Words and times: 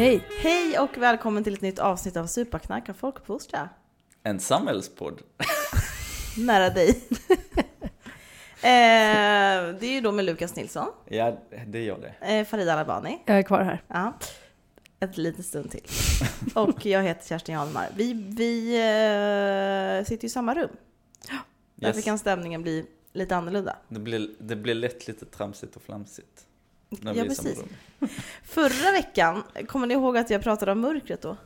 Hej! 0.00 0.22
Hej 0.42 0.78
och 0.78 0.98
välkommen 0.98 1.44
till 1.44 1.54
ett 1.54 1.60
nytt 1.60 1.78
avsnitt 1.78 2.16
av 2.16 2.26
Superknark 2.26 2.88
och 2.88 2.96
folkfostra. 2.96 3.68
En 4.22 4.40
samhällspodd. 4.40 5.22
Nära 6.38 6.70
dig. 6.70 6.88
eh, 8.62 9.74
det 9.80 9.86
är 9.86 9.92
ju 9.92 10.00
då 10.00 10.12
med 10.12 10.24
Lukas 10.24 10.56
Nilsson, 10.56 10.88
Ja, 11.08 11.38
det 11.66 11.82
gör 11.84 11.98
det. 12.20 12.34
eh, 12.34 12.44
Farida 12.46 12.72
Alabani, 12.72 13.22
Jag 13.26 13.38
är 13.38 13.42
kvar 13.42 13.62
här. 13.62 13.82
ja. 13.88 14.12
ett 15.00 15.16
litet 15.16 15.46
stund 15.46 15.70
till. 15.70 15.84
Och 16.54 16.86
jag 16.86 17.02
heter 17.02 17.28
Kerstin 17.28 17.54
Hjalmar. 17.54 17.88
Vi, 17.96 18.12
vi 18.12 18.74
eh, 18.76 20.04
sitter 20.06 20.26
i 20.26 20.30
samma 20.30 20.54
rum. 20.54 20.70
Därför 21.74 21.96
Yes. 21.98 22.04
kan 22.04 22.18
stämningen 22.18 22.62
bli 22.62 22.86
lite 23.12 23.36
annorlunda. 23.36 23.76
Det, 23.88 24.00
blir, 24.00 24.30
det 24.38 24.56
blir 24.56 24.74
lätt 24.74 25.08
lite 25.08 25.26
tramsigt 25.26 25.76
och 25.76 25.82
flamsigt. 25.82 26.46
När 26.90 27.14
Ja, 27.14 27.22
vi 27.22 27.28
är 27.28 27.32
i 27.32 27.34
samma 27.34 27.48
precis. 27.48 27.64
rum. 28.00 28.08
Förra 28.44 28.92
veckan, 28.92 29.42
kommer 29.68 29.86
ni 29.86 29.94
ihåg 29.94 30.16
att 30.16 30.30
jag 30.30 30.42
pratade 30.42 30.72
om 30.72 30.80
mörkret 30.80 31.22
då? 31.22 31.36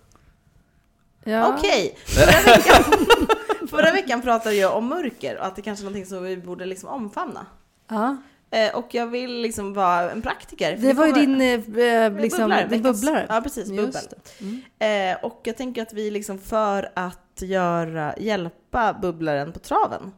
Ja. 1.25 1.55
Okej, 1.59 1.99
förra, 2.07 2.55
veckan, 2.57 2.85
förra 3.69 3.93
veckan 3.93 4.23
pratade 4.23 4.55
jag 4.55 4.77
om 4.77 4.87
mörker 4.87 5.39
och 5.39 5.47
att 5.47 5.57
det 5.57 5.63
kanske 5.63 5.83
är 5.83 5.85
någonting 5.85 6.07
som 6.07 6.23
vi 6.23 6.37
borde 6.37 6.67
liksom 6.67 6.89
omfamna. 6.89 7.47
Ja. 7.89 8.17
Eh, 8.51 8.75
och 8.77 8.95
jag 8.95 9.07
vill 9.07 9.41
liksom 9.41 9.75
vara 9.75 10.11
en 10.11 10.23
praktiker. 10.23 10.77
för 10.77 10.87
Det 10.87 10.93
var 10.93 11.07
ju 11.07 11.13
kommer- 11.13 11.27
din, 11.27 12.15
eh, 12.17 12.23
liksom, 12.23 12.41
Bubblare, 12.41 12.67
din 12.69 12.83
veckans- 12.83 13.01
bubblare. 13.03 13.27
Ja, 13.29 13.41
precis. 13.41 13.69
Bubbel. 13.69 13.93
Det. 13.93 14.45
Mm. 14.79 15.17
Eh, 15.19 15.25
och 15.25 15.41
jag 15.45 15.57
tänker 15.57 15.83
att 15.83 15.93
vi 15.93 16.11
liksom 16.11 16.39
för 16.39 16.91
att 16.95 17.19
göra, 17.43 18.15
hjälpa 18.19 18.93
bubblaren 19.03 19.53
på 19.53 19.59
traven, 19.59 20.13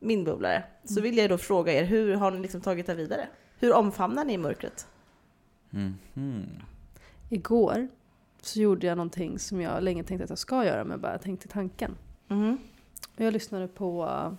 min 0.00 0.24
bubblare, 0.24 0.62
så 0.84 0.92
Mm. 0.92 1.02
vill 1.02 1.18
jag 1.18 1.30
då 1.30 1.38
fråga 1.38 1.72
er, 1.72 1.84
hur 1.84 2.14
har 2.14 2.30
ni 2.30 2.40
liksom 2.40 2.60
tagit 2.60 2.86
det 2.86 2.94
vidare? 2.94 3.26
Hur 3.58 3.72
omfamnar 3.72 4.24
ni 4.24 4.38
mörkret? 4.38 4.86
Mhm. 5.70 6.46
Igår 7.28 7.88
så 8.40 8.60
gjorde 8.60 8.86
jag 8.86 8.96
någonting 8.96 9.38
som 9.38 9.60
jag 9.60 9.82
länge 9.82 10.04
tänkte 10.04 10.24
att 10.24 10.30
jag 10.30 10.38
ska 10.38 10.64
göra, 10.64 10.84
men 10.84 11.00
bara 11.00 11.18
tänkte 11.18 11.48
tanken. 11.48 11.94
Mhm. 12.28 12.58
Och 13.14 13.20
Jag 13.20 13.32
lyssnade 13.32 13.68
på 13.68 14.04
uh, 14.04 14.32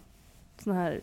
sån 0.64 0.74
här, 0.74 1.02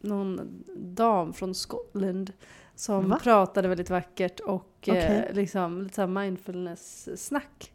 någon 0.00 0.64
dam 0.76 1.32
från 1.32 1.54
Skottland 1.54 2.32
som 2.74 3.08
Va? 3.08 3.18
pratade 3.22 3.68
väldigt 3.68 3.90
vackert 3.90 4.40
och 4.40 4.66
Okej. 4.80 4.96
eh, 4.98 5.34
liksom 5.34 5.82
lite 5.82 5.94
så 5.94 6.06
mindfulness-snack. 6.06 7.72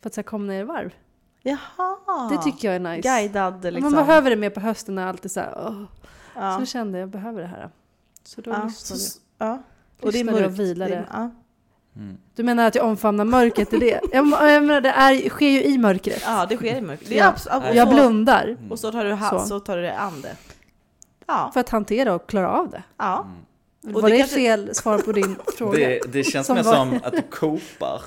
För 0.00 0.08
att 0.08 0.14
så 0.14 0.20
här, 0.20 0.22
komma 0.22 0.44
ner 0.44 0.60
i 0.60 0.64
varv. 0.64 0.94
Jaha! 1.42 2.28
Det 2.30 2.42
tycker 2.42 2.68
jag 2.68 2.74
är 2.74 2.96
nice. 2.96 3.08
Guidad 3.08 3.64
liksom. 3.64 3.82
Man 3.82 3.92
behöver 3.92 4.30
det 4.30 4.36
mer 4.36 4.50
på 4.50 4.60
hösten 4.60 4.94
när 4.94 5.06
allt 5.06 5.24
är 5.24 5.28
så 5.28 5.40
här, 5.40 5.54
åh. 5.68 5.84
ja. 6.34 6.58
Så 6.60 6.66
kände 6.66 6.98
jag, 6.98 7.02
jag 7.06 7.10
behöver 7.10 7.40
det 7.40 7.46
här. 7.46 7.70
Så 8.24 8.40
då 8.40 8.50
ja. 8.50 8.64
lyssnade 8.64 9.00
så- 9.00 9.18
ja. 9.38 9.46
jag. 9.46 10.06
Och 10.06 10.12
det 10.12 10.20
är 10.20 10.24
mörkt. 10.24 10.46
och 10.46 10.58
vilade. 10.60 10.90
Det 10.94 11.06
ja. 11.12 11.30
Mm. 11.96 12.16
Du 12.34 12.42
menar 12.42 12.66
att 12.66 12.74
jag 12.74 12.86
omfamnar 12.86 13.24
mörkret 13.24 13.72
i 13.72 13.78
det? 13.78 14.00
Jag, 14.12 14.26
jag 14.28 14.62
menar, 14.64 14.80
det 14.80 14.88
är, 14.88 15.28
sker 15.28 15.48
ju 15.48 15.62
i 15.64 15.78
mörkret. 15.78 16.22
ja, 16.26 16.46
det 16.48 16.56
sker 16.56 16.76
i 16.76 16.80
mörkret. 16.80 17.08
Det 17.08 17.18
är 17.18 17.34
Ja. 17.50 17.72
Jag 17.74 17.88
blundar 17.88 18.44
Mm. 18.48 18.72
Och 18.72 18.78
så 18.78 18.92
tar 18.92 19.04
du, 19.04 19.12
ha- 19.12 19.30
Så. 19.40 19.46
så. 19.46 19.60
tar 19.60 19.76
du 19.76 19.82
dig 19.82 19.90
an 19.96 20.20
det. 20.20 20.36
Ja. 21.26 21.50
för 21.54 21.60
att 21.60 21.68
hantera 21.68 22.14
och 22.14 22.26
klara 22.28 22.50
av 22.50 22.70
det. 22.70 22.82
ja. 22.96 23.26
Mm. 23.84 23.96
Och 23.96 24.02
Var 24.02 24.08
det 24.08 24.14
det, 24.14 24.18
kanske- 24.18 24.36
fel 24.36 24.74
svar 24.74 24.98
på 24.98 25.12
din 25.12 25.36
fråga? 25.58 25.78
Det, 25.78 26.00
det 26.12 26.24
känns 26.24 26.46
Som 26.46 26.56
mer 26.56 26.62
var- 26.62 26.74
som 26.74 27.00
att 27.04 27.12
du 27.12 27.22
kopar 27.22 28.02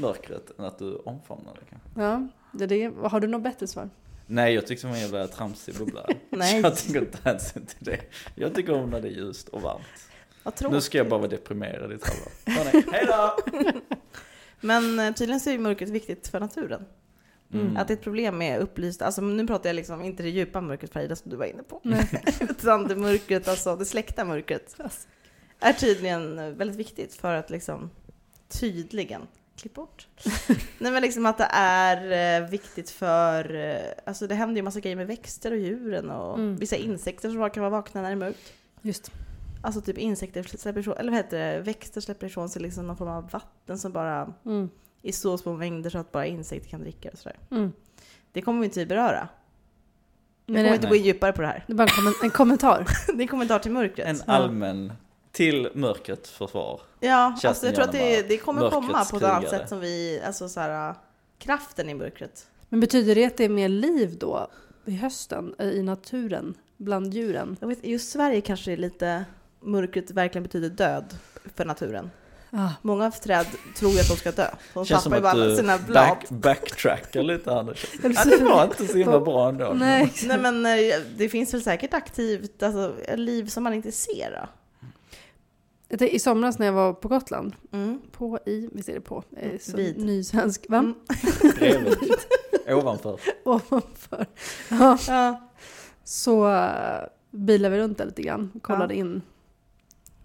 mörkret 0.00 0.58
än 0.58 0.64
att 0.64 0.78
du 0.78 0.94
omfamnar 0.96 1.52
det 1.54 1.64
kanske. 1.70 2.00
Ja, 2.02 2.28
det 2.52 2.66
det. 2.66 2.92
Har 3.10 3.20
du 3.20 3.26
något 3.26 3.42
bättre 3.42 3.66
svar? 3.66 3.88
Nej, 4.32 4.54
jag 4.54 4.66
tyckte 4.66 4.86
det 4.86 4.90
var 4.90 4.96
en 4.96 5.02
jävla 5.02 5.28
tramsig 5.28 5.74
bubblare. 5.74 6.06
Nej. 6.30 6.60
Jag 6.60 6.76
tycker 6.76 7.00
inte 7.00 7.18
hänsyn 7.24 7.66
till 7.66 7.84
det. 7.84 8.00
Jag 8.34 8.54
tycker 8.54 8.72
om 8.72 8.90
när 8.90 9.00
det 9.00 9.08
är 9.08 9.12
ljust 9.12 9.48
och 9.48 9.62
varmt. 9.62 10.70
Nu 10.70 10.80
ska 10.80 10.98
jag 10.98 11.08
bara 11.08 11.18
vara 11.18 11.30
deprimerad 11.30 11.92
i 11.92 11.94
ett 11.94 12.08
halvår. 12.08 12.32
Hörni, 12.46 12.84
Hej 12.92 13.06
då! 13.06 13.36
Men 14.60 14.98
eh, 14.98 15.14
tydligen 15.14 15.40
så 15.40 15.50
är 15.50 15.52
ju 15.52 15.58
mörkret 15.58 15.90
viktigt 15.90 16.28
för 16.28 16.40
naturen. 16.40 16.84
Mm. 17.52 17.76
Att 17.76 17.88
det 17.88 17.94
är 17.94 17.96
ett 17.96 18.02
problem 18.02 18.38
med 18.38 18.60
upplysta, 18.60 19.06
alltså 19.06 19.20
nu 19.22 19.46
pratar 19.46 19.68
jag 19.68 19.74
liksom 19.74 20.02
inte 20.02 20.22
det 20.22 20.28
djupa 20.28 20.60
mörkret 20.60 20.92
Farida 20.92 21.16
som 21.16 21.30
du 21.30 21.36
var 21.36 21.46
inne 21.46 21.62
på. 21.62 21.82
Utan 22.40 22.88
det 22.88 22.96
mörkret, 22.96 23.48
alltså 23.48 23.76
det 23.76 23.84
släckta 23.84 24.24
mörkret. 24.24 24.76
Är 25.60 25.72
tydligen 25.72 26.56
väldigt 26.56 26.76
viktigt 26.76 27.14
för 27.14 27.34
att 27.34 27.50
liksom 27.50 27.90
tydligen, 28.48 29.22
klipp 29.60 29.74
bort. 29.74 30.08
Nej 30.78 30.92
men 30.92 31.02
liksom 31.02 31.26
att 31.26 31.38
det 31.38 31.48
är 31.52 32.40
eh, 32.42 32.48
viktigt 32.48 32.90
för, 32.90 33.54
eh, 33.54 33.80
alltså 34.06 34.26
det 34.26 34.34
händer 34.34 34.56
ju 34.56 34.62
massa 34.62 34.80
grejer 34.80 34.96
med 34.96 35.06
växter 35.06 35.50
och 35.50 35.58
djuren 35.58 36.10
och 36.10 36.38
Mm. 36.38 36.56
vissa 36.56 36.76
insekter 36.76 37.28
som 37.30 37.38
bara 37.38 37.50
kan 37.50 37.60
vara 37.62 37.70
vakna 37.70 38.02
när 38.02 38.08
det 38.08 38.14
är 38.14 38.16
mörkt. 38.16 38.52
Just. 38.82 39.10
Alltså 39.62 39.80
typ 39.80 39.98
insekter 39.98 40.42
släpper 40.42 40.80
ifrån, 40.80 40.96
eller 40.96 41.10
vad 41.10 41.16
heter 41.16 41.38
det, 41.52 41.60
växter 41.60 42.00
släpper 42.00 42.26
ifrån 42.26 42.48
sig 42.48 42.62
liksom 42.62 42.86
någon 42.86 42.96
form 42.96 43.08
av 43.08 43.30
vatten 43.30 43.78
som 43.78 43.92
bara 43.92 44.34
Mm. 44.44 44.68
i 45.02 45.12
så 45.12 45.38
små 45.38 45.56
mängder 45.56 45.90
så 45.90 45.98
att 45.98 46.12
bara 46.12 46.26
insekter 46.26 46.70
kan 46.70 46.80
dricka 46.80 47.10
och 47.12 47.18
sådär. 47.18 47.38
Mm. 47.50 47.72
Det 48.32 48.42
kommer 48.42 48.60
vi 48.60 48.64
inte 48.64 48.86
beröra. 48.86 49.28
Men 50.46 50.56
kommer 50.56 50.68
det, 50.68 50.74
inte 50.74 50.88
gå 50.88 50.94
in 50.96 51.04
djupare 51.04 51.32
på 51.32 51.40
det 51.42 51.46
här. 51.48 51.64
det 51.66 51.72
är 51.72 51.76
bara 51.76 51.88
en 52.22 52.30
kommentar. 52.30 52.86
Det 53.06 53.12
är 53.12 53.20
en 53.20 53.28
kommentar 53.28 53.58
till 53.58 53.72
mörkret. 53.72 54.06
En 54.06 54.22
allmän, 54.26 54.92
till 55.32 55.68
mörkret 55.74 56.28
försvar. 56.28 56.80
Ja, 57.00 57.32
Kerstin 57.34 57.48
alltså 57.48 57.66
jag 57.66 57.74
tror 57.74 57.84
att 57.84 57.92
det, 57.92 58.22
det 58.28 58.36
kommer 58.36 58.60
mörkrets 58.60 58.86
komma 58.86 59.04
på 59.04 59.16
ett 59.16 59.22
annat 59.22 59.50
sätt 59.50 59.68
som 59.68 59.80
vi, 59.80 60.22
alltså 60.26 60.48
så 60.48 60.60
här, 60.60 60.94
kraften 61.38 61.88
i 61.88 61.94
mörkret. 61.94 62.46
Men 62.68 62.80
betyder 62.80 63.14
det 63.14 63.24
att 63.24 63.36
det 63.36 63.44
är 63.44 63.48
mer 63.48 63.68
liv 63.68 64.16
då 64.18 64.46
i 64.84 64.96
hösten 64.96 65.54
eh, 65.58 65.68
i 65.68 65.82
naturen 65.82 66.54
bland 66.76 67.14
djuren? 67.14 67.56
Jag 67.60 67.68
vet, 67.68 67.84
just 67.84 68.12
Sverige 68.12 68.40
kanske 68.40 68.72
är 68.72 68.76
lite, 68.76 69.24
mörkret 69.60 70.10
verkligen 70.10 70.42
betyder 70.42 70.68
död 70.68 71.16
för 71.54 71.64
naturen. 71.64 72.10
Ah. 72.52 72.68
Många 72.82 73.10
träd 73.10 73.46
tror 73.76 73.92
ju 73.92 74.00
att 74.00 74.08
de 74.08 74.16
ska 74.16 74.32
dö. 74.32 74.50
De 74.74 74.84
Känns 74.84 75.02
som 75.02 75.12
tappar 75.12 75.22
ju 75.22 75.28
att 75.28 75.36
bara 75.36 75.46
du 75.46 75.56
sina 75.56 75.78
blad. 75.78 75.94
back, 75.94 76.28
backtrackar 76.28 77.22
lite 77.22 77.50
här. 77.50 77.78
Ja, 78.02 78.24
det 78.24 78.44
var 78.44 78.64
inte 78.64 78.86
så 78.86 78.98
himla 78.98 79.20
bra 79.20 79.48
ändå. 79.48 79.72
Nej, 79.76 80.12
Nej 80.24 80.38
men 80.38 80.66
eh, 80.66 80.94
det 81.16 81.28
finns 81.28 81.54
väl 81.54 81.62
säkert 81.62 81.94
aktivt, 81.94 82.62
alltså 82.62 82.94
liv 83.14 83.46
som 83.46 83.64
man 83.64 83.74
inte 83.74 83.92
ser 83.92 84.30
då. 84.30 84.48
I 85.90 86.18
somras 86.18 86.58
när 86.58 86.66
jag 86.66 86.72
var 86.72 86.92
på 86.92 87.08
Gotland, 87.08 87.56
Mm. 87.72 88.00
på 88.12 88.38
i, 88.46 88.68
visst 88.72 88.88
är 88.88 88.94
det 88.94 89.00
på? 89.00 89.24
Eh, 89.36 89.58
så 89.60 89.76
Vid. 89.76 90.04
Ny 90.04 90.24
svensk, 90.24 90.66
va? 90.68 90.78
Mm. 90.78 90.94
Bredvid. 91.58 91.94
Ovanför. 92.68 93.20
Ovanför. 93.44 94.26
Ja, 94.70 94.98
Ja. 95.08 95.40
så 96.04 96.48
uh, 96.48 97.06
bilade 97.30 97.76
vi 97.76 97.82
runt 97.82 97.98
där 97.98 98.06
lite 98.06 98.22
grann, 98.22 98.60
kollade 98.62 98.94
Ja. 98.94 99.00
in 99.00 99.22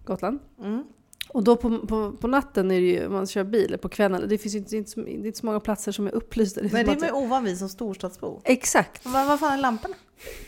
Gotland. 0.06 0.40
Mm. 0.64 0.84
Och 1.30 1.44
då 1.44 1.56
på, 1.56 1.80
på, 1.88 2.12
på 2.12 2.28
natten 2.28 2.72
är 2.72 2.82
det 2.82 2.88
ju, 2.88 3.10
man 3.10 3.28
kör 3.28 3.44
bil, 3.44 3.78
på 3.82 3.90
kvällen, 3.90 4.30
det 4.30 4.38
finns 4.38 4.56
ju 4.56 4.60
inte, 4.60 4.78
inte, 4.78 4.92
så- 4.92 5.08
inte 5.08 5.40
så 5.40 5.46
många 5.46 5.60
platser 5.60 5.92
som 5.92 6.08
är 6.08 6.12
upplysta. 6.16 6.62
Det 6.62 6.68
är 6.68 6.74
Nej 6.74 6.84
det 6.84 6.92
är 6.92 6.96
man 6.96 7.08
ju 7.08 7.12
ovan 7.14 7.44
vid 7.44 7.58
som 7.58 7.70
storstadsbo. 7.70 8.42
Exakt, 8.44 9.06
Vad, 9.06 9.28
vad 9.28 9.40
fan 9.40 9.54
är 9.54 9.58
lamporna? 9.62 9.96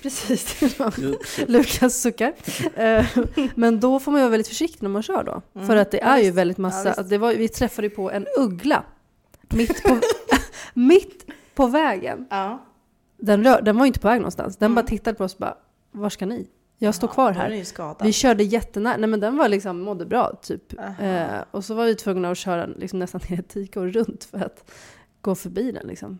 precis. 0.01 0.55
Lukas 1.47 2.01
suckar. 2.01 2.33
Eh, 2.75 3.05
Men 3.55 3.79
då 3.79 3.99
får 3.99 4.11
man 4.11 4.21
ju 4.21 4.23
vara 4.23 4.31
väldigt 4.31 4.47
försiktig 4.47 4.83
när 4.83 4.89
man 4.89 5.03
kör 5.03 5.23
då. 5.23 5.41
Mm. 5.55 5.67
För 5.67 5.75
att 5.75 5.91
det 5.91 5.97
Ja, 5.97 6.05
är 6.17 6.23
ju 6.23 6.31
väldigt 6.31 6.57
Ja, 6.57 6.61
massa, 6.61 6.93
visst. 6.97 7.09
det 7.09 7.17
var, 7.17 7.33
vi 7.33 7.49
träffade 7.49 7.87
ju 7.87 7.95
på 7.95 8.11
en 8.11 8.25
uggla 8.37 8.83
mitt 9.49 9.83
på, 9.83 9.99
mitt 10.73 11.25
på 11.55 11.67
vägen. 11.67 12.27
Ja. 12.29 12.63
Den, 13.17 13.43
rör, 13.43 13.61
den 13.61 13.77
var 13.77 13.85
ju 13.85 13.87
inte 13.87 13.99
på 13.99 14.07
väg 14.07 14.19
någonstans. 14.19 14.57
Den 14.57 14.65
Mm. 14.65 14.75
bara 14.75 14.87
tittade 14.87 15.17
på 15.17 15.23
oss 15.23 15.33
och 15.33 15.39
bara, 15.39 15.57
var 15.91 16.09
ska 16.09 16.25
ni? 16.25 16.47
Jag 16.79 16.95
står 16.95 17.07
kvar 17.07 17.31
här. 17.31 18.03
Vi 18.03 18.13
körde 18.13 18.43
jättenära, 18.43 18.97
nej 18.97 19.09
men 19.09 19.19
den 19.19 19.37
var 19.37 19.49
liksom, 19.49 19.81
mådde 19.81 20.05
bra 20.05 20.39
typ. 20.41 20.73
Eh, 20.99 21.25
och 21.51 21.65
så 21.65 21.73
var 21.73 21.85
vi 21.85 21.95
tvungna 21.95 22.31
att 22.31 22.37
köra 22.37 22.65
liksom 22.65 22.99
nästan 22.99 23.21
ner 23.29 23.39
ett 23.39 23.49
dike 23.49 23.79
runt 23.79 24.23
för 24.23 24.37
att 24.37 24.71
gå 25.21 25.35
förbi 25.35 25.71
den 25.71 25.87
liksom. 25.87 26.19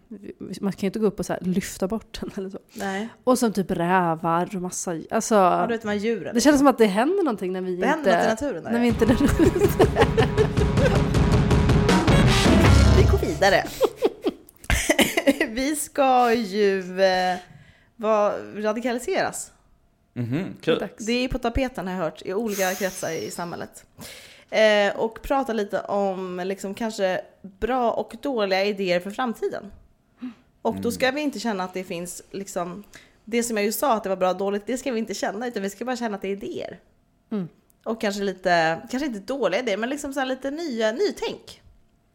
Man 0.62 0.72
kan 0.72 0.80
ju 0.82 0.88
inte 0.88 1.00
gå 1.00 1.06
upp 1.08 1.20
och 1.20 1.26
så 1.26 1.34
här 1.34 1.40
lyfta 1.42 1.88
bort 1.88 2.20
den 2.22 2.32
eller 2.36 2.50
så. 2.50 2.60
Nej. 2.74 3.10
Och 3.24 3.40
sen 3.40 3.54
typ 3.54 3.72
rävar 3.72 4.56
och 4.56 4.62
massa, 4.62 4.96
alltså. 5.12 5.36
Ja, 5.36 5.66
du 5.68 5.74
vet 5.74 5.82
de 5.82 5.88
här 5.88 5.96
djuren. 5.96 6.36
det 6.36 6.42
känns 6.42 6.58
som 6.58 6.68
att 6.68 6.78
det 6.78 6.86
händer 6.86 7.24
någonting 7.24 7.54
när 7.54 7.62
vi 7.62 7.76
det 7.76 7.88
händer 7.88 8.12
inte... 8.12 8.30
något 8.30 8.42
i 8.42 8.46
naturen 8.46 8.64
där. 8.64 8.72
när 8.72 8.80
vi 8.80 8.88
inte 8.88 9.06
är 9.06 9.08
där. 9.08 9.18
Vi 12.98 13.04
går 13.12 13.18
vidare. 13.18 13.64
vi 15.50 15.76
ska 15.76 16.34
ju 16.34 17.02
eh, 17.02 17.38
radikaliseras. 18.56 19.52
Mhm, 20.18 20.56
kul. 20.62 20.80
Dags. 20.80 21.06
Det 21.06 21.12
är 21.12 21.28
på 21.28 21.38
tapeten 21.38 21.88
har 21.88 21.94
jag 21.94 22.02
hört 22.02 22.22
i 22.26 22.34
olika 22.34 22.76
kretsar 22.76 23.12
i 23.12 23.32
samhället. 23.32 23.86
Eh, 24.50 24.96
och 24.96 25.22
prata 25.22 25.54
lite 25.54 25.82
om 25.82 26.42
liksom 26.46 26.74
kanske 26.74 27.22
bra 27.42 27.92
och 27.92 28.16
dåliga 28.22 28.66
idéer 28.66 29.00
för 29.00 29.12
framtiden. 29.12 29.72
Och 30.62 30.76
då 30.76 30.92
ska 30.92 31.12
vi 31.12 31.22
inte 31.22 31.40
känna 31.40 31.64
att 31.64 31.74
det 31.74 31.84
finns 31.84 32.24
liksom 32.32 32.84
det 33.26 33.44
som 33.44 33.58
jag 33.58 33.66
ju 33.66 33.72
sa 33.72 33.94
att 33.94 34.04
det 34.04 34.10
var 34.10 34.18
bra 34.18 34.30
och 34.30 34.38
dåligt, 34.38 34.68
det 34.68 34.78
ska 34.78 34.92
vi 34.92 35.00
inte 35.00 35.14
känna 35.14 35.48
utan 35.48 35.64
vi 35.64 35.70
ska 35.70 35.86
bara 35.86 35.96
känna 35.96 36.16
att 36.16 36.22
det 36.22 36.28
är 36.28 36.32
idéer. 36.32 36.80
Mm. 37.32 37.48
Och 37.84 38.02
kanske 38.02 38.24
lite, 38.24 38.82
kanske 38.92 39.08
inte 39.08 39.20
dåliga 39.20 39.60
idéer 39.60 39.78
men 39.78 39.90
liksom 39.90 40.14
så 40.14 40.20
här 40.20 40.28
lite 40.28 40.52
nya, 40.52 40.92
nytänk. 40.92 41.62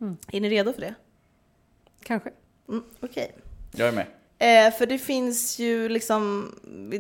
Mm. 0.01 0.17
Är 0.33 0.41
ni 0.41 0.51
redo 0.51 0.73
för 0.73 0.81
det? 0.81 0.95
Kanske. 2.03 2.31
Mm, 2.69 2.85
Okej. 3.01 3.35
Jag 3.73 3.89
är 3.89 3.93
med. 3.93 4.07
Eh, 4.43 4.73
för 4.73 4.87
det 4.87 4.99
finns 4.99 5.59
ju 5.59 5.89
liksom, 5.89 6.55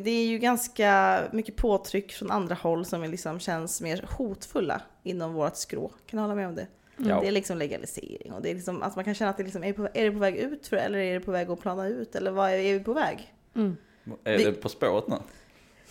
det 0.04 0.10
är 0.10 0.26
ju 0.26 0.38
ganska 0.38 1.20
mycket 1.32 1.56
påtryck 1.56 2.12
från 2.12 2.30
andra 2.30 2.54
håll 2.54 2.84
som 2.84 3.02
liksom 3.02 3.40
känns 3.40 3.80
mer 3.80 4.06
hotfulla 4.16 4.82
inom 5.02 5.32
vårt 5.32 5.56
skrå. 5.56 5.88
Kan 5.88 6.16
du 6.16 6.18
hålla 6.18 6.34
med 6.34 6.48
om 6.48 6.54
det? 6.54 6.66
Ja. 6.96 7.20
Det 7.20 7.28
är 7.28 7.32
liksom 7.32 7.58
legalisering 7.58 8.32
och 8.32 8.42
det 8.42 8.50
är 8.50 8.54
liksom 8.54 8.82
att 8.82 8.96
man 8.96 9.04
kan 9.04 9.14
känna 9.14 9.30
att 9.30 9.36
det 9.36 9.42
liksom, 9.42 9.62
är, 9.64 9.66
det 9.66 9.72
på, 9.72 9.88
är 9.94 10.04
det 10.04 10.10
på 10.10 10.18
väg 10.18 10.36
ut 10.36 10.66
för 10.66 10.76
eller 10.76 10.98
är 10.98 11.14
det 11.14 11.20
på 11.20 11.30
väg 11.30 11.50
att 11.50 11.60
plana 11.60 11.86
ut 11.88 12.14
eller 12.14 12.30
vad 12.30 12.50
är, 12.50 12.54
är 12.54 12.72
vi 12.72 12.80
på 12.80 12.92
väg? 12.92 13.34
Mm. 13.56 13.76
Är 14.24 14.38
Vi- 14.38 14.44
det 14.44 14.52
På 14.52 14.68
spåret 14.68 15.08
nu? 15.08 15.16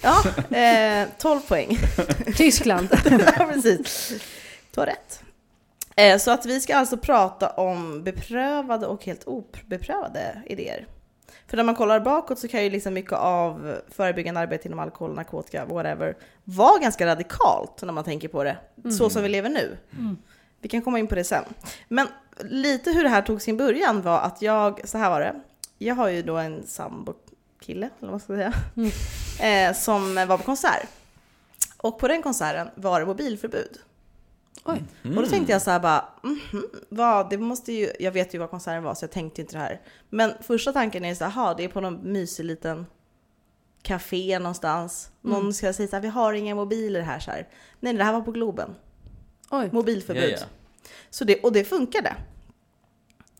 Ja, 0.01 0.23
eh, 0.57 1.07
12 1.17 1.39
poäng. 1.39 1.77
Tyskland. 2.35 2.87
ja, 3.37 3.45
precis. 3.53 4.13
Du 4.73 4.81
har 4.81 4.87
rätt. 4.87 5.23
Eh, 5.95 6.17
så 6.17 6.31
att 6.31 6.45
vi 6.45 6.61
ska 6.61 6.75
alltså 6.75 6.97
prata 6.97 7.49
om 7.49 8.03
beprövade 8.03 8.87
och 8.87 9.05
helt 9.05 9.23
obeprövade 9.23 10.41
idéer. 10.45 10.87
För 11.47 11.57
när 11.57 11.63
man 11.63 11.75
kollar 11.75 11.99
bakåt 11.99 12.39
så 12.39 12.47
kan 12.47 12.63
ju 12.63 12.69
liksom 12.69 12.93
mycket 12.93 13.13
av 13.13 13.75
förebyggande 13.89 14.39
arbete 14.39 14.67
inom 14.67 14.79
alkohol, 14.79 15.15
narkotika, 15.15 15.65
whatever, 15.65 16.17
vara 16.43 16.79
ganska 16.79 17.05
radikalt 17.05 17.81
när 17.81 17.93
man 17.93 18.03
tänker 18.03 18.27
på 18.27 18.43
det. 18.43 18.57
Så 18.97 19.09
som 19.09 19.23
vi 19.23 19.29
lever 19.29 19.49
nu. 19.49 19.77
Mm. 19.97 20.17
Vi 20.61 20.69
kan 20.69 20.81
komma 20.81 20.99
in 20.99 21.07
på 21.07 21.15
det 21.15 21.23
sen. 21.23 21.43
Men 21.87 22.07
lite 22.39 22.91
hur 22.91 23.03
det 23.03 23.09
här 23.09 23.21
tog 23.21 23.41
sin 23.41 23.57
början 23.57 24.01
var 24.01 24.19
att 24.19 24.41
jag, 24.41 24.81
så 24.83 24.97
här 24.97 25.09
var 25.09 25.19
det. 25.19 25.41
Jag 25.77 25.95
har 25.95 26.09
ju 26.09 26.21
då 26.21 26.37
en 26.37 26.67
sambo-kille, 26.67 27.89
eller 27.99 28.11
vad 28.11 28.21
ska 28.21 28.33
jag 28.33 28.53
säga, 29.35 29.69
eh, 29.69 29.75
som 29.75 30.15
var 30.15 30.37
på 30.37 30.43
konsert. 30.43 30.87
Och 31.77 31.99
på 31.99 32.07
den 32.07 32.21
konserten 32.21 32.69
var 32.75 32.99
det 32.99 33.05
mobilförbud. 33.05 33.79
Oj. 34.63 34.83
Mm. 35.03 35.17
Och 35.17 35.23
då 35.23 35.29
tänkte 35.29 35.51
jag 35.51 35.61
så 35.61 35.71
här 35.71 35.79
bara, 35.79 36.09
mhm, 36.23 36.63
vad, 36.89 37.29
det 37.29 37.37
måste 37.37 37.73
ju, 37.73 37.91
jag 37.99 38.11
vet 38.11 38.33
ju 38.33 38.37
vad 38.39 38.49
konserten 38.49 38.83
var 38.83 38.95
så 38.95 39.03
jag 39.03 39.11
tänkte 39.11 39.41
inte 39.41 39.53
det 39.53 39.59
här. 39.59 39.81
Men 40.09 40.33
första 40.41 40.73
tanken 40.73 41.05
är 41.05 41.15
så 41.15 41.23
här, 41.25 41.31
"Jaha, 41.31 41.53
det 41.53 41.63
är 41.63 41.67
på 41.67 41.81
någon 41.81 42.11
mysig 42.11 42.43
liten 42.43 42.85
café 43.81 44.39
någonstans. 44.39 45.11
Någon 45.21 45.53
ska 45.53 45.73
säga 45.73 45.87
så 45.87 45.95
här, 45.95 46.01
vi 46.01 46.07
har 46.07 46.33
inga 46.33 46.55
mobiler 46.55 47.01
här 47.01 47.19
så 47.19 47.31
här. 47.31 47.47
Nej, 47.79 47.93
det 47.93 48.03
här 48.03 48.13
var 48.13 48.21
på 48.21 48.31
Globen. 48.31 48.75
Oj. 49.49 49.69
Mobilförbud. 49.71 50.23
Ja, 50.23 50.27
ja. 50.27 50.45
Så 51.09 51.23
det, 51.23 51.39
och 51.43 51.51
det 51.53 51.63
funkade. 51.63 52.15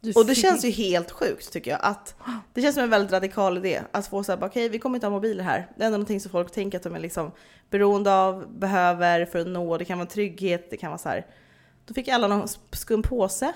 Du 0.03 0.12
Och 0.15 0.25
det 0.25 0.36
fick- 0.36 0.42
känns 0.42 0.65
ju 0.65 0.69
helt 0.69 1.12
sjukt 1.12 1.53
tycker 1.53 1.71
jag. 1.71 1.80
Att 1.83 2.15
det 2.53 2.62
känns 2.62 2.75
som 2.75 2.83
en 2.83 2.89
väldigt 2.89 3.12
radikal 3.12 3.57
idé. 3.57 3.81
Att 3.92 4.07
få 4.07 4.24
säga, 4.24 4.38
okej 4.42 4.69
vi 4.69 4.80
kommer 4.80 4.95
inte 4.98 5.07
ha 5.07 5.12
mobiler 5.12 5.44
här. 5.44 5.68
Det 5.77 5.83
är 5.83 5.86
ändå 5.86 5.98
någonting 5.98 6.19
som 6.21 6.31
folk 6.31 6.51
tänker 6.51 6.77
att 6.77 6.83
de 6.83 6.95
är 6.95 7.00
liksom 7.00 7.31
beroende 7.69 8.13
av, 8.13 8.59
behöver 8.59 9.25
för 9.25 9.39
att 9.39 9.48
nå. 9.48 9.77
Det 9.77 9.86
kan 9.86 9.98
vara 9.98 10.07
trygghet, 10.09 10.68
det 10.69 10.77
kan 10.77 10.89
vara 10.89 10.98
så 10.98 11.09
här. 11.09 11.25
Då 11.86 11.94
fick 11.94 12.07
alla 12.07 12.27
någon 12.27 12.48
skum 12.71 13.01
påse 13.03 13.53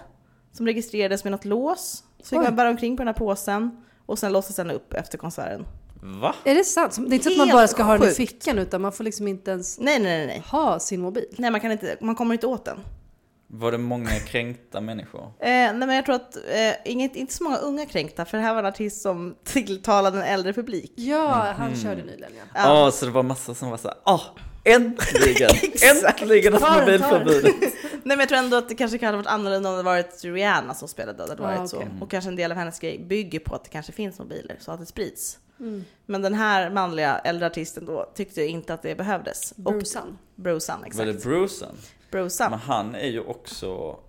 som 0.51 0.65
registrerades 0.65 1.23
med 1.23 1.31
något 1.31 1.45
lås. 1.45 2.03
Så 2.19 2.29
fick 2.29 2.39
Oj. 2.39 2.43
man 2.43 2.55
bära 2.55 2.69
omkring 2.69 2.97
på 2.97 3.01
den 3.01 3.07
här 3.07 3.13
påsen 3.13 3.83
och 4.05 4.19
sen 4.19 4.33
låsas 4.33 4.55
den 4.55 4.71
upp 4.71 4.93
efter 4.93 5.17
konserten. 5.17 5.65
Va? 6.21 6.35
Är 6.43 6.55
det 6.55 6.63
sant? 6.63 6.95
Det 6.95 7.01
är 7.01 7.13
inte 7.13 7.23
så 7.23 7.31
att 7.31 7.37
man 7.37 7.49
bara 7.49 7.67
ska 7.67 7.83
ha 7.83 7.97
den 7.97 8.09
i 8.09 8.11
fickan 8.11 8.59
utan 8.59 8.81
man 8.81 8.91
får 8.91 9.03
liksom 9.03 9.27
inte 9.27 9.51
ens 9.51 9.79
Nej, 9.79 9.99
nej, 9.99 10.17
nej, 10.17 10.27
nej. 10.27 10.43
ha 10.47 10.79
sin 10.79 11.01
mobil. 11.01 11.25
Nej, 11.37 11.51
man, 11.51 11.61
kan 11.61 11.71
inte, 11.71 11.97
man 12.01 12.15
kommer 12.15 12.33
inte 12.33 12.47
åt 12.47 12.65
den. 12.65 12.79
Var 13.47 13.71
det 13.71 13.77
många 13.77 14.09
kränkta 14.19 14.81
människor? 14.81 15.21
Eh, 15.21 15.47
nej 15.49 15.73
men 15.73 15.95
jag 15.95 16.05
tror 16.05 16.15
att, 16.15 16.35
eh, 16.35 16.73
inget, 16.91 17.15
inte 17.15 17.33
så 17.33 17.43
många 17.43 17.57
unga 17.57 17.85
kränkta, 17.85 18.25
för 18.25 18.37
det 18.37 18.43
här 18.43 18.53
var 18.53 18.59
en 18.59 18.65
artist 18.65 19.01
som 19.01 19.35
tilltalade 19.43 20.17
en 20.17 20.23
äldre 20.23 20.53
publik. 20.53 20.91
Ja, 20.95 21.53
han 21.57 21.75
körde 21.75 22.01
nyligen 22.03 22.31
ja. 22.37 22.43
Ja, 22.53 22.85
Ja. 22.85 22.91
så 22.91 23.05
det 23.05 23.11
var 23.11 23.23
massa 23.23 23.53
som 23.55 23.69
var 23.69 23.77
såhär, 23.77 23.97
ah, 24.03 24.21
äntligen! 24.63 25.49
Äntligen 26.05 26.53
ett 26.53 26.61
mobilförbud! 26.61 27.43
Nej 28.03 28.17
men 28.17 28.19
jag 28.19 28.29
tror 28.29 28.39
ändå 28.39 28.57
att 28.57 28.69
det 28.69 28.75
kanske 28.75 28.97
kan 28.97 29.09
ha 29.09 29.17
varit 29.17 29.27
annorlunda 29.27 29.69
om 29.69 29.77
det 29.77 29.83
varit 29.83 30.23
Rihanna 30.23 30.73
som 30.73 30.87
spelade, 30.87 31.17
det 31.17 31.23
hade 31.29 31.43
Ah, 31.43 31.45
varit 31.57 31.73
okej. 31.73 31.87
så. 31.99 32.03
Och 32.05 32.11
kanske 32.11 32.29
en 32.29 32.35
del 32.35 32.51
av 32.51 32.57
hennes 32.57 32.79
grej 32.79 32.99
bygger 32.99 33.39
på 33.39 33.55
att 33.55 33.63
det 33.63 33.69
kanske 33.69 33.91
finns 33.91 34.19
mobiler, 34.19 34.55
så 34.59 34.71
att 34.71 34.79
det 34.79 34.85
sprids. 34.85 35.37
Mm. 35.59 35.85
Men 36.05 36.21
den 36.21 36.33
här 36.33 36.69
manliga 36.69 37.17
äldre 37.17 37.45
artisten 37.47 37.85
då 37.85 38.11
tyckte 38.15 38.43
inte 38.45 38.73
att 38.73 38.81
det 38.81 38.95
behövdes. 38.95 39.53
Brucean. 39.57 40.17
Brucean, 40.35 40.79
Var 40.79 40.87
exakt. 40.87 41.07
det 41.07 41.29
Brucen? 41.29 41.75
Brucean. 42.15 42.51
Men 42.51 42.59
han 42.59 42.95
är 42.95 43.07
ju 43.07 43.19
också 43.19 43.99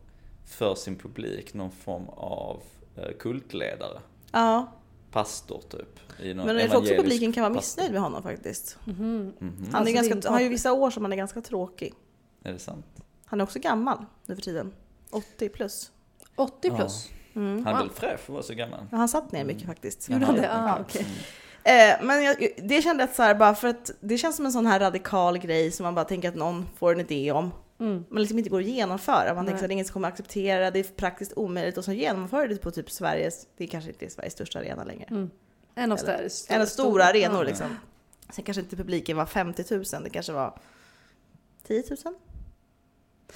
för 0.47 0.75
sin 0.75 0.97
publik 0.97 1.55
någon 1.55 1.71
form 1.71 2.09
av 2.17 2.63
eh, 2.97 3.17
kultledare. 3.19 4.01
Ja, 4.33 4.73
Pastor 5.13 5.61
typ. 5.71 6.21
I 6.23 6.35
någon 6.35 6.47
men 6.47 6.57
jag 6.59 6.71
tror 6.71 6.81
också 6.81 6.95
publiken 6.95 7.33
kan 7.33 7.43
vara 7.43 7.55
pastor. 7.55 7.59
missnöjd 7.83 7.93
med 7.93 8.01
honom 8.01 8.23
faktiskt. 8.23 8.79
Mhm. 8.85 9.33
Mhm. 9.39 9.69
Han, 9.73 9.89
är 9.89 9.97
Alltså, 9.99 10.11
ganska, 10.13 10.31
har 10.31 10.41
ju 10.41 10.49
vissa 10.49 10.73
år 10.73 10.91
som 10.91 11.05
han 11.05 11.13
är 11.13 11.17
ganska 11.17 11.41
tråkig. 11.41 11.95
Är 12.45 12.53
det 12.53 12.59
sant? 12.59 12.87
Han 13.27 13.41
är 13.41 13.45
också 13.45 13.59
gammal 13.59 14.05
nu 14.27 14.35
för 14.35 14.43
tiden. 14.43 14.75
80 15.11 15.49
plus. 15.49 15.91
80 16.37 16.69
Ja. 16.69 16.77
plus. 16.77 17.09
Mm. 17.35 17.65
Han 17.67 17.75
är 17.75 17.79
väl 17.79 17.91
fräsch 17.91 18.21
för 18.21 18.33
att 18.33 18.35
vara 18.35 18.43
så 18.43 18.55
gammal? 18.55 18.81
Ja, 18.91 18.97
han 18.97 19.09
satt 19.09 19.33
ner 19.33 19.45
mycket 19.45 19.67
faktiskt. 19.67 20.11
Gjorde 20.11 20.27
han 20.27 20.35
det? 20.35 20.53
Ah, 20.55 20.79
okej. 20.81 21.07
Eh, 21.65 22.05
men 22.05 22.23
jag, 22.25 22.37
det 22.63 22.83
kände 22.83 23.03
jag 23.03 23.15
så 23.15 23.23
här, 23.23 23.35
bara 23.35 23.55
för 23.55 23.69
att 23.69 23.91
det 24.01 24.19
känns 24.19 24.37
som 24.37 24.47
en 24.47 24.53
sån 24.53 24.67
här 24.67 24.81
radikal 24.81 25.39
grej 25.39 25.71
som 25.71 25.85
man 25.85 25.95
bara 25.95 26.05
tänker 26.05 26.29
att 26.29 26.35
någon 26.35 26.67
får 26.79 26.93
en 26.93 27.01
idé 27.01 27.33
om. 27.33 27.51
Mm. 27.81 28.05
Men 28.11 28.21
liksom 28.23 28.39
inte 28.39 28.51
går 28.51 28.61
att 28.61 28.67
genomföra. 28.67 29.35
Man 29.35 29.45
Nej. 29.45 29.53
tänker 29.53 29.65
att 29.65 29.71
ingen 29.71 29.85
kommer 29.85 30.09
acceptera, 30.09 30.71
det 30.71 30.79
är 30.79 30.83
praktiskt 30.85 31.33
omöjligt. 31.37 31.79
Och 31.79 31.85
så 31.85 31.93
genomför 31.93 32.49
det 32.49 32.57
på 32.57 32.71
typ 32.71 32.91
Sveriges, 32.91 33.47
det 33.57 33.67
kanske 33.67 33.91
inte 33.91 34.05
är 34.05 34.11
Sveriges 34.11 34.33
största 34.33 34.59
arena 34.59 34.85
längre. 34.85 35.05
Mm. 35.11 35.31
En 35.75 35.93
av 35.93 35.99
Eller- 35.99 36.07
Sveriges 36.07 36.51
En 36.51 36.63
av 36.63 36.67
stora 36.67 37.05
arenor 37.05 37.37
Ja. 37.37 37.43
liksom. 37.43 37.67
Sen 38.31 38.45
kanske 38.45 38.61
inte 38.61 38.77
publiken 38.77 39.17
var 39.17 39.27
50 39.27 39.65
000, 39.75 39.85
det 40.05 40.11
kanske 40.11 40.33
var 40.33 40.59
10 41.67 41.83
000. 42.05 42.15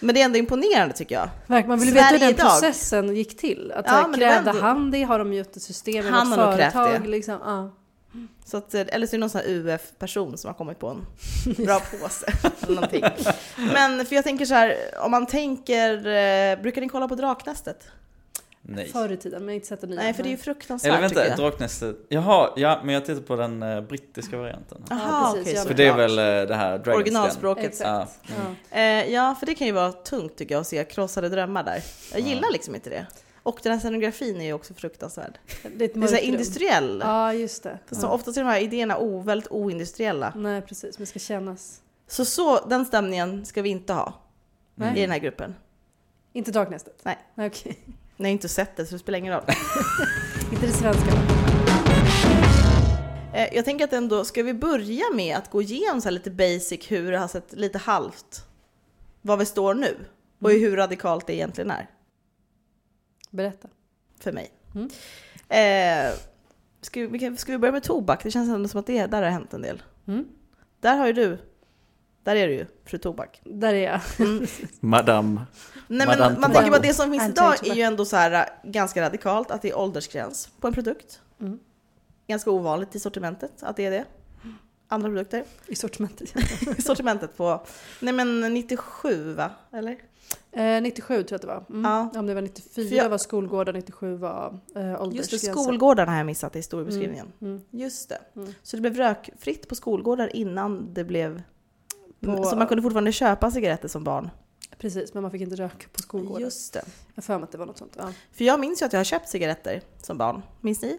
Men 0.01 0.15
det 0.15 0.21
är 0.21 0.25
ändå 0.25 0.39
imponerande 0.39 0.95
tycker 0.95 1.15
jag. 1.15 1.29
Verkligen, 1.47 1.69
man 1.69 1.79
vill 1.79 1.89
ju 1.89 1.95
veta 1.95 2.07
hur 2.07 2.19
Sverige 2.19 2.33
den 2.33 2.41
idag. 2.41 2.51
processen 2.61 3.17
gick 3.17 3.37
till. 3.37 3.73
Att 3.73 3.87
Ja, 3.87 3.93
här, 3.93 4.15
krävde 4.15 4.51
ändå- 4.51 4.61
han 4.63 4.91
det? 4.91 5.03
Har 5.03 5.19
de 5.19 5.33
gjort 5.33 5.57
ett 5.57 5.63
system 5.63 6.05
Han 6.05 6.31
något 6.31 6.39
har 6.39 6.57
företag? 6.57 7.07
Liksom? 7.07 7.39
Ja. 7.45 7.71
Så 8.45 8.57
att, 8.57 8.75
eh, 8.75 8.81
eller 8.89 9.07
så 9.07 9.11
är 9.11 9.19
det 9.19 9.21
någon 9.21 9.31
sån 9.31 9.41
här 9.41 9.49
UF-person 9.49 10.39
som 10.39 10.49
har 10.49 10.55
kommit 10.55 10.79
på 10.79 10.89
en 10.89 11.07
bra 11.65 11.81
påse. 11.81 12.27
eller 12.63 12.75
någonting. 12.75 13.05
Men 13.57 14.07
för 14.07 14.15
jag 14.17 14.25
tänker 14.25 14.45
så 14.45 14.55
här, 14.55 14.77
om 15.05 15.11
man 15.11 15.27
tänker, 15.27 15.97
eh, 15.97 16.63
brukar 16.63 16.81
ni 16.81 16.89
kolla 16.89 17.09
på 17.09 17.15
Draknästet? 17.15 17.89
Nej. 18.63 18.89
Förr 18.93 19.13
i 19.13 19.17
tiden, 19.17 19.45
men 19.45 19.55
inte 19.55 19.67
sett 19.67 19.81
det 19.81 19.87
nya. 19.87 20.01
Nej, 20.01 20.15
för 20.15 20.23
det 20.23 20.29
är 20.29 20.31
ju 20.31 20.37
fruktansvärt 20.37 20.89
Eller 20.93 21.01
vänta, 21.01 21.29
jag. 21.29 21.37
Draknästet. 21.39 21.97
Jaha, 22.09 22.51
ja, 22.57 22.81
men 22.85 22.95
jag 22.95 23.05
tittar 23.05 23.23
på 23.23 23.37
den 23.37 23.63
eh, 23.63 23.81
brittiska 23.81 24.37
varianten. 24.37 24.85
Aha, 24.91 25.33
precis, 25.33 25.43
okej, 25.49 25.55
ja, 25.55 25.65
För 25.65 25.75
det 25.75 25.87
är 25.87 25.97
väl 25.97 26.19
eh, 26.19 26.49
det 26.49 26.55
här 26.55 26.79
Dragon's 26.79 26.85
Den. 26.85 26.95
Originalspråket. 26.97 27.81
Ja. 27.81 28.07
Eh, 28.71 28.83
ja, 29.13 29.35
för 29.39 29.47
det 29.47 29.55
kan 29.55 29.67
ju 29.67 29.73
vara 29.73 29.93
tungt 29.93 30.37
tycker 30.37 30.55
jag 30.55 30.61
att 30.61 30.67
se 30.67 30.85
krossade 30.85 31.29
drömmar 31.29 31.63
där. 31.65 31.83
Jag 32.13 32.21
Ja. 32.21 32.27
gillar 32.27 32.53
liksom 32.53 32.75
inte 32.75 32.91
det. 32.91 33.07
Och 33.43 33.61
den 33.63 33.73
här 33.73 33.79
scenografin 33.81 34.41
är 34.41 34.45
ju 34.45 34.53
också 34.53 34.75
fruktansvärd. 34.75 35.39
Det 35.63 35.85
är 35.85 35.89
ett 35.89 35.95
Det 35.95 36.03
är 36.03 36.07
så 36.07 36.17
industriell. 36.17 37.01
Ja, 37.05 37.35
just 37.35 37.63
det. 37.63 37.79
Så 37.91 38.07
Ja. 38.07 38.11
oftast 38.11 38.39
är 38.39 38.43
de 38.43 38.49
här 38.51 38.61
idéerna 38.61 38.99
o, 38.99 39.21
väldigt 39.21 39.51
oindustriella. 39.51 40.33
Nej, 40.37 40.63
precis. 40.63 40.99
Men 40.99 41.03
det 41.05 41.07
ska 41.07 41.19
kännas. 41.19 41.81
Så, 42.07 42.25
så 42.25 42.67
den 42.69 42.85
stämningen 42.87 43.47
ska 43.47 43.63
vi 43.63 43.69
inte 43.69 43.93
ha 43.93 44.15
Nej. 44.75 44.99
i 44.99 45.01
den 45.01 45.11
här 45.11 45.19
gruppen. 45.19 45.55
Inte 46.33 46.51
Draknästet? 46.51 47.01
Nej. 47.03 47.19
Okej. 47.37 47.79
Ni 48.17 48.25
har 48.29 48.33
inte 48.33 48.49
sett 48.49 48.77
det 48.77 48.87
så 48.87 48.93
det 48.95 48.99
spelar 48.99 49.19
ingen 49.19 49.33
roll. 49.35 49.45
Inte 50.53 50.67
det 50.67 50.73
svenska. 50.73 51.11
Eh, 53.35 53.55
jag 53.55 53.65
tänker 53.65 53.85
att 53.85 53.93
ändå, 53.93 54.25
ska 54.25 54.43
vi 54.43 54.55
börja 54.55 55.05
med 55.15 55.37
att 55.37 55.51
gå 55.51 55.63
igenom 55.63 56.01
så 56.01 56.11
lite 56.11 56.31
basic 56.31 56.91
hur 56.91 57.13
det 57.13 57.19
har 57.19 57.29
sett 57.29 57.53
lite 57.53 57.79
halvt, 57.79 58.45
var 59.23 59.37
vi 59.37 59.47
står 59.47 59.75
nu 59.75 59.97
och 60.43 60.51
hur 60.51 60.77
radikalt 60.77 61.27
det 61.27 61.35
egentligen 61.35 61.71
är 61.71 61.87
Berätta. 63.31 63.69
för 64.21 64.33
mig. 64.33 64.51
Mm. 64.75 64.89
Eh, 65.49 66.15
ska, 66.81 67.07
vi, 67.07 67.19
kan- 67.19 67.37
ska 67.37 67.53
vi 67.53 67.59
börja 67.59 67.73
med 67.73 67.83
tobak? 67.83 68.23
Det 68.23 68.31
känns 68.31 68.51
ändå 68.51 68.69
som 68.69 68.81
att 68.81 68.87
det, 68.87 69.07
där 69.07 69.23
har 69.23 69.31
hänt 69.31 69.55
en 69.55 69.63
del. 69.63 69.83
Mm. 70.07 70.25
Där 70.81 70.97
har 70.97 71.07
ju 71.07 71.13
du, 71.13 71.39
där 72.23 72.37
är 72.37 72.49
du 72.49 72.55
ju, 72.55 72.67
fru 72.85 72.99
Tobak. 72.99 73.41
Där 73.45 73.75
är 73.75 73.91
jag. 73.91 74.01
Madame. 74.81 75.41
Nej, 75.89 76.07
Madame 76.07 76.33
men 76.33 76.41
man 76.41 76.53
tänker 76.53 76.71
på 76.71 76.77
att 76.77 76.83
det 76.83 76.95
som 76.95 77.11
finns 77.11 77.29
idag 77.29 77.67
är 77.69 77.75
ju 77.75 77.83
ändå 77.83 78.05
så 78.05 78.17
här 78.17 78.33
äh, 78.33 78.71
ganska 78.71 79.03
radikalt, 79.03 79.51
att 79.51 79.63
det 79.63 79.71
är 79.71 79.79
åldersgräns 79.79 80.49
på 80.61 80.67
en 80.67 80.75
produkt. 80.75 81.21
Mm. 81.41 81.59
Ganska 82.27 82.51
ovanligt 82.51 82.95
i 82.95 83.01
sortimentet 83.01 83.63
att 83.63 83.77
det 83.77 83.87
är 83.87 83.91
det. 83.91 84.05
Andra 84.89 85.09
produkter. 85.09 85.45
I 85.67 85.75
sortimentet. 85.75 86.35
I 86.79 86.83
sortimentet 86.83 87.37
på, 87.37 87.67
nej 88.01 88.15
men 88.15 88.41
97 88.55 89.35
va? 89.35 89.51
Eller? 89.73 89.97
Eh, 90.53 90.83
97 90.83 91.23
tror 91.23 91.27
jag 91.31 91.35
att 91.37 91.41
det 91.43 91.47
var. 91.49 91.65
Mm. 91.79 91.85
Ja. 92.13 92.21
Om 92.21 92.27
det 92.27 92.35
var 92.35 92.43
94 92.43 92.89
För 92.89 92.97
jag- 92.97 93.09
var 93.11 93.19
skolgårdar, 93.19 93.73
97 93.73 94.17
var 94.17 94.47
eh, 94.49 94.83
Just 94.83 94.99
det, 94.99 94.99
åldersgränsen. 94.99 95.55
skolgårdarna 95.55 96.11
har 96.11 96.19
jag 96.19 96.27
missat 96.27 96.57
i 96.57 96.59
historiebeskrivningen. 96.59 97.33
Mm. 97.41 97.61
Just 97.71 98.09
det. 98.09 98.19
Mm. 98.37 98.53
Så 98.63 98.77
det 98.77 98.81
blev 98.81 98.97
rökfritt 98.97 99.69
på 99.69 99.75
skolgårdar 99.75 100.37
innan 100.37 100.95
det 100.95 101.05
blev... 101.05 101.43
På- 102.21 102.45
Så 102.45 102.57
man 102.57 102.67
kunde 102.67 102.83
fortfarande 102.83 103.13
köpa 103.13 103.51
cigaretter 103.51 103.89
som 103.89 104.05
barn? 104.05 104.31
Precis, 104.79 105.15
men 105.15 105.23
man 105.23 105.31
fick 105.31 105.41
inte 105.43 105.57
röka 105.57 105.87
på 105.93 106.03
skolgårdar. 106.03 106.41
Just 106.41 106.73
det. 106.73 106.85
Jag 107.15 107.25
för 107.25 107.35
mig 107.39 107.45
att 107.45 107.53
det 107.53 107.59
var 107.59 107.67
något 107.67 107.79
sånt. 107.79 107.97
Ja. 107.99 108.13
För 108.33 108.45
jag 108.45 108.61
minns 108.61 108.83
ju 108.83 108.87
att 108.87 108.93
jag 108.93 109.01
har 109.01 109.05
köpt 109.05 109.29
cigaretter 109.29 109.81
som 110.03 110.19
barn. 110.19 110.43
Minns 110.61 110.83
ni? 110.83 110.99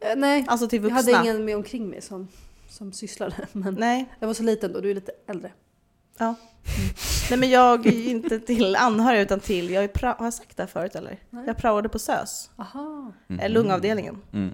Eh, 0.00 0.16
nej, 0.16 0.44
Alltså 0.48 0.68
till 0.68 0.82
jag 0.82 0.90
vuxna? 0.90 1.16
hade 1.16 1.28
ingen 1.28 1.44
med 1.44 1.56
omkring 1.56 1.88
mig 1.90 2.02
som, 2.02 2.28
som 2.68 2.92
sysslade. 2.92 3.36
Men 3.52 3.74
Nej. 3.74 4.06
jag 4.20 4.26
var 4.26 4.34
så 4.34 4.42
liten 4.42 4.72
då, 4.72 4.80
du 4.80 4.90
är 4.90 4.94
lite 4.94 5.12
äldre. 5.26 5.52
Ja. 6.18 6.34
Nej 7.30 7.38
men 7.38 7.50
jag 7.50 7.86
är 7.86 7.90
ju 7.92 8.10
inte 8.10 8.40
till 8.40 8.76
anhörig 8.76 9.20
utan 9.20 9.40
till, 9.40 9.70
jag 9.70 9.84
är 9.84 9.88
pra- 9.88 10.16
har 10.18 10.26
jag 10.26 10.34
sagt 10.34 10.56
det 10.56 10.62
här 10.62 10.68
förut 10.68 10.94
eller? 10.96 11.18
Nej. 11.30 11.44
Jag 11.46 11.56
praoade 11.56 11.88
på 11.88 11.98
SÖS, 11.98 12.50
Aha. 12.56 13.12
eh, 13.40 13.50
lungavdelningen. 13.50 14.22
Mm. 14.32 14.50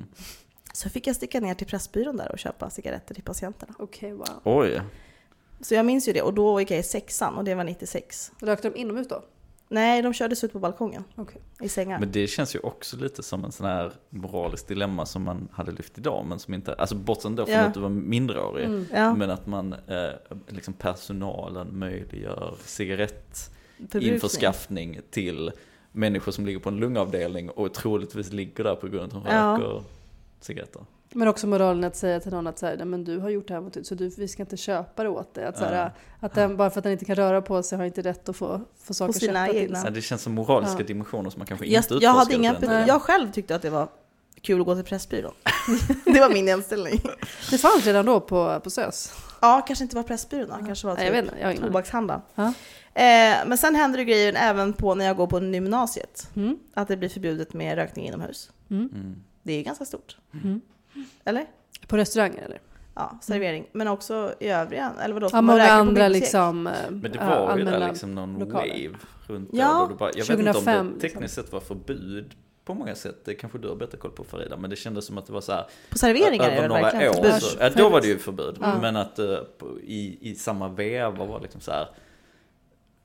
Så 0.72 0.90
fick 0.90 1.06
jag 1.06 1.16
sticka 1.16 1.40
ner 1.40 1.54
till 1.54 1.66
Pressbyrån 1.66 2.16
där 2.16 2.32
och 2.32 2.38
köpa 2.38 2.70
cigaretter 2.70 3.14
till 3.14 3.24
patienterna. 3.24 3.74
Okej, 3.78 4.12
wow. 4.12 4.26
Oj. 4.44 4.82
Så 5.60 5.74
jag 5.74 5.86
minns 5.86 6.08
ju 6.08 6.12
det 6.12 6.22
och 6.22 6.34
då 6.34 6.60
gick 6.60 6.70
jag 6.70 6.78
i 6.78 6.82
sexan 6.82 7.34
och 7.36 7.44
det 7.44 7.54
var 7.54 7.64
96. 7.64 8.32
Rökte 8.40 8.70
de 8.70 8.76
inomhus 8.78 9.08
då? 9.08 9.22
Nej, 9.72 10.02
de 10.02 10.12
kördes 10.12 10.44
ut 10.44 10.52
på 10.52 10.58
balkongen. 10.58 11.04
Okej. 11.16 11.40
I 11.60 11.68
sängar. 11.68 12.00
Men 12.00 12.12
det 12.12 12.26
känns 12.26 12.54
ju 12.54 12.58
också 12.58 12.96
lite 12.96 13.22
som 13.22 13.44
en 13.44 13.52
sån 13.52 13.66
här 13.66 13.92
moralisk 14.10 14.68
dilemma 14.68 15.06
som 15.06 15.22
man 15.22 15.48
hade 15.52 15.72
lyft 15.72 15.98
idag, 15.98 16.24
men 16.26 16.38
som 16.38 16.54
inte, 16.54 16.74
alltså 16.74 16.94
bortsett 16.94 17.36
då 17.36 17.46
från 17.46 17.54
Ja. 17.54 17.60
att 17.64 17.74
du 17.74 17.80
var 17.80 17.88
minderårig, 17.88 18.64
Mm. 18.64 18.86
ja, 18.92 19.14
men 19.14 19.30
att 19.30 19.46
man, 19.46 19.72
eh, 19.72 20.10
liksom 20.48 20.74
personalen 20.74 21.78
möjliggör 21.78 22.54
cigarettinförskaffning 23.80 25.00
till 25.10 25.50
människor 25.92 26.32
som 26.32 26.46
ligger 26.46 26.58
på 26.60 26.68
en 26.68 26.76
lungavdelning 26.76 27.50
och 27.50 27.74
troligtvis 27.74 28.32
ligger 28.32 28.64
där 28.64 28.74
på 28.74 28.88
grund 28.88 29.12
av 29.12 29.18
att 29.18 29.24
de 29.24 29.34
Ja. 29.34 29.52
röker 29.58 29.82
cigaretter. 30.40 30.82
Men 31.14 31.28
också 31.28 31.46
moralen 31.46 31.84
att 31.84 31.96
säga 31.96 32.20
till 32.20 32.32
någon 32.32 32.46
att 32.46 32.58
så 32.58 32.66
här, 32.66 32.76
"Nej, 32.76 32.86
men 32.86 33.04
du 33.04 33.18
har 33.18 33.30
gjort 33.30 33.48
det 33.48 33.54
här 33.54 33.60
mot 33.60 33.74
dig, 33.74 33.84
så 33.84 33.94
du, 33.94 34.08
vi 34.08 34.28
ska 34.28 34.42
inte 34.42 34.56
köpa 34.56 35.02
det 35.02 35.08
åt 35.08 35.34
dig. 35.34 35.44
Att, 35.44 35.58
så 35.58 35.64
här, 35.64 35.74
Ja. 35.76 35.90
att 36.20 36.34
den, 36.34 36.56
bara 36.56 36.70
för 36.70 36.80
att 36.80 36.84
den 36.84 36.92
inte 36.92 37.04
kan 37.04 37.16
röra 37.16 37.42
på 37.42 37.62
sig 37.62 37.78
har 37.78 37.84
inte 37.84 38.02
rätt 38.02 38.28
att 38.28 38.36
få, 38.36 38.60
få 38.84 38.94
saker 38.94 39.12
sina 39.12 39.46
köpta 39.46 39.60
till. 39.60 39.72
Ja, 39.84 39.90
det 39.90 40.02
känns 40.02 40.22
som 40.22 40.34
moraliska 40.34 40.78
Ja. 40.80 40.86
dimensioner 40.86 41.30
som 41.30 41.38
man 41.38 41.46
kanske 41.46 41.66
jag, 41.66 41.84
inte 41.84 41.94
jag, 42.00 42.10
hade 42.12 42.34
inga, 42.34 42.52
den 42.52 42.86
jag 42.86 43.02
själv 43.02 43.32
tyckte 43.32 43.54
att 43.54 43.62
det 43.62 43.70
var 43.70 43.88
kul 44.40 44.60
att 44.60 44.66
gå 44.66 44.74
till 44.74 44.84
Pressbyrån. 44.84 45.32
det 46.04 46.20
var 46.20 46.30
min 46.32 46.48
inställning. 46.48 47.00
Det 47.50 47.58
fanns 47.58 47.86
redan 47.86 48.06
då 48.06 48.20
på, 48.20 48.60
på 48.64 48.70
SÖS. 48.70 49.12
Ja, 49.40 49.64
kanske 49.66 49.84
inte 49.84 49.96
var 49.96 50.02
Pressbyrån 50.02 50.48
då, 50.60 50.66
kanske 50.66 50.86
var 50.86 50.96
typ 50.96 51.14
inte, 51.14 51.56
tobakshandlaren. 51.66 52.22
Ja. 52.34 52.52
Eh, 52.94 53.36
men 53.46 53.58
sen 53.58 53.74
händer 53.74 53.98
det 53.98 54.04
grejer 54.04 54.34
även 54.36 54.72
på 54.72 54.94
när 54.94 55.04
jag 55.04 55.16
går 55.16 55.26
på 55.26 55.40
gymnasiet. 55.40 56.28
Mm. 56.36 56.58
Att 56.74 56.88
det 56.88 56.96
blir 56.96 57.08
förbjudet 57.08 57.52
med 57.54 57.74
rökning 57.74 58.06
inomhus. 58.06 58.50
Mm. 58.70 58.88
Mm. 58.94 59.16
Det 59.42 59.52
är 59.52 59.56
ju 59.56 59.62
ganska 59.62 59.84
stort. 59.84 60.16
Mm. 60.44 60.60
Eller? 61.24 61.46
På 61.86 61.96
restauranger 61.96 62.42
eller? 62.42 62.60
Ja, 62.94 63.18
servering. 63.22 63.66
Men 63.72 63.88
också 63.88 64.34
i 64.40 64.48
övriga, 64.48 64.92
eller 65.02 65.14
vadå? 65.14 65.28
Ja, 65.32 65.40
många 65.40 65.70
andra 65.70 66.08
liksom 66.08 66.66
eh, 66.66 66.72
Men 66.90 67.12
det 67.12 67.18
var 67.18 67.26
ju 67.26 67.32
allmänna- 67.32 67.78
där 67.78 67.88
liksom 67.88 68.14
någon 68.14 68.38
lokaler. 68.38 68.68
wave 68.88 68.98
runt 69.26 69.50
Ja, 69.52 69.86
det 69.90 69.94
bara, 69.96 70.10
jag 70.14 70.26
vet 70.26 70.30
inte 70.30 70.48
om 70.48 70.54
2005 70.54 70.86
det 70.86 70.92
liksom. 70.92 71.00
tekniskt 71.10 71.34
sett 71.34 71.52
var 71.52 71.60
förbud 71.60 72.34
på 72.64 72.74
många 72.74 72.94
sätt. 72.94 73.16
Det 73.24 73.34
kanske 73.34 73.58
du 73.58 73.68
har 73.68 73.76
bättre 73.76 73.98
koll 73.98 74.10
på 74.10 74.24
Farida. 74.24 74.56
Men 74.56 74.70
det 74.70 74.76
kändes 74.76 75.06
som 75.06 75.18
att 75.18 75.26
det 75.26 75.32
var 75.32 75.40
så 75.40 75.52
här. 75.52 75.66
På 75.90 75.98
serveringar 75.98 76.50
över 76.50 76.68
några 76.68 76.82
verkligen 76.82 77.08
år. 77.34 77.38
Så, 77.40 77.56
ja, 77.60 77.70
då 77.76 77.88
var 77.88 78.00
det 78.00 78.06
ju 78.06 78.18
förbud. 78.18 78.56
Ja. 78.60 78.78
Men 78.80 78.96
att 78.96 79.16
på- 79.58 79.80
i, 79.82 80.18
i 80.30 80.34
samma 80.34 80.68
veva 80.68 81.24
var 81.24 81.40
liksom 81.40 81.60
så 81.60 81.70
här. 81.70 81.88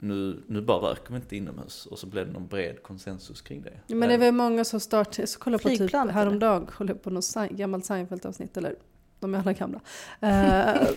Nu, 0.06 0.44
nu 0.48 0.62
bara 0.62 0.92
röker 0.92 1.12
vi 1.12 1.16
inte 1.16 1.36
inomhus. 1.36 1.86
Och 1.86 2.00
så 2.00 2.08
blev 2.08 2.28
det 2.28 2.34
någon 2.34 2.48
bred 2.48 2.84
konsensus 2.84 3.42
kring 3.42 3.62
det. 3.62 3.74
Ja, 3.88 3.96
Men 3.96 4.10
det 4.10 4.16
är 4.16 4.20
väl 4.20 4.34
många 4.34 4.64
som 4.64 4.80
startar, 4.80 5.26
så 5.26 5.40
kolla 5.40 5.58
på 5.58 5.70
typ 5.70 5.94
häromdagen, 5.94 6.68
kolla 6.78 6.96
på 6.96 7.10
något 7.10 7.36
gammalt 7.50 7.86
Seinfeld-avsnitt 7.86 8.58
eller 8.58 8.76
de 9.20 9.36
är 9.36 9.40
alla 9.40 9.54
gamla. 9.54 9.80
Eh, 10.20 10.88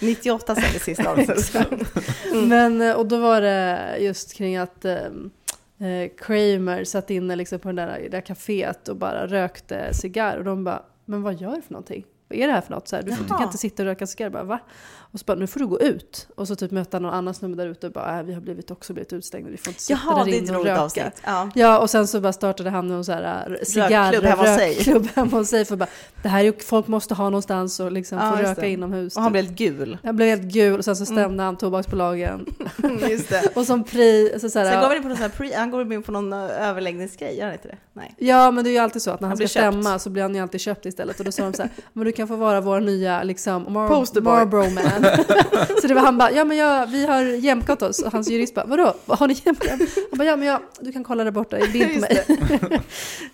98 0.00 0.54
sen 0.54 0.64
det 0.72 0.78
sista 0.78 1.10
avsnittet. 1.10 1.54
Mm. 2.32 2.48
Men, 2.48 2.80
eh, 2.80 2.96
och 2.96 3.06
då 3.06 3.20
var 3.20 3.40
det 3.40 3.96
just 4.00 4.34
kring 4.34 4.56
att 4.56 4.84
eh, 4.84 4.94
eh, 5.78 6.10
Kramer 6.18 6.84
satt 6.84 7.10
inne 7.10 7.36
liksom 7.36 7.58
på 7.58 7.68
den 7.68 7.76
där, 7.76 7.98
det 8.02 8.08
där 8.08 8.20
kaféet 8.20 8.88
och 8.88 8.96
bara 8.96 9.26
rökte 9.26 9.94
cigarr 9.94 10.38
och 10.38 10.44
de 10.44 10.64
bara, 10.64 10.82
men 11.04 11.22
vad 11.22 11.40
gör 11.40 11.56
du 11.56 11.62
för 11.62 11.72
någonting? 11.72 12.04
Vad 12.28 12.38
är 12.38 12.46
det 12.46 12.52
här 12.52 12.60
för 12.60 12.70
något? 12.70 12.88
Så 12.88 12.96
här, 12.96 13.02
du, 13.02 13.12
får, 13.12 13.24
du 13.24 13.28
kan 13.28 13.42
inte 13.42 13.58
sitta 13.58 13.82
och 13.82 13.86
röka 13.86 14.06
cigarr. 14.06 14.30
Bara, 14.30 14.44
va? 14.44 14.60
Och 15.14 15.20
så 15.20 15.24
bara, 15.26 15.34
nu 15.38 15.46
får 15.46 15.60
du 15.60 15.66
gå 15.66 15.80
ut. 15.80 16.28
Och 16.34 16.48
så 16.48 16.56
typ 16.56 16.70
möta 16.70 16.98
någon 16.98 17.14
annan 17.14 17.34
snubbe 17.34 17.56
där 17.62 17.66
ute 17.70 17.86
och 17.86 17.92
bara, 17.92 18.18
äh, 18.18 18.24
vi 18.24 18.34
har 18.34 18.40
blivit 18.40 18.70
också 18.70 18.92
blivit 18.92 19.12
utestängda, 19.12 19.50
vi 19.50 19.56
får 19.56 19.68
inte 19.68 19.82
sitta 19.82 20.00
Jaha, 20.06 20.24
där 20.24 20.32
inne 20.34 20.50
och 20.50 20.56
roligt 20.56 20.66
röka. 20.72 20.82
avsnitt. 20.82 21.22
Ja. 21.24 21.50
Ja, 21.54 21.78
och 21.78 21.90
sen 21.90 22.06
så 22.06 22.20
bara 22.20 22.32
startade 22.32 22.70
han 22.70 22.88
någon 22.88 23.04
så 23.04 23.12
här 23.12 23.56
äh, 23.60 23.64
cigarr, 23.64 24.12
Rökklubb 24.12 24.24
hemma 24.24 24.42
hos 24.42 24.56
sig. 24.58 24.74
rökklubb 24.74 25.08
hemma 25.14 25.36
hos 25.38 25.48
sig. 25.48 25.64
För 25.64 25.76
bara, 25.76 25.88
det 26.22 26.28
här 26.28 26.40
är 26.40 26.44
ju, 26.44 26.52
folk 26.52 26.86
måste 26.86 27.14
ha 27.14 27.24
någonstans 27.24 27.80
och 27.80 27.92
liksom 27.92 28.18
Ja, 28.18 28.36
få 28.36 28.42
röka 28.42 28.60
det. 28.60 28.68
inomhus. 28.68 29.16
Och 29.16 29.22
han 29.22 29.32
blev 29.32 29.44
helt 29.44 29.58
gul. 29.58 29.98
Jag 30.02 30.14
blev 30.14 30.28
helt 30.28 30.52
gul 30.52 30.78
och 30.78 30.84
sen 30.84 30.96
så 30.96 31.06
stämde 31.06 31.42
han 31.42 31.56
tobaksbolagen. 31.56 32.46
Just 33.10 33.28
det. 33.28 33.42
och 33.54 33.66
som 33.66 33.84
pri, 33.84 34.38
så 34.40 34.50
så 34.50 34.58
här, 34.58 34.70
Sen 34.72 34.80
går 34.80 34.88
vi 34.90 34.96
in 34.96 35.02
på 35.02 35.08
någon 35.08 35.18
sån 35.18 35.30
pre, 35.30 35.54
han 35.56 35.70
går 35.70 35.92
in 35.92 36.02
på 36.02 36.12
någon 36.12 36.32
eh, 36.32 36.68
överläggningsgrej, 36.68 37.36
gör 37.38 37.44
han 37.44 37.52
inte 37.54 37.68
det? 37.68 37.76
Nej. 37.92 38.14
Ja 38.18 38.50
men 38.50 38.64
det 38.64 38.70
är 38.70 38.72
ju 38.72 38.78
alltid 38.78 39.02
så 39.02 39.10
att 39.10 39.20
när 39.20 39.28
han, 39.28 39.38
Han 39.38 39.48
ska 39.48 39.60
stämma 39.60 39.98
så 39.98 40.10
blir 40.10 40.22
han 40.22 40.34
ju 40.34 40.40
alltid 40.40 40.60
köpt 40.60 40.86
istället. 40.86 41.18
Och 41.18 41.24
då 41.24 41.32
sa 41.32 41.42
de 41.42 41.52
så 41.52 41.62
här, 41.62 41.70
men 41.92 42.04
du 42.04 42.12
kan 42.12 42.28
få 42.28 42.36
vara 42.36 42.60
vår 42.60 42.80
nya 42.80 43.22
liksom 43.22 43.66
Mar- 43.66 43.88
Posterboy. 43.88 44.32
Marlboro 44.32 44.70
man. 44.70 45.03
så 45.80 45.86
det 45.86 45.94
var 45.94 46.02
han 46.02 46.18
bara, 46.18 46.30
ja 46.30 46.44
men 46.44 46.56
jag, 46.56 46.86
vi 46.86 47.06
har 47.06 47.22
jämkat 47.22 47.82
oss. 47.82 48.02
Och 48.02 48.12
hans 48.12 48.28
jurist 48.28 48.54
bara, 48.54 48.66
vadå? 48.66 48.94
Vad 49.04 49.18
har 49.18 49.28
ni 49.28 49.42
jämkat? 49.44 49.70
Han 50.10 50.18
bara, 50.18 50.24
ja 50.24 50.36
men 50.36 50.48
jag, 50.48 50.60
du 50.80 50.92
kan 50.92 51.04
kolla 51.04 51.24
där 51.24 51.30
borta 51.30 51.58
i 51.58 51.68
bild 51.68 51.94
på 51.94 52.00
mig. 52.00 52.24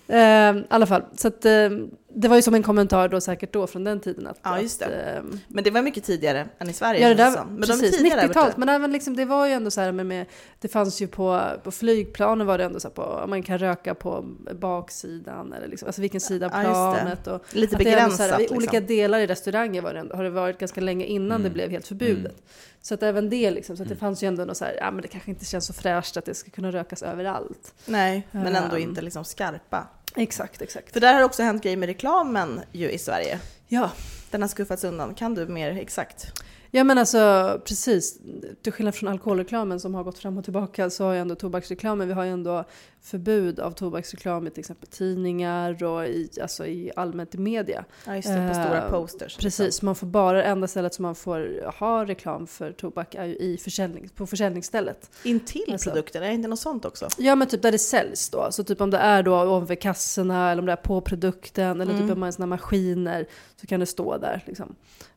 Ehm, 0.09 0.59
I 0.59 0.65
alla 0.69 0.87
fall, 0.87 1.03
så 1.17 1.29
att 1.29 1.45
ehm, 1.45 1.91
det 2.15 2.29
var 2.29 2.37
ju 2.37 2.43
som 2.43 2.55
en 2.55 2.63
kommentar 2.63 3.09
då 3.09 3.21
säkert 3.21 3.53
då 3.53 3.67
från 3.67 3.85
den 3.85 4.01
tiden. 4.01 4.27
Att, 4.27 4.39
Ja, 4.43 4.61
just 4.61 4.83
Att, 4.83 4.89
det. 4.89 4.95
ehm, 5.03 5.41
Men 5.49 5.65
det 5.65 5.71
var 5.71 5.83
mycket 5.83 6.05
tidigare 6.05 6.49
än 6.59 6.71
i 6.71 6.73
Sverige 6.73 7.01
Ja, 7.03 7.09
det 7.09 7.15
där. 7.15 7.45
Men 7.49 7.63
precis, 7.63 7.97
tidigare 7.97 8.21
där 8.21 8.29
90-talet. 8.29 8.47
borta. 8.49 8.61
Men 8.61 8.69
även 8.69 8.93
liksom, 8.93 9.17
det 9.17 9.25
var 9.25 9.47
ju 9.47 9.53
ändå 9.53 9.71
så 9.71 9.81
här 9.81 9.93
med, 9.93 10.07
med 10.07 10.27
det 10.61 10.69
fanns 10.69 11.03
ju 11.03 11.07
på, 11.07 11.43
på 11.65 11.71
flygplanen 11.71 12.47
var 12.47 12.59
det 12.59 12.65
ändå 12.65 12.81
så 12.81 12.89
här 12.89 12.95
på, 12.95 13.27
man 13.29 13.43
kan 13.43 13.59
röka 13.59 13.95
på 13.95 14.25
baksidan 14.61 15.53
eller 15.53 15.69
liksom, 15.69 15.87
alltså 15.87 16.01
vilken 16.01 16.21
sida 16.21 16.47
av 16.47 16.53
Ja, 16.63 16.95
planet. 16.99 17.27
Och 17.27 17.43
Lite 17.53 17.77
att 17.77 17.85
begränsat. 17.85 18.31
här, 18.31 18.37
i 18.37 18.41
liksom. 18.41 18.57
olika 18.57 18.81
delar 18.81 19.19
i 19.19 19.27
restauranger 19.27 19.83
var 19.83 19.93
det 19.95 20.01
ändå, 20.01 20.17
har 20.17 20.25
det 20.25 20.31
varit 20.31 20.59
ganska 20.59 20.81
länge 20.81 21.05
innan 21.05 21.31
Mm. 21.31 21.43
det 21.43 21.51
blev 21.51 21.71
helt 21.71 21.87
förbjudet. 21.87 22.37
Så 22.83 22.95
att 22.95 23.03
även 23.03 23.31
det 23.31 23.51
liksom, 23.51 23.77
så 23.77 23.83
att 23.83 23.89
det 23.89 23.95
Mm. 23.95 24.01
fanns 24.01 24.23
ju 24.23 24.27
ändå 24.29 24.45
något 24.45 24.57
så 24.57 24.65
här, 24.65 24.75
ja 24.81 24.91
men 24.91 25.03
det 25.03 25.09
kanske 25.09 25.31
inte 25.31 25.45
känns 25.45 25.67
så 25.67 25.73
fräscht 25.73 26.17
att 26.17 26.25
det 26.25 26.35
ska 26.35 26.51
kunna 26.51 26.71
rökas 26.71 27.03
överallt. 27.03 27.75
Nej, 27.87 28.27
men 28.31 28.47
ändå 28.57 28.77
Ehm. 28.77 28.83
inte 28.83 29.01
liksom 29.03 29.25
skarpa. 29.25 29.87
Exakt, 30.17 30.63
exakt. 30.63 30.93
För 30.93 31.01
där 31.01 31.15
har 31.15 31.23
också 31.23 31.43
hänt 31.43 31.63
grejer 31.63 31.77
med 31.77 31.87
reklamen 31.87 32.61
ju 32.73 32.91
i 32.91 32.99
Sverige. 32.99 33.41
Ja. 33.69 33.91
Den 34.31 34.43
har 34.43 34.49
skuffats 34.49 34.85
undan. 34.85 35.15
Kan 35.15 35.35
du 35.35 35.47
mer 35.47 35.71
exakt? 35.71 36.27
Ja 36.71 36.85
men 36.85 36.99
alltså 36.99 37.61
precis, 37.65 38.19
till 38.63 38.73
skillnad 38.73 38.95
från 38.95 39.09
alkoholreklamen 39.09 39.81
som 39.81 39.95
har 39.95 40.05
gått 40.05 40.19
fram 40.19 40.39
och 40.39 40.45
tillbaka 40.45 40.91
så 40.91 41.05
har 41.05 41.13
ju 41.13 41.19
ändå 41.19 41.35
tobaksreklamen, 41.35 42.09
vi 42.09 42.15
har 42.15 42.25
ju 42.25 42.31
ändå 42.31 42.65
förbud 43.03 43.61
av 43.61 43.71
tobaksreklam 43.71 44.47
i 44.47 44.51
till 44.51 44.61
exempel 44.61 44.89
tidningar 44.89 45.83
och 45.85 46.07
i, 46.07 46.29
alltså 46.43 46.67
i 46.67 46.91
allmänt 46.97 47.35
i 47.35 47.39
media. 47.39 47.85
Ja, 48.07 48.17
just 48.17 48.29
det. 48.29 48.49
På 48.49 48.55
stora 48.55 48.85
Eh, 48.85 48.91
posters. 48.91 49.37
Precis, 49.37 49.83
man 49.83 49.95
får 49.95 50.07
bara, 50.07 50.45
enda 50.45 50.67
stället 50.69 50.95
som 50.95 51.03
man 51.03 51.15
får 51.15 51.71
ha 51.79 52.05
reklam 52.05 52.47
för 52.47 52.73
tobak 52.73 53.15
är 53.15 53.25
ju 53.25 53.37
i 53.37 53.57
försäljning, 53.57 54.09
på 54.15 54.27
försäljningsstället. 54.27 54.99
Liksom. 55.13 55.31
Intill 55.31 55.73
Alltså. 55.73 55.91
produkten, 55.91 56.23
är 56.23 56.27
det 56.29 56.35
inte 56.35 56.49
något 56.49 56.59
sånt 56.61 56.85
också? 56.85 57.09
Ja 57.19 57.35
men 57.35 57.49
typ 57.49 57.63
där 57.63 57.73
det 57.73 57.79
säljs 57.79 58.31
då, 58.31 58.49
så 58.51 58.65
typ 58.65 58.81
om 58.81 58.91
det 58.91 58.99
är 58.99 59.23
då 59.23 59.35
ovanför 59.43 59.75
kassorna 59.75 60.51
eller 60.53 60.63
om 60.63 60.67
det 60.67 60.73
är 60.73 60.77
på 60.77 61.01
produkten 61.01 61.81
eller 61.81 61.93
Mm. 61.95 62.03
typ 62.07 62.13
om 62.15 62.21
man 62.21 62.27
har 62.27 62.33
såna 62.33 62.47
maskiner 62.47 63.27
så 63.57 63.67
kan 63.67 63.81
det 63.81 63.87
stå 63.87 64.19
där 64.19 64.43
liksom. 64.47 64.75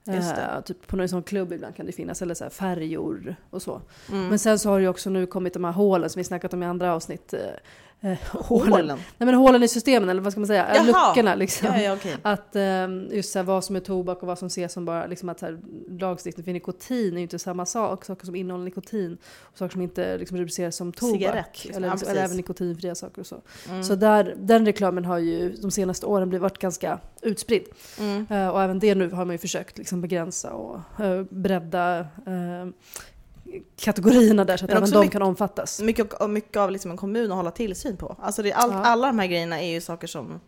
Eh, 0.07 0.61
typ 0.61 0.87
på 0.87 0.95
någon 0.95 1.09
sån 1.09 1.23
klubb 1.23 1.53
ibland 1.53 1.75
kan 1.75 1.85
det 1.85 1.91
finnas, 1.91 2.21
eller 2.21 2.33
så 2.33 2.49
färjor 2.49 3.35
och 3.49 3.61
så. 3.61 3.81
Mm. 4.11 4.27
Men 4.27 4.39
sen 4.39 4.59
så 4.59 4.69
har 4.69 4.77
det 4.79 4.83
ju 4.83 4.89
också 4.89 5.09
nu 5.09 5.25
kommit 5.25 5.53
de 5.53 5.63
här 5.63 5.71
hålen 5.71 6.09
som 6.09 6.19
vi 6.19 6.23
snackat 6.23 6.53
om 6.53 6.63
i 6.63 6.65
andra 6.65 6.93
avsnitt. 6.93 7.33
Eh, 8.03 8.11
eh, 8.11 8.17
hålen. 8.31 8.71
Hålen. 8.71 8.97
Nej 9.17 9.25
men 9.25 9.35
hålen 9.35 9.63
i 9.63 9.67
systemen, 9.67 10.09
eller 10.09 10.21
vad 10.21 10.31
ska 10.31 10.39
man 10.39 10.47
säga? 10.47 10.75
Jaha. 10.75 10.83
Luckorna 10.83 11.35
liksom. 11.35 11.67
Ja, 11.67 11.81
ja, 11.81 11.93
okej. 11.93 12.15
Att 12.21 12.55
eh, 12.55 12.87
just 13.11 13.35
här, 13.35 13.43
vad 13.43 13.63
som 13.63 13.75
är 13.75 13.79
tobak 13.79 14.21
och 14.21 14.27
vad 14.27 14.39
som 14.39 14.47
ses 14.47 14.73
som 14.73 14.85
bara 14.85 15.05
liksom 15.05 15.29
att 15.29 15.41
här, 15.41 15.59
lagstiftning 15.89 16.43
för 16.43 16.53
nikotin 16.53 17.13
är 17.13 17.17
ju 17.17 17.23
inte 17.23 17.39
samma 17.39 17.65
sak. 17.65 18.05
Saker 18.05 18.25
som 18.25 18.35
innehåller 18.35 18.65
nikotin 18.65 19.17
och 19.41 19.57
saker 19.57 19.71
som 19.71 19.81
inte 19.81 20.17
liksom, 20.17 20.37
rubriceras 20.37 20.75
som 20.75 20.93
tobak. 20.93 21.15
Cigarett, 21.15 21.63
liksom. 21.63 21.77
Eller, 21.77 21.87
Ja, 21.87 21.93
liksom, 21.93 22.11
eller 22.11 22.23
även 22.23 22.37
nikotinfria 22.37 22.95
saker 22.95 23.21
och 23.21 23.27
så. 23.27 23.41
Mm. 23.69 23.83
Så 23.83 23.95
där, 23.95 24.35
den 24.37 24.65
reklamen 24.65 25.05
har 25.05 25.17
ju 25.17 25.49
de 25.51 25.71
senaste 25.71 26.05
åren 26.05 26.29
blivit 26.29 26.41
varit 26.41 26.57
ganska 26.57 26.99
utspridd. 27.21 27.65
Mm. 27.99 28.27
Eh, 28.29 28.47
och 28.47 28.61
även 28.61 28.79
det 28.79 28.95
nu 28.95 29.09
har 29.09 29.25
man 29.25 29.33
ju 29.33 29.37
försökt 29.37 29.77
liksom 29.77 30.01
begränsa 30.01 30.53
och 30.53 30.79
uh, 30.99 31.23
bredda 31.29 31.99
eh, 31.99 32.67
kategorierna 33.77 34.45
där 34.45 34.57
så 34.57 34.65
att 34.65 34.71
även 34.71 34.89
de 34.89 34.99
mycket- 34.99 35.11
kan 35.13 35.21
omfattas. 35.21 35.81
Mycket, 35.81 36.13
och 36.13 36.29
mycket 36.29 36.57
av 36.57 36.71
liksom 36.71 36.91
en 36.91 36.97
kommun 36.97 37.31
att 37.31 37.37
hålla 37.37 37.51
tillsyn 37.51 37.97
på. 37.97 38.15
Alltså 38.21 38.43
det, 38.43 38.51
är 38.51 38.55
allt, 38.55 38.73
Ja. 38.73 38.79
Alla 38.83 39.07
de 39.07 39.19
här 39.19 39.27
grejerna 39.27 39.61
är 39.61 39.71
ju 39.73 39.81
saker 39.81 40.07
som 40.07 40.39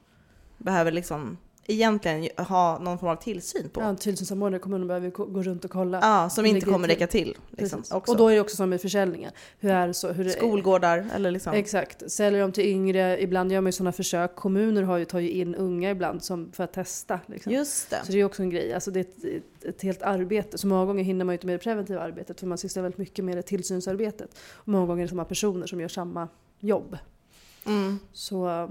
behöver 0.58 0.92
liksom 0.92 1.38
egentligen 1.68 2.30
ha 2.38 2.80
någon 2.80 3.00
form 3.00 3.10
av 3.10 3.16
tillsyn 3.16 3.70
på. 3.70 3.82
Ja, 3.82 3.86
Ja, 3.88 3.96
tillsynssamordnare 3.96 4.60
i 4.60 4.62
kommunen 4.62 4.88
behöver 4.88 5.10
gå 5.10 5.44
runt 5.44 5.66
och 5.66 5.72
kolla. 5.72 6.30
som 6.30 6.46
inte 6.46 6.66
kommer 6.66 6.88
räcka 6.88 7.08
till. 7.08 7.38
Liksom. 7.52 7.84
Och 7.92 8.18
då 8.18 8.28
är 8.28 8.36
det 8.36 8.42
också 8.42 8.56
som 8.56 8.70
med 8.70 8.82
försäljningen. 8.82 9.32
Hur 9.60 9.72
är 9.72 9.94
så, 9.94 10.12
hur 10.12 10.30
Skolgårdar 10.30 11.06
eller 11.16 11.32
liksom. 11.32 11.54
Exakt. 11.54 12.12
Säljer 12.12 12.42
de 12.42 12.52
till 12.52 12.66
yngre, 12.66 13.22
ibland 13.22 13.52
gör 13.52 13.62
man 13.62 13.68
ju 13.68 13.72
sådana 13.72 13.92
försök. 13.92 14.36
Kommuner 14.36 14.84
har 14.84 14.98
ju, 14.98 15.06
tar 15.06 15.20
ju 15.20 15.30
in 15.30 15.56
unga 15.56 15.92
ibland 15.92 16.24
som, 16.24 16.52
för 16.52 16.64
att 16.64 16.74
testa. 16.74 17.20
Liksom. 17.26 17.52
Just 17.52 17.90
det. 17.90 18.02
Så 18.06 18.12
det 18.12 18.20
är 18.20 18.26
också 18.26 18.44
en 18.44 18.50
grej. 18.50 18.74
Alltså 18.74 18.92
det 18.92 19.00
är 19.00 19.02
ett, 19.02 19.24
ett, 19.24 19.66
ett 19.66 19.82
helt 19.82 20.02
arbete. 20.02 20.58
Så 20.58 20.68
många 20.68 20.86
gånger 20.86 21.04
hinner 21.04 21.26
man 21.26 21.34
ju 21.34 21.36
inte 21.36 21.48
med 21.48 21.56
det 21.56 21.64
preventiva 21.64 22.02
arbetet 22.02 22.40
för 22.40 22.48
man 22.48 22.58
sysslar 22.58 22.84
väldigt 22.84 23.00
mycket 23.00 23.26
med 23.26 23.38
det 23.38 23.42
tillsynsarbetet. 23.42 24.30
Och 24.54 24.68
många 24.68 24.86
gånger 24.86 25.02
är 25.02 25.06
det 25.06 25.10
samma 25.10 25.26
personer 25.26 25.68
som 25.68 25.82
gör 25.82 25.88
samma 25.88 26.28
jobb. 26.60 26.98
Mm. 27.66 28.00
Så 28.14 28.70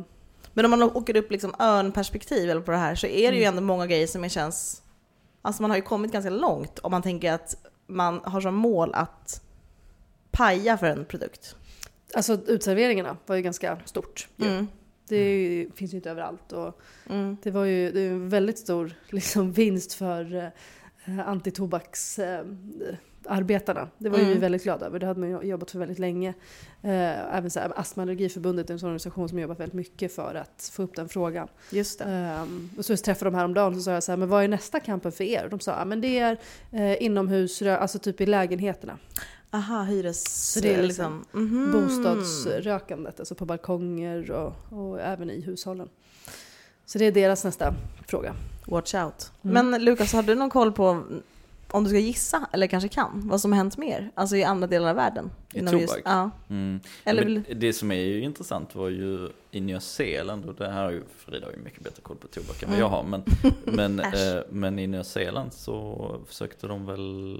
Men 0.55 0.65
om 0.65 0.71
man 0.71 0.83
åker 0.83 1.17
upp 1.17 1.31
liksom 1.31 1.55
örnperspektiv 1.59 2.51
eller 2.51 2.61
på 2.61 2.71
det 2.71 2.77
här 2.77 2.95
så 2.95 3.07
är 3.07 3.31
det 3.33 3.37
ju 3.39 3.43
Mm. 3.45 3.49
ändå 3.55 3.63
många 3.67 3.87
grejer 3.87 4.07
som 4.07 4.29
känns... 4.29 4.83
Alltså 5.43 5.63
man 5.63 5.71
har 5.71 5.77
ju 5.79 5.83
kommit 5.83 6.13
ganska 6.13 6.31
långt 6.31 6.79
om 6.79 6.91
man 6.91 7.03
tänker 7.03 7.33
att 7.33 7.55
man 7.87 8.21
har 8.25 8.41
som 8.41 8.55
mål 8.55 8.91
att 8.95 9.43
paja 10.31 10.79
för 10.79 10.87
en 10.87 11.05
produkt. 11.05 11.57
alltså 12.15 12.39
utserveringarna 12.47 13.17
var 13.27 13.37
ju 13.37 13.43
ganska 13.43 13.79
stort. 13.85 14.29
Mm. 14.39 14.69
Det 15.09 15.41
ju, 15.43 15.71
finns 15.71 15.93
ju 15.93 15.97
inte 15.97 16.11
överallt. 16.11 16.53
Och 16.53 16.81
Mm. 17.11 17.37
det 17.43 17.51
var 17.51 17.65
ju 17.65 17.93
det 17.93 18.01
är 18.01 18.11
en 18.11 18.29
väldigt 18.29 18.59
stor 18.59 18.95
liksom, 19.11 19.53
vinst 19.53 19.93
för 19.95 20.53
eh, 21.07 21.29
antitobaks... 21.29 22.19
Eh, 22.19 22.45
arbetarna. 23.27 23.89
Det 23.99 24.09
var 24.09 24.19
ju 24.19 24.25
Mm. 24.25 24.35
vi 24.35 24.41
väldigt 24.41 24.63
glada 24.63 24.87
över. 24.87 24.99
Det 24.99 25.07
hade 25.07 25.21
man 25.21 25.49
jobbat 25.49 25.71
för 25.71 25.79
väldigt 25.79 25.99
länge. 25.99 26.29
Eh, 26.83 27.37
även 27.37 27.51
så 27.51 27.61
här, 27.61 27.73
Astma 27.77 28.03
och 28.03 28.05
allergiförbundet 28.05 28.71
är 28.71 28.75
en 28.75 28.81
sån 28.81 28.89
organisation 28.89 29.29
som 29.29 29.39
jobbat 29.39 29.61
väldigt 29.61 29.75
mycket 29.75 30.15
för 30.15 30.35
att 30.35 30.71
få 30.73 30.83
upp 30.83 30.97
den 30.97 31.09
frågan. 31.09 31.49
Just. 31.71 32.01
Um, 32.01 32.71
och 32.79 32.85
så 32.85 32.97
träffade 32.97 33.31
de 33.31 33.35
häromdagen 33.35 33.73
och 33.73 33.79
så 33.79 33.83
sa 33.83 33.91
jag 33.91 34.03
så 34.03 34.13
här, 34.13 34.17
men 34.17 34.29
vad 34.29 34.45
är 34.45 34.49
nästa 34.49 34.81
kampen 34.81 35.13
för 35.13 35.25
er? 35.25 35.45
Och 35.45 35.51
de 35.51 35.61
sa, 35.61 35.79
ja 35.79 35.85
men 35.85 36.01
det 36.01 36.19
är 36.19 36.39
eh, 36.73 37.03
inomhus, 37.03 37.63
alltså 37.63 37.99
typ 37.99 38.21
i 38.21 38.27
lägenheterna. 38.27 38.99
Aha, 39.51 39.83
hyres... 39.83 40.53
Så 40.53 40.61
det 40.61 40.75
är 40.75 40.83
liksom 40.83 41.25
mhm. 41.33 41.73
Bostadsrökandet, 41.73 43.21
alltså 43.21 43.35
på 43.35 43.45
balkonger 43.45 44.31
och, 44.31 44.53
och 44.71 45.01
även 45.01 45.31
i 45.31 45.41
hushållen. 45.41 45.89
Så 46.87 46.99
det 46.99 47.05
är 47.05 47.13
deras 47.13 47.45
nästa 47.45 47.75
fråga. 48.07 48.35
Watch 48.67 48.95
out. 48.95 49.33
Mm. 49.43 49.71
Men 49.71 49.85
Lukas, 49.85 50.13
har 50.13 50.23
du 50.23 50.35
någon 50.35 50.51
koll 50.51 50.73
på, 50.73 51.03
om 51.75 51.85
du 51.85 51.91
ska 51.91 51.99
gissa, 51.99 52.49
eller 52.53 52.67
kanske 52.67 52.89
kan, 52.89 53.21
vad 53.25 53.41
som 53.41 53.53
har 53.53 53.57
hänt 53.57 53.77
mer? 53.79 54.11
Alltså 54.15 54.37
i 54.37 54.45
andra 54.45 54.67
delar 54.67 54.89
av 54.91 54.97
världen? 54.97 55.31
I 55.53 55.61
tobak? 55.61 56.01
ja. 56.05 56.31
Mm. 56.51 56.81
Eller 57.05 57.25
vill- 57.25 57.43
Det 57.57 57.73
som 57.73 57.91
är 57.91 57.95
ju 58.01 58.21
intressant 58.23 58.75
var 58.75 58.89
ju 58.89 59.29
i 59.51 59.61
Nya 59.61 59.81
Zeeland, 59.81 60.45
och 60.45 60.55
det 60.55 60.71
här 60.71 60.85
har 60.85 60.91
ju 60.91 61.03
Frida 61.17 61.47
har 61.47 61.53
ju 61.53 61.59
mycket 61.59 61.81
bättre 61.85 62.03
koll 62.03 62.17
på 62.17 62.27
tobak 62.27 62.63
än 62.63 62.71
vad 62.71 62.79
jag 62.79 62.89
har, 62.89 63.03
men, 63.05 63.23
men, 63.65 64.01
eh, 64.01 64.43
men 64.51 64.79
i 64.79 64.87
Nya 64.87 65.05
Zeeland 65.05 65.53
så 65.53 66.17
försökte 66.29 66.67
de 66.67 66.87
väl, 66.87 67.39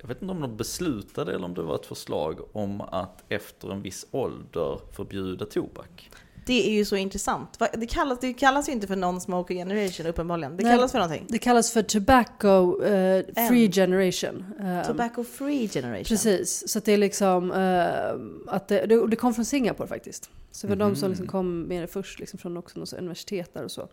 jag 0.00 0.08
vet 0.08 0.22
inte 0.22 0.32
om 0.34 0.40
de 0.40 0.56
beslutade 0.56 1.34
eller 1.34 1.44
om 1.44 1.54
det 1.54 1.62
var 1.62 1.74
ett 1.74 1.86
förslag 1.86 2.38
om 2.56 2.80
att 2.80 3.24
efter 3.28 3.72
en 3.72 3.82
viss 3.82 4.06
ålder 4.10 4.80
förbjuda 4.92 5.46
tobak. 5.46 6.10
Det 6.46 6.68
är 6.68 6.72
ju 6.72 6.84
så 6.84 6.96
intressant. 6.96 7.58
Det 7.72 7.86
kallas, 7.86 8.18
det 8.20 8.32
kallas 8.32 8.68
ju 8.68 8.72
inte 8.72 8.86
för 8.86 8.96
non-smoker 8.96 9.54
generation 9.54 10.06
uppenbarligen. 10.06 10.56
Det 10.56 10.62
Nej. 10.62 10.72
kallas 10.72 10.92
för 10.92 10.98
någonting. 10.98 11.26
Det 11.28 11.38
kallas 11.38 11.72
för 11.72 11.82
tobacco 11.82 12.82
eh, 12.82 13.24
free 13.48 13.66
En. 13.66 13.72
generation. 13.72 14.44
Um, 14.60 14.82
Tobacco 14.86 15.24
free 15.24 15.68
generation. 15.68 16.04
Precis, 16.04 16.68
så 16.68 16.80
det 16.80 16.92
är 16.92 16.98
liksom 16.98 17.52
eh, 17.52 18.54
att 18.54 18.68
det, 18.68 18.86
det, 18.86 19.06
det 19.06 19.16
kom 19.16 19.34
från 19.34 19.44
Singapore 19.44 19.88
faktiskt. 19.88 20.30
Så 20.50 20.66
det 20.66 20.70
var 20.70 20.76
de 20.76 20.96
som 20.96 21.10
liksom 21.10 21.26
kom 21.26 21.62
med 21.62 21.82
det 21.82 21.86
först 21.86 22.18
liksom 22.20 22.38
från 22.38 22.56
också 22.56 22.78
något 22.78 22.92
universitet 22.92 23.54
där 23.54 23.64
och 23.64 23.70
så. 23.70 23.88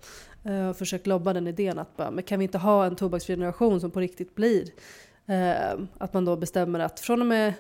Eh, 0.46 0.70
och 0.70 0.78
försökt 0.78 1.08
lobba 1.08 1.34
den 1.34 1.48
idén 1.48 1.80
att 1.80 1.98
bara, 1.98 2.12
men 2.12 2.24
kan 2.24 2.40
vi 2.40 2.44
inte 2.44 2.58
ha 2.58 2.86
en 2.86 2.96
tobaksgeneration 2.96 3.82
som 3.82 3.92
på 3.92 4.00
riktigt 4.00 4.36
blir 4.36 4.70
eh, 5.26 5.80
att 5.98 6.14
man 6.14 6.26
då 6.26 6.36
bestämmer 6.36 6.80
att 6.80 7.00
från 7.00 7.22
och 7.22 7.28
med 7.28 7.54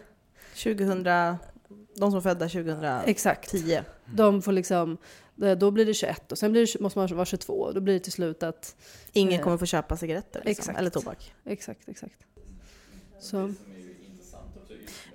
2000, 0.63 1.03
de 1.03 2.11
som 2.11 2.15
är 2.15 2.21
födda 2.21 2.49
2010. 2.49 2.87
exakt, 3.05 3.53
de 4.13 4.41
får 4.41 4.51
liksom 4.51 4.97
eh, 5.41 5.51
då 5.57 5.71
blir 5.71 5.85
det 5.85 5.93
21 5.93 6.31
och 6.31 6.37
sen 6.37 6.51
blir 6.51 6.67
det, 6.73 6.79
måste 6.79 6.99
man 6.99 7.07
vara 7.15 7.25
22 7.25 7.53
och 7.53 7.73
då 7.73 7.81
blir 7.81 7.93
det 7.93 7.99
till 7.99 8.11
slut 8.11 8.43
att 8.43 8.75
Ingen 9.11 9.39
Eh, 9.39 9.43
kommer 9.43 9.57
få 9.57 9.65
köpa 9.65 9.97
cigaretter 9.97 10.41
liksom, 10.45 10.61
exakt. 10.61 10.79
eller 10.79 10.89
tobak. 10.89 11.33
exakt, 11.45 11.89
exakt. 11.89 12.15
Så, 13.19 13.53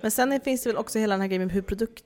Men 0.00 0.10
sen 0.10 0.40
finns 0.40 0.62
det 0.62 0.68
väl 0.68 0.76
också 0.76 0.98
hela 0.98 1.14
den 1.14 1.20
här 1.20 1.28
grejen 1.28 1.46
med 1.46 1.54
hur, 1.54 1.62
produkt, 1.62 2.04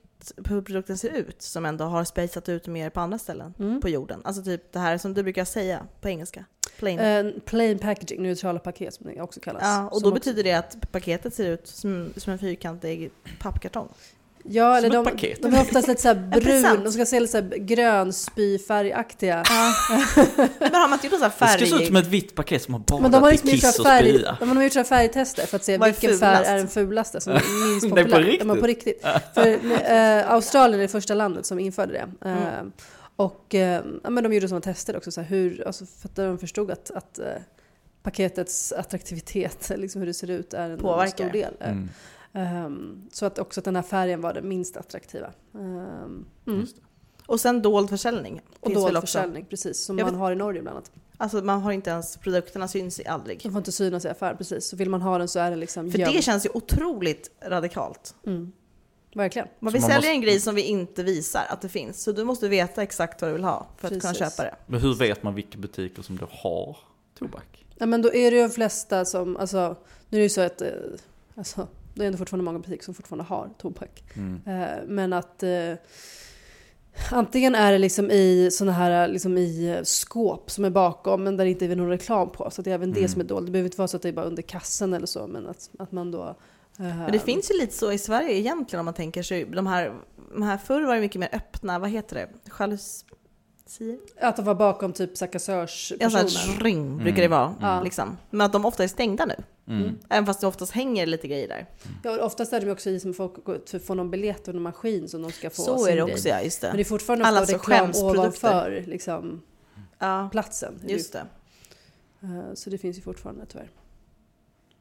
hur 0.49 0.61
produkten 0.61 0.97
ser 0.97 1.09
ut 1.09 1.41
som 1.41 1.65
ändå 1.65 1.85
har 1.85 2.03
spejsat 2.03 2.49
ut 2.49 2.67
mer 2.67 2.89
på 2.89 2.99
andra 2.99 3.17
ställen 3.17 3.53
mm. 3.59 3.81
på 3.81 3.89
jorden. 3.89 4.21
Alltså 4.23 4.43
typ 4.43 4.71
det 4.71 4.79
här 4.79 4.97
som 4.97 5.13
du 5.13 5.23
brukar 5.23 5.45
säga 5.45 5.87
på 6.01 6.09
engelska. 6.09 6.45
Plain. 6.77 6.99
Eh, 6.99 7.25
plain 7.45 7.79
packaging, 7.79 8.23
neutrala 8.23 8.59
paket 8.59 8.93
som 8.93 9.05
det 9.05 9.21
också 9.21 9.39
kallas. 9.39 9.61
ja, 9.63 9.83
och 9.83 9.91
då 9.91 9.97
också- 9.97 10.11
betyder 10.11 10.43
det 10.43 10.53
att 10.53 10.91
paketet 10.91 11.33
ser 11.33 11.49
ut 11.51 11.67
som, 11.67 12.13
som 12.17 12.33
en 12.33 12.39
fyrkantig 12.39 13.11
pappkartong. 13.39 13.89
Ja, 14.43 14.77
eller 14.77 14.89
de, 14.89 15.05
paket. 15.05 15.41
de 15.41 15.53
är 15.53 15.61
oftast 15.61 15.87
lite 15.87 16.01
såhär 16.01 16.15
brun, 16.41 16.83
de 16.83 16.91
ska 16.91 17.05
se 17.05 17.19
lite 17.19 17.31
såhär 17.31 17.57
grön 17.57 18.13
spyfärgaktiga. 18.13 19.43
Men 20.59 20.73
har 20.73 20.87
man 20.89 20.93
inte 20.93 21.07
gjort 21.07 21.19
någon 21.21 21.31
sån 21.31 21.47
här 21.47 21.57
Det 21.59 21.65
ska 21.65 21.65
se 21.65 21.65
ut 21.65 21.77
färg... 21.79 21.87
som 21.87 21.95
ett 21.95 22.07
vitt 22.07 22.35
paket 22.35 22.61
som 22.61 22.73
har 22.73 22.79
badat 22.81 23.01
Men 23.01 23.11
de 23.11 23.21
har 23.23 23.29
i 23.29 23.31
liksom 23.31 23.49
kiss 23.49 23.79
och 23.79 23.85
färg, 23.85 24.17
spya. 24.17 24.37
de 24.39 24.57
har 24.57 24.63
gjort 24.63 24.73
så 24.73 24.79
här 24.79 24.83
färgtester 24.83 25.45
för 25.45 25.55
att 25.55 25.63
se 25.63 25.77
vilken 25.77 26.17
färg 26.17 26.45
är 26.45 26.57
den 26.57 26.67
fulaste 26.67 27.21
som 27.21 27.33
är 27.35 27.69
minst 27.71 27.89
på 27.89 27.95
populär. 27.95 28.19
riktigt? 28.19 28.39
Ja, 28.39 28.45
men 28.45 28.59
på 28.59 28.67
riktigt. 28.67 29.05
För 29.33 29.47
eh, 29.91 30.31
Australien 30.31 30.79
är 30.79 30.83
det 30.83 30.87
första 30.91 31.13
landet 31.13 31.45
som 31.45 31.59
införde 31.59 31.93
det. 31.93 32.29
Eh, 32.29 32.35
Och 33.15 33.45
ja, 34.03 34.09
men 34.09 34.23
de 34.23 34.33
gjorde 34.33 34.47
sådana 34.47 34.61
tester 34.61 34.97
också, 34.97 35.11
så 35.11 35.21
hur, 35.21 35.67
alltså, 35.67 35.85
för 35.85 36.07
att 36.09 36.15
de 36.15 36.37
förstod 36.37 36.71
att, 36.71 36.91
att 36.91 37.19
eh, 37.19 37.25
paketets 38.03 38.71
attraktivitet, 38.71 39.71
liksom 39.77 40.01
hur 40.01 40.07
det 40.07 40.13
ser 40.13 40.29
ut, 40.29 40.53
är 40.53 40.69
en 40.69 40.77
Påverkar. 40.77 41.07
stor 41.11 41.29
del. 41.29 41.53
Mm. 41.59 41.89
Ehm, 42.33 43.01
så 43.11 43.25
att 43.25 43.39
också 43.39 43.59
att 43.59 43.65
den 43.65 43.75
här 43.75 43.83
färgen 43.83 44.21
var 44.21 44.33
den 44.33 44.47
minst 44.47 44.77
attraktiva. 44.77 45.33
Um, 45.51 46.25
mm. 46.47 46.59
Just 46.59 46.75
det. 46.75 46.81
Och 47.25 47.39
sen 47.39 47.61
dold 47.61 47.89
försäljning. 47.89 48.41
Och 48.59 48.73
dold 48.73 48.99
försäljning, 49.01 49.45
precis. 49.45 49.85
Som 49.85 49.95
man 49.95 50.15
har 50.15 50.31
i 50.31 50.35
Norge 50.35 50.61
bland 50.61 50.77
annat. 50.77 50.91
Alltså 51.17 51.41
man 51.41 51.61
har 51.61 51.71
inte 51.71 51.89
ens, 51.89 52.17
produkterna 52.17 52.67
syns 52.67 52.99
i 52.99 53.05
aldrig. 53.05 53.39
De 53.43 53.49
får 53.51 53.57
inte 53.57 53.71
synas 53.71 54.05
i 54.05 54.07
affär, 54.07 54.35
precis. 54.35 54.65
Så 54.67 54.75
vill 54.75 54.89
man 54.89 55.01
ha 55.01 55.17
den 55.17 55.27
så 55.27 55.39
är 55.39 55.49
den 55.49 55.59
liksom 55.59 55.91
För 55.91 55.99
gömd. 55.99 56.15
det 56.15 56.21
känns 56.21 56.45
ju 56.45 56.49
otroligt 56.53 57.31
radikalt. 57.45 58.15
Mm. 58.25 58.51
Verkligen. 59.15 59.47
Vill 59.47 59.53
man 59.59 59.71
sälja 59.81 59.95
måste- 59.95 60.09
en 60.09 60.21
grej 60.21 60.39
som 60.39 60.55
vi 60.55 60.61
inte 60.61 61.03
visar 61.03 61.45
att 61.49 61.61
det 61.61 61.69
finns. 61.69 62.03
Så 62.03 62.11
du 62.11 62.23
måste 62.23 62.47
veta 62.47 62.83
exakt 62.83 63.21
vad 63.21 63.29
du 63.29 63.33
vill 63.33 63.43
ha 63.43 63.67
för 63.77 63.87
att 63.87 64.01
kunna 64.01 64.13
Precis. 64.13 64.17
köpa 64.37 64.43
det. 64.43 64.55
Men 64.67 64.81
hur 64.81 64.93
vet 64.95 65.23
man 65.23 65.35
vilka 65.35 65.57
butiker 65.57 66.01
som 66.01 66.17
då 66.17 66.27
har 66.31 66.77
tobak? 67.19 67.65
Ja, 67.75 67.85
men 67.85 68.01
då 68.01 68.13
är 68.13 68.31
det 68.31 68.37
ju 68.37 68.43
de 68.43 68.49
flesta 68.49 69.05
som, 69.05 69.37
alltså, 69.37 69.75
nu 70.09 70.17
är 70.17 70.19
det 70.19 70.23
ju 70.23 70.29
så 70.29 70.41
att, 70.41 70.61
eh, 70.61 70.67
alltså, 71.35 71.67
det 71.93 72.03
är 72.03 72.07
ändå 72.07 72.17
fortfarande 72.17 72.43
många 72.45 72.59
butiker 72.59 72.83
som 72.85 72.93
fortfarande 72.93 73.23
har 73.23 73.49
tobak. 73.57 74.03
Mm. 74.15 74.41
Eh, 74.61 74.77
men 74.87 75.13
att 75.13 75.43
eh, 75.43 75.73
antingen 77.11 77.55
är 77.55 77.71
det 77.71 77.77
liksom 77.77 78.11
i 78.11 78.49
såna 78.51 78.71
här 78.71 79.07
liksom 79.07 79.37
i 79.37 79.69
eh, 79.77 79.83
skåp 79.83 80.51
som 80.51 80.65
är 80.65 80.69
bakom 80.69 81.23
men 81.23 81.37
där 81.37 81.45
det 81.45 81.51
inte 81.51 81.65
är 81.65 81.75
någon 81.75 81.89
reklam 81.89 82.29
på. 82.29 82.49
Så 82.51 82.61
det 82.61 82.69
är 82.71 82.75
även 82.75 82.89
Mm. 82.89 83.01
det 83.01 83.07
som 83.09 83.21
är 83.21 83.25
dolt. 83.25 83.45
Det 83.45 83.51
behöver 83.51 83.67
inte 83.67 83.77
vara 83.77 83.87
så 83.87 83.97
att 83.97 84.03
det 84.03 84.09
är 84.09 84.13
bara 84.13 84.25
under 84.25 84.41
kassen 84.43 84.93
eller 84.93 85.07
så 85.07 85.27
men 85.27 85.47
att, 85.47 85.69
att 85.79 85.91
man 85.91 86.11
då... 86.11 86.35
Men 86.77 87.11
det 87.11 87.19
finns 87.19 87.51
ju 87.51 87.55
lite 87.59 87.73
så 87.73 87.91
i 87.91 87.97
Sverige 87.97 88.37
egentligen 88.39 88.79
om 88.79 88.85
man 88.85 88.93
tänker 88.93 89.23
sig. 89.23 89.45
De 89.45 89.67
här, 89.67 89.93
de 90.33 90.43
här 90.43 90.57
förr 90.57 90.81
var 90.81 90.95
det 90.95 91.01
mycket 91.01 91.19
mer 91.19 91.29
öppna, 91.33 91.79
vad 91.79 91.89
heter 91.89 92.15
det? 92.15 92.29
Jalusier? 92.59 93.97
Att 94.21 94.35
de 94.35 94.45
var 94.45 94.55
bakom 94.55 94.93
typ 94.93 95.11
Ja, 95.21 95.27
kassörspersoner. 95.27 96.63
ring 96.63 96.97
brukar 96.97 97.21
det 97.21 97.27
vara. 97.27 97.55
Ja. 97.61 97.81
Liksom. 97.83 98.17
Men 98.29 98.41
att 98.45 98.53
de 98.53 98.65
ofta 98.65 98.83
är 98.83 98.87
stängda 98.87 99.25
nu. 99.25 99.35
Mm. 99.67 99.99
Även 100.09 100.25
fast 100.25 100.41
det 100.41 100.47
oftast 100.47 100.71
hänger 100.71 101.05
lite 101.05 101.27
grejer 101.27 101.47
där. 101.47 101.65
Ja, 102.03 102.11
och 102.19 102.25
oftast 102.25 102.53
är 102.53 102.61
de 102.61 102.71
också 102.71 102.89
i 102.89 102.99
som 102.99 103.13
folk 103.13 103.43
går 103.43 103.55
ut 103.55 103.69
för 103.69 103.77
att 103.77 103.83
få 103.83 103.93
någon 103.93 104.11
biljett 104.11 104.47
och 104.47 104.53
någon 104.53 104.63
maskin 104.63 105.09
som 105.09 105.21
de 105.21 105.31
ska 105.31 105.49
få 105.49 105.61
Så 105.61 105.85
är 105.87 105.95
det 105.95 106.01
grej. 106.01 106.13
också 106.13 106.29
ja, 106.29 106.41
just 106.41 106.61
Men 106.61 106.71
det 106.71 106.77
det. 106.77 106.81
är 106.81 106.85
fortfarande 106.85 107.25
Alla 107.25 107.41
ofta 107.41 107.53
reklam 107.53 107.91
ovanför 107.95 108.83
liksom, 108.87 109.41
Ja, 109.99 110.29
platsen. 110.31 110.79
det 110.85 110.91
just 110.93 111.13
det. 111.13 111.25
Eh, 112.21 112.53
Så 112.53 112.69
det 112.69 112.77
finns 112.77 112.97
ju 112.97 113.01
fortfarande 113.01 113.45
tyvärr. 113.45 113.69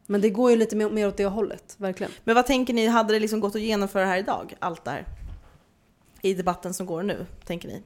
Men 0.06 0.20
det 0.20 0.30
går 0.30 0.50
ju 0.50 0.56
lite 0.56 0.76
mer, 0.76 1.08
åt 1.08 1.16
det 1.16 1.24
hållet, 1.26 1.74
verkligen. 1.78 2.12
Men 2.24 2.34
vad 2.34 2.46
tänker 2.46 2.74
ni, 2.74 2.86
hade 2.86 3.12
det 3.12 3.20
liksom 3.20 3.40
gått 3.40 3.54
att 3.54 3.60
genomföra 3.62 4.06
här 4.06 4.18
idag? 4.18 4.54
Allt 4.58 4.84
det 4.84 4.90
här? 4.90 5.06
I 6.22 6.34
debatten 6.34 6.74
som 6.74 6.86
går 6.86 7.02
nu, 7.02 7.26
tänker 7.44 7.68
ni? 7.68 7.82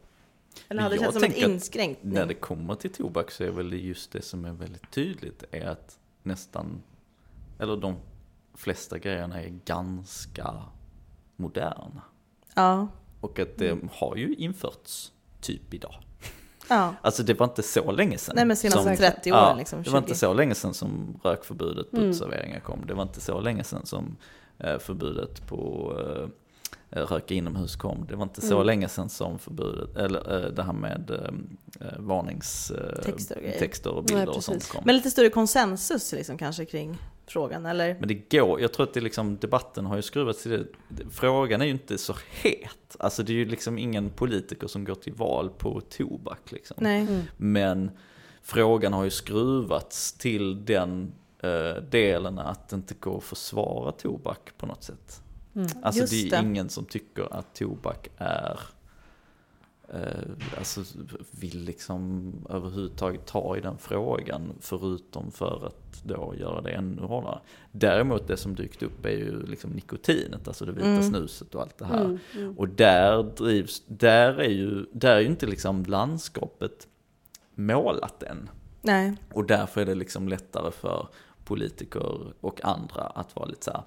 Eller 0.68 0.82
hade 0.82 0.94
det 0.94 1.00
känts 1.00 1.18
som 1.20 1.28
att 1.30 1.36
inskränkning? 1.36 2.12
När 2.14 2.26
det 2.26 2.34
kommer 2.34 2.74
till 2.74 2.90
tobak 2.92 3.30
så 3.30 3.44
är 3.44 3.50
väl 3.50 3.70
det 3.70 3.76
just 3.76 4.12
det 4.12 4.22
som 4.22 4.44
är 4.44 4.52
väldigt 4.52 4.90
tydligt 4.90 5.44
är 5.50 5.66
att 5.66 5.98
nästan, 6.24 6.82
eller 7.58 7.76
de 7.76 7.96
flesta 8.54 8.98
grejerna 8.98 9.42
är 9.42 9.48
ganska 9.64 10.54
moderna. 11.36 12.02
Ja. 12.54 12.88
Och 13.20 13.38
att 13.38 13.56
det 13.58 13.78
har 13.92 14.16
ju 14.16 14.34
införts 14.34 15.12
typ 15.40 15.74
idag. 15.74 15.94
ja. 16.68 16.94
Alltså 17.02 17.22
det 17.22 17.34
var 17.34 17.46
inte 17.46 17.62
så 17.62 17.92
länge 17.92 18.18
sedan. 18.18 18.34
Nej 18.36 18.44
men 18.44 18.56
senaste 18.56 18.82
som, 18.82 18.96
30 18.96 19.32
åren 19.32 19.42
ja, 19.42 19.54
liksom. 19.54 19.82
det 19.82 19.90
var 19.90 20.00
20. 20.00 20.04
inte 20.04 20.14
så 20.18 20.34
länge 20.34 20.54
sedan 20.54 20.74
som 20.74 21.20
rökförbudet 21.24 21.90
på 21.90 21.96
Mm. 21.96 22.08
uteserveringar 22.08 22.60
kom. 22.60 22.86
Det 22.86 22.94
var 22.94 23.02
inte 23.02 23.20
så 23.20 23.40
länge 23.40 23.64
sedan 23.64 23.86
som 23.86 24.16
eh, 24.58 24.78
förbudet 24.78 25.46
på 25.46 25.92
eh, 26.00 26.28
röka 26.94 27.34
inomhus 27.34 27.76
kom. 27.76 28.06
Det 28.08 28.16
var 28.16 28.22
inte 28.22 28.40
så 28.40 28.54
Mm. 28.54 28.66
länge 28.66 28.88
sedan 28.88 29.08
som 29.08 29.38
förbudet, 29.38 29.96
eller 29.96 30.44
eh, 30.44 30.52
det 30.52 30.62
här 30.62 30.72
med 30.72 31.10
eh, 31.10 31.86
eh, 31.88 31.98
varningstexter 31.98 33.54
Texter 33.58 33.90
och 33.90 33.96
och 33.98 34.04
bilder 34.04 34.26
Nej, 34.26 34.36
och 34.36 34.44
sånt 34.44 34.68
kom. 34.68 34.82
Men 34.86 34.96
lite 34.96 35.10
större 35.10 35.30
konsensus 35.30 36.12
liksom 36.12 36.38
kanske 36.38 36.64
kring 36.64 36.96
frågan, 37.26 37.66
eller? 37.66 37.96
Men 37.98 38.08
det 38.08 38.30
går, 38.30 38.60
jag 38.60 38.72
tror 38.72 38.86
att 38.86 38.94
det 38.94 39.00
liksom, 39.00 39.36
debatten 39.36 39.86
har 39.86 39.96
ju 39.96 40.02
skruvats 40.02 40.42
till 40.42 40.66
det. 40.88 41.10
Frågan 41.10 41.60
är 41.60 41.64
ju 41.64 41.70
inte 41.70 41.98
så 41.98 42.14
het. 42.42 42.96
Alltså 42.98 43.22
det 43.22 43.32
är 43.32 43.34
ju 43.34 43.44
liksom 43.44 43.78
ingen 43.78 44.10
politiker 44.10 44.66
som 44.66 44.84
går 44.84 44.94
till 44.94 45.12
val 45.14 45.50
på 45.50 45.80
tobak 45.80 46.52
liksom. 46.52 46.76
Nej. 46.80 47.00
Mm. 47.00 47.22
Men 47.36 47.90
frågan 48.42 48.92
har 48.92 49.04
ju 49.04 49.10
skruvats 49.10 50.12
till 50.12 50.64
den 50.64 51.12
eh, 51.42 51.82
delen 51.90 52.38
att 52.38 52.68
det 52.68 52.76
inte 52.76 52.94
går 52.94 53.16
att 53.18 53.24
försvara 53.24 53.92
tobak 53.92 54.50
på 54.58 54.66
något 54.66 54.82
sätt. 54.82 55.20
Mm. 55.54 55.68
Alltså 55.82 56.00
Just 56.00 56.12
det 56.12 56.36
är 56.36 56.42
det. 56.42 56.48
ingen 56.48 56.68
som 56.68 56.84
tycker 56.84 57.34
att 57.34 57.54
tobak 57.54 58.08
är 58.16 58.60
eh, 59.88 60.30
alltså 60.58 60.82
vill 61.30 61.64
liksom 61.64 62.32
överhuvudtaget 62.50 63.26
ta 63.26 63.56
i 63.56 63.60
den 63.60 63.78
frågan 63.78 64.52
förutom 64.60 65.30
för 65.30 65.66
att 65.66 66.02
då 66.04 66.34
göra 66.38 66.60
det 66.60 66.70
ännu 66.70 67.02
hårdare. 67.02 67.38
Däremot 67.72 68.26
det 68.28 68.36
som 68.36 68.54
dykt 68.54 68.82
upp 68.82 69.04
är 69.06 69.10
ju 69.10 69.46
liksom 69.46 69.70
nikotinet, 69.70 70.48
alltså 70.48 70.64
det 70.64 70.72
vita 70.72 70.86
Mm. 70.86 71.02
snuset 71.02 71.54
och 71.54 71.62
allt 71.62 71.78
det 71.78 71.84
här. 71.84 72.04
Mm. 72.04 72.18
Mm. 72.36 72.58
Och 72.58 72.68
där 72.68 73.22
drivs, 73.22 73.82
där 73.86 74.40
är 74.40 74.48
ju, 74.50 74.86
där 74.92 75.16
är 75.16 75.20
ju 75.20 75.26
inte 75.26 75.46
liksom 75.46 75.82
landskapet 75.84 76.88
målat 77.54 78.22
än. 78.22 78.50
Nej. 78.82 79.16
Och 79.32 79.46
därför 79.46 79.80
är 79.80 79.86
det 79.86 79.94
liksom 79.94 80.28
lättare 80.28 80.70
för 80.70 81.08
politiker 81.44 82.32
och 82.40 82.64
andra 82.64 83.02
att 83.02 83.36
vara 83.36 83.46
lite 83.46 83.64
så 83.64 83.70
här, 83.70 83.82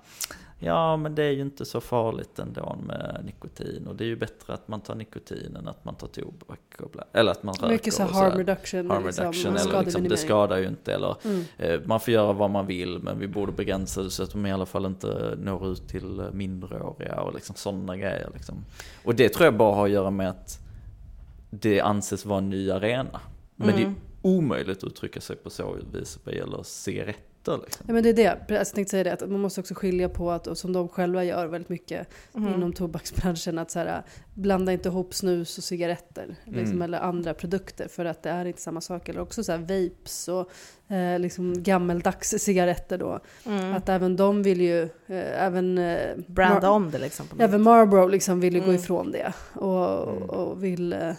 ja 0.59 0.97
men 0.97 1.15
det 1.15 1.23
är 1.23 1.31
ju 1.31 1.41
inte 1.41 1.65
så 1.65 1.81
farligt 1.81 2.39
ändå 2.39 2.77
med 2.87 3.21
nikotin 3.25 3.87
och 3.87 3.95
det 3.95 4.03
är 4.03 4.07
ju 4.07 4.15
bättre 4.15 4.53
att 4.53 4.67
man 4.67 4.81
tar 4.81 4.95
nikotin 4.95 5.55
än 5.55 5.67
att 5.67 5.85
man 5.85 5.95
tar 5.95 6.07
tobak. 6.07 6.59
Och 6.79 6.89
bla, 6.89 7.03
eller 7.13 7.31
att 7.31 7.43
man 7.43 7.55
röker. 7.55 7.67
Mycket 7.73 7.93
så 7.93 8.03
och 8.03 8.09
harm 8.09 8.37
reduction. 8.37 8.91
harm 8.91 9.05
liksom, 9.05 9.23
reduction 9.25 9.53
och 9.53 9.59
eller 9.59 9.83
liksom, 9.83 10.03
det 10.03 10.17
skadar 10.17 10.57
ju 10.57 10.67
inte 10.67 10.93
eller 10.93 11.15
Mm. 11.25 11.43
eh, 11.57 11.79
man 11.85 11.99
får 11.99 12.13
göra 12.13 12.33
vad 12.33 12.49
man 12.49 12.67
vill 12.67 12.99
men 12.99 13.19
vi 13.19 13.27
borde 13.27 13.51
begränsa 13.51 14.03
det 14.03 14.09
så 14.09 14.23
att 14.23 14.31
de 14.31 14.45
i 14.45 14.51
alla 14.51 14.65
fall 14.65 14.85
inte 14.85 15.35
når 15.37 15.67
ut 15.71 15.87
till 15.87 16.23
minderåriga 16.33 17.21
och 17.21 17.33
liksom 17.33 17.55
sådana 17.55 17.97
grejer 17.97 18.29
liksom. 18.33 18.65
Och 19.05 19.15
det 19.15 19.29
tror 19.29 19.45
jag 19.45 19.57
bara 19.57 19.75
har 19.75 19.85
att 19.85 19.91
göra 19.91 20.11
med 20.11 20.29
att 20.29 20.59
det 21.49 21.81
anses 21.81 22.25
vara 22.25 22.37
en 22.37 22.49
ny 22.49 22.71
arena. 22.71 23.19
Men 23.55 23.67
det 23.67 23.81
är 23.81 23.85
Mm. 23.85 23.95
omöjligt 24.21 24.77
att 24.77 24.83
uttrycka 24.83 25.21
sig 25.21 25.35
på 25.35 25.49
så 25.49 25.77
vis 25.93 26.19
vad 26.23 26.35
gäller 26.35 26.63
cigaretter 26.63 27.26
liksom. 27.55 27.85
Ja 27.87 27.93
men 27.93 28.03
det 28.03 28.09
är 28.09 28.13
det, 28.13 28.27
Alltså, 28.29 28.53
jag 28.53 28.67
tänkte 28.67 28.91
säga 28.91 29.03
det, 29.03 29.13
att 29.13 29.29
man 29.29 29.39
måste 29.39 29.59
också 29.61 29.73
skilja 29.73 30.09
på 30.09 30.31
att, 30.31 30.47
och 30.47 30.57
som 30.57 30.73
de 30.73 30.87
själva 30.89 31.23
gör 31.23 31.47
väldigt 31.47 31.69
mycket 31.69 32.07
Mm. 32.35 32.53
inom 32.53 32.73
tobaksbranschen, 32.73 33.57
att 33.59 33.71
så 33.71 33.79
här, 33.79 34.01
blanda 34.33 34.71
inte 34.73 34.89
ihop 34.89 35.13
snus 35.13 35.57
och 35.57 35.63
cigaretter. 35.63 36.35
Liksom, 36.45 36.67
Mm. 36.75 36.81
Eller 36.81 36.99
andra 36.99 37.33
produkter 37.33 37.87
för 37.87 38.05
att 38.05 38.23
det 38.23 38.29
är 38.29 38.45
inte 38.45 38.61
samma 38.61 38.81
sak. 38.81 39.09
Eller 39.09 39.19
också 39.21 39.43
så 39.43 39.51
här 39.51 39.59
vapes 39.59 40.27
och 40.27 40.51
eh, 40.95 41.19
liksom 41.19 41.63
gammeldags 41.63 42.29
cigaretter 42.29 42.97
då. 42.97 43.19
Mm. 43.45 43.73
Att 43.73 43.89
även 43.89 44.15
de 44.15 44.43
vill 44.43 44.61
ju, 44.61 44.83
eh, 44.83 45.43
även, 45.43 45.77
eh, 45.77 46.15
Branda 46.27 46.67
Mar- 46.67 46.71
om 46.71 46.91
det 46.91 46.97
liksom. 46.99 47.25
Även 47.39 47.61
Marlboro 47.61 48.07
liksom 48.07 48.39
vill 48.39 48.53
ju 48.53 48.59
gå 48.59 48.65
Mm. 48.65 48.75
ifrån 48.75 49.11
det. 49.11 49.33
Och, 49.53 50.09
Mm. 50.17 50.29
och 50.29 50.63
vill, 50.63 50.93
eh, 50.93 51.11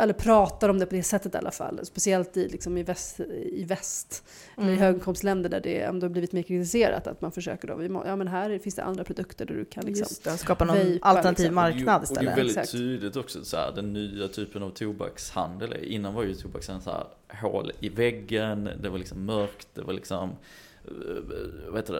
eller 0.00 0.12
pratar 0.12 0.68
om 0.68 0.78
det 0.78 0.86
på 0.86 0.94
det 0.94 1.02
sättet 1.02 1.34
i 1.34 1.38
alla 1.38 1.50
fall. 1.50 1.80
Speciellt 1.82 2.36
i, 2.36 2.48
liksom, 2.48 2.76
i 2.78 2.82
väst. 2.82 3.20
I 3.52 3.64
väst. 3.64 4.24
Eller 4.56 4.66
i 4.66 4.70
Mm. 4.70 4.78
höginkomstländer 4.82 5.50
där 5.50 5.60
det 5.60 5.80
ändå 5.82 6.04
har 6.04 6.10
blivit 6.10 6.32
mer 6.32 6.42
kritiserat. 6.42 7.06
Att 7.06 7.20
man 7.20 7.32
försöker 7.32 7.68
då, 7.68 8.02
ja 8.06 8.16
men 8.16 8.28
här 8.28 8.58
finns 8.58 8.74
det 8.74 8.82
andra 8.82 9.04
produkter 9.04 9.46
där 9.46 9.54
du 9.54 9.64
kan 9.64 9.84
liksom. 9.84 10.02
Just 10.02 10.24
det, 10.24 10.36
skapa 10.36 10.64
någon 10.64 10.76
Vejpa, 10.76 11.06
alternativ 11.06 11.44
liksom. 11.44 11.54
marknad 11.54 11.80
Och 11.80 11.86
det 11.86 11.94
är 11.96 12.02
istället. 12.12 12.38
väldigt 12.38 12.56
Exakt. 12.56 12.72
tydligt 12.72 13.16
också 13.16 13.44
så 13.44 13.56
här, 13.56 13.72
den 13.72 13.92
nya 13.92 14.28
typen 14.28 14.62
av 14.62 14.70
tobakshandel. 14.70 15.74
Innan 15.84 16.14
var 16.14 16.22
ju 16.22 16.34
tobakshandeln 16.34 16.84
så 16.84 16.90
här, 16.90 17.06
hål 17.40 17.72
i 17.80 17.88
väggen, 17.88 18.68
det 18.82 18.88
var 18.88 18.98
liksom 18.98 19.24
mörkt, 19.24 19.68
det 19.74 19.82
var 19.82 19.92
liksom 19.92 20.30
vad 21.68 21.76
heter 21.76 21.94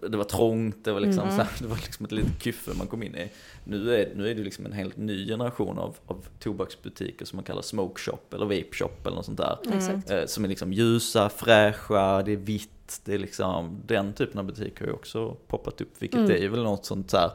det? 0.00 0.08
Det 0.08 0.16
var 0.16 0.24
trångt, 0.24 0.84
det 0.84 0.92
var 0.92 1.00
liksom, 1.00 1.22
Mm. 1.24 1.36
så 1.36 1.42
här, 1.42 1.52
det 1.58 1.66
var 1.66 1.76
liksom 1.76 2.06
ett 2.06 2.12
litet 2.12 2.42
kyffe 2.42 2.70
man 2.78 2.86
kom 2.86 3.02
in 3.02 3.14
i. 3.14 3.30
Nu 3.64 3.94
är, 3.94 4.12
nu 4.14 4.30
är 4.30 4.34
det 4.34 4.42
liksom 4.42 4.66
en 4.66 4.72
helt 4.72 4.96
ny 4.96 5.26
generation 5.26 5.78
av, 5.78 5.96
av 6.06 6.26
tobaksbutiker 6.40 7.24
som 7.24 7.36
man 7.36 7.44
kallar 7.44 7.62
smoke 7.62 8.00
shop 8.00 8.18
eller 8.34 8.44
vape 8.46 8.72
shop 8.72 8.90
eller 9.04 9.16
något 9.16 9.24
sånt 9.26 9.38
där. 9.38 9.58
Mm. 9.66 10.02
Eh, 10.08 10.26
Som 10.26 10.44
är 10.44 10.48
liksom 10.48 10.72
ljusa, 10.72 11.28
fräscha, 11.28 12.22
det 12.22 12.32
är 12.32 12.36
vitt, 12.36 13.00
det 13.04 13.14
är 13.14 13.18
liksom, 13.18 13.80
den 13.86 14.12
typen 14.12 14.38
av 14.38 14.44
butiker 14.44 14.80
har 14.80 14.86
ju 14.86 14.92
också 14.92 15.36
poppat 15.46 15.80
upp. 15.80 15.92
Vilket 15.98 16.20
Mm. 16.20 16.42
är 16.42 16.48
väl 16.48 16.62
något 16.62 16.86
sånt 16.86 17.10
så 17.10 17.16
här 17.16 17.30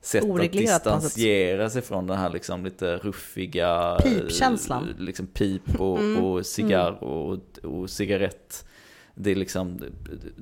sätt 0.00 0.24
Oreglerat 0.24 0.86
att 0.86 1.02
distansera 1.02 1.70
sig 1.70 1.82
från 1.82 2.06
den 2.06 2.18
här 2.18 2.30
liksom 2.30 2.64
lite 2.64 2.96
ruffiga 2.96 3.96
eh, 4.04 4.12
Pipkänslan. 4.12 4.94
Liksom 4.98 5.26
pip 5.26 5.80
och, 5.80 5.98
Mm. 5.98 6.24
och 6.24 6.46
cigarr 6.46 7.04
och, 7.04 7.38
och 7.62 7.90
cigarett. 7.90 8.64
Det 9.20 9.30
är 9.30 9.34
liksom 9.34 9.80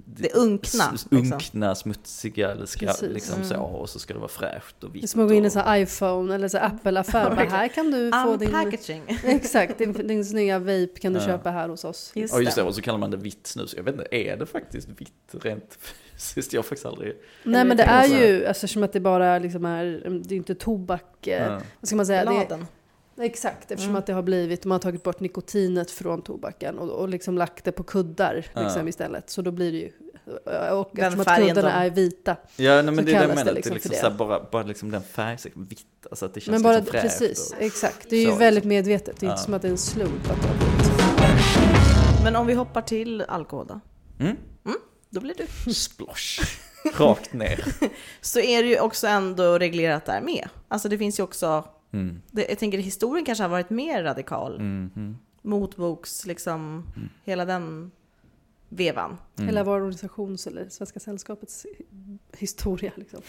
Det 0.07 0.35
unkna, 0.35 0.85
s- 0.95 1.07
liksom. 1.11 1.33
Unkna, 1.33 1.75
smutsiga 1.75 2.51
eller 2.53 2.67
ska, 2.67 2.87
Precis. 2.87 3.13
liksom 3.13 3.35
Mm. 3.37 3.49
så. 3.49 3.57
Och 3.57 3.89
så 3.91 3.99
ska 3.99 4.15
det 4.15 4.21
vara 4.21 4.29
fräscht 4.29 4.85
och 4.85 4.91
Det 4.91 4.99
är 4.99 5.01
vitt. 5.01 5.11
som 5.11 5.21
att 5.23 5.29
gå 5.29 5.35
in 5.35 5.45
i 5.45 5.51
en 5.55 5.83
iPhone 5.83 6.35
eller 6.35 6.49
så 6.49 6.59
Apple-affär. 6.59 7.31
Bara, 7.37 7.45
här 7.51 7.69
kan 7.69 7.91
du 7.91 8.11
få 8.25 8.37
din... 8.37 8.49
Unpackaging. 8.55 9.03
Exakt, 9.25 9.79
din, 9.79 9.93
din 9.93 10.25
snygga 10.25 10.59
vape 10.59 10.87
kan 11.01 11.13
du 11.13 11.19
Ja. 11.19 11.27
köpa 11.27 11.51
här 11.51 11.69
hos 11.69 11.85
oss. 11.85 12.13
Just 12.15 12.35
Ja 12.35 12.41
just 12.41 12.57
det, 12.57 12.63
det. 12.63 12.67
och 12.69 12.75
så 12.75 12.83
kallar 12.83 12.99
man 12.99 13.11
det 13.11 13.17
vitt 13.17 13.47
snus. 13.47 13.75
Jag 13.77 13.83
vet 13.83 13.95
inte, 13.95 14.07
är 14.11 14.37
det 14.37 14.47
faktiskt 14.47 14.89
vitt 14.89 15.13
rent 15.43 15.79
fysiskt? 16.13 16.53
Jag 16.53 16.59
har 16.59 16.63
faktiskt 16.65 16.87
aldrig... 16.87 17.13
Nej 17.43 17.65
men 17.65 17.77
det 17.77 17.83
är 17.83 18.07
ju, 18.07 18.35
alltså, 18.37 18.51
eftersom 18.65 18.83
att 18.83 18.93
det 18.93 19.01
bara 19.01 19.39
liksom 19.39 19.65
är, 19.65 19.85
det 20.25 20.35
är 20.35 20.37
inte 20.37 20.55
tobak, 20.55 21.27
eh, 21.27 21.43
Ja. 21.47 21.61
vad 21.81 21.89
ska 21.89 21.97
man 21.97 22.07
säga? 22.07 22.25
Det, 22.25 22.31
Bladen. 22.31 22.67
Exakt, 23.21 23.71
eftersom 23.71 23.91
Mm. 23.91 23.99
att 23.99 24.07
det 24.07 24.13
har 24.13 24.23
blivit, 24.23 24.65
man 24.65 24.75
har 24.75 24.79
tagit 24.81 25.03
bort 25.03 25.21
nikotinet 25.21 25.91
från 25.91 26.23
tobaken 26.23 26.79
och, 26.79 26.91
och 26.91 27.09
liksom 27.09 27.39
lagt 27.39 27.65
det 27.65 27.73
på 27.73 27.83
kuddar 27.83 28.35
liksom, 28.35 28.83
Ja. 28.83 28.89
istället. 28.89 29.31
Så 29.31 29.43
då 29.43 29.51
blir 29.51 29.73
det 29.73 29.79
ju, 29.79 29.91
och 30.73 30.91
Den 30.93 31.05
eftersom 31.05 31.21
att 31.21 31.27
färgen 31.29 31.49
kuddarna 31.55 31.81
de- 31.81 31.87
är 31.87 31.91
vita. 31.91 32.37
Ja, 32.57 32.75
nej, 32.75 32.85
men 32.85 32.97
Så 32.97 33.03
det 33.03 33.11
är 33.11 33.15
det 33.15 33.21
jag 33.21 33.29
menar. 33.29 33.45
Det 33.45 33.53
liksom 33.53 33.75
liksom 33.75 33.95
här, 34.03 34.11
bara, 34.11 34.47
bara 34.53 34.63
liksom 34.63 34.91
den 34.91 35.03
färgsäcken, 35.03 35.65
vitt, 35.65 35.87
alltså 36.11 36.27
att 36.27 36.35
det 36.35 36.41
känns 36.41 36.53
Men 36.53 36.63
bara, 36.63 36.77
liksom 36.79 36.93
fräscht. 37.01 37.19
precis, 37.19 37.53
och- 37.53 37.63
exakt. 37.63 38.11
Det 38.11 38.17
är 38.17 38.21
ju 38.25 38.31
Så, 38.31 38.37
väldigt 38.37 38.55
liksom. 38.65 38.69
medvetet, 38.69 39.21
det 39.21 39.27
är 39.27 39.29
Ja. 39.29 39.33
inte 39.33 39.43
som 39.45 39.55
att 39.55 39.63
det 39.63 39.69
är 39.69 39.73
en 39.73 39.79
slump 39.79 40.31
att 40.31 40.43
det 40.43 40.49
har 40.49 40.55
blivit. 40.57 42.25
Men 42.25 42.37
om 42.37 42.47
vi 42.47 42.55
hoppar 42.55 42.83
till 42.83 43.23
alkohol 43.23 43.67
då? 43.67 43.81
Mm? 44.25 44.37
Då 45.11 45.21
blir 45.21 45.35
du. 45.67 45.75
Splosh. 45.75 46.41
Rakt 46.99 47.33
ner. 47.33 47.65
Så 48.21 48.41
är 48.41 48.63
det 48.63 48.69
ju 48.69 48.81
också 48.81 49.07
ändå 49.07 49.59
reglerat 49.59 50.05
där 50.07 50.21
med. 50.21 50.49
Alltså 50.69 50.89
det 50.89 50.99
finns 50.99 51.19
ju 51.19 51.23
också, 51.23 51.65
Mm. 51.93 52.23
det, 52.31 52.47
jag 52.49 52.59
tänker 52.59 52.79
historien 52.79 53.25
kanske 53.25 53.45
har 53.45 53.49
varit 53.49 53.71
mer 53.71 54.03
radikal. 54.03 54.55
Mm. 54.55 54.91
Mm. 54.97 55.17
Motboks, 55.43 56.27
liksom, 56.27 56.87
hela 57.25 57.45
den 57.45 57.91
vevan. 58.69 59.17
Mm. 59.37 59.49
Hela 59.49 59.65
vår 59.65 59.75
organisations 59.75 60.47
eller 60.47 60.69
Svenska 60.69 61.01
Sällskapets 61.01 61.67
historia 62.39 62.93
liksom. 62.97 63.21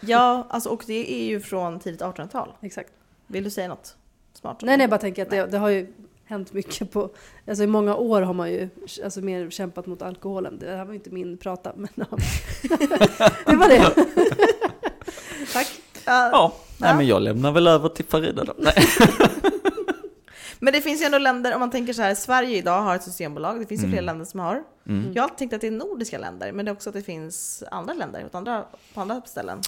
Ja, 0.00 0.46
alltså, 0.50 0.68
och 0.68 0.84
det 0.86 1.22
är 1.22 1.26
ju 1.26 1.40
från 1.40 1.80
tidigt 1.80 2.00
1800-tal. 2.00 2.52
Exakt. 2.60 2.92
Vill 3.26 3.44
du 3.44 3.50
säga 3.50 3.68
något 3.68 3.96
smart? 4.32 4.62
Nej, 4.62 4.76
nej, 4.76 4.84
jag 4.84 4.90
bara 4.90 5.00
tänker 5.00 5.22
att 5.22 5.30
det, 5.30 5.46
det 5.46 5.58
har 5.58 5.68
ju 5.68 5.92
hänt 6.24 6.52
mycket 6.52 6.92
på... 6.92 7.10
Alltså 7.46 7.64
i 7.64 7.66
många 7.66 7.96
år 7.96 8.22
har 8.22 8.34
man 8.34 8.50
ju 8.50 8.68
alltså, 9.04 9.20
mer 9.20 9.50
kämpat 9.50 9.86
mot 9.86 10.02
alkoholen. 10.02 10.58
Det 10.58 10.76
här 10.76 10.84
var 10.84 10.92
ju 10.92 10.98
inte 10.98 11.10
min 11.10 11.38
prata, 11.38 11.72
men 11.76 11.88
ja. 11.94 12.06
det 13.46 13.56
var 13.56 13.68
det. 13.68 13.94
Tack. 15.52 15.82
Ja, 16.06 16.28
Ja, 16.32 16.52
nej 16.78 16.94
men 16.96 17.06
jag 17.06 17.22
lämnar 17.22 17.52
väl 17.52 17.66
över 17.66 17.88
till 17.88 18.04
Farida 18.04 18.44
då. 18.44 18.54
Nej. 18.58 18.74
Men 20.58 20.72
det 20.72 20.80
finns 20.80 21.00
ju 21.02 21.04
ändå 21.04 21.18
länder, 21.18 21.54
om 21.54 21.60
man 21.60 21.70
tänker 21.70 21.92
så 21.92 22.02
här, 22.02 22.14
Sverige 22.14 22.56
idag 22.58 22.82
har 22.82 22.96
ett 22.96 23.02
systembolag, 23.02 23.60
det 23.60 23.66
finns 23.66 23.80
ju 23.80 23.84
Mm. 23.84 23.92
flera 23.92 24.04
länder 24.04 24.24
som 24.24 24.40
har. 24.40 24.62
Mm. 24.88 25.12
Jag 25.14 25.22
har 25.22 25.24
alltid 25.24 25.38
tänkt 25.38 25.52
att 25.54 25.60
det 25.60 25.66
är 25.66 25.70
nordiska 25.70 26.18
länder, 26.18 26.52
men 26.52 26.64
det 26.64 26.70
är 26.70 26.72
också 26.72 26.90
att 26.90 26.94
det 26.94 27.02
finns 27.02 27.62
andra 27.70 27.94
länder 27.94 28.24
åt 28.26 28.34
andra, 28.34 28.64
på 28.94 29.00
andra 29.00 29.22
ställen. 29.26 29.60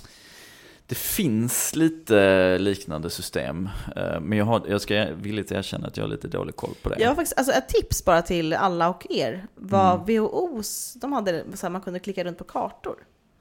Det 0.86 0.94
finns 0.94 1.76
lite 1.76 2.58
liknande 2.58 3.10
system, 3.10 3.68
eh, 3.96 4.20
men 4.20 4.38
jag, 4.38 4.44
har, 4.44 4.62
jag 4.68 4.80
ska 4.80 5.06
villigt 5.14 5.52
erkänna 5.52 5.86
att 5.86 5.96
jag 5.96 6.04
har 6.04 6.08
lite 6.10 6.28
dålig 6.28 6.56
koll 6.56 6.74
på 6.82 6.88
det. 6.88 6.96
Jag 7.00 7.08
har 7.08 7.14
faktiskt, 7.14 7.38
alltså 7.38 7.52
ett 7.54 7.68
tips 7.68 8.04
bara 8.04 8.22
till 8.22 8.52
alla 8.54 8.88
och 8.88 9.06
er, 9.10 9.46
var 9.54 9.94
Mm. 9.94 10.06
WHOs, 10.24 10.94
de 10.94 11.12
hade 11.12 11.44
så 11.54 11.66
här, 11.66 11.70
man 11.70 11.80
kunde 11.80 11.98
klicka 11.98 12.24
runt 12.24 12.38
på 12.38 12.44
kartor. 12.44 12.96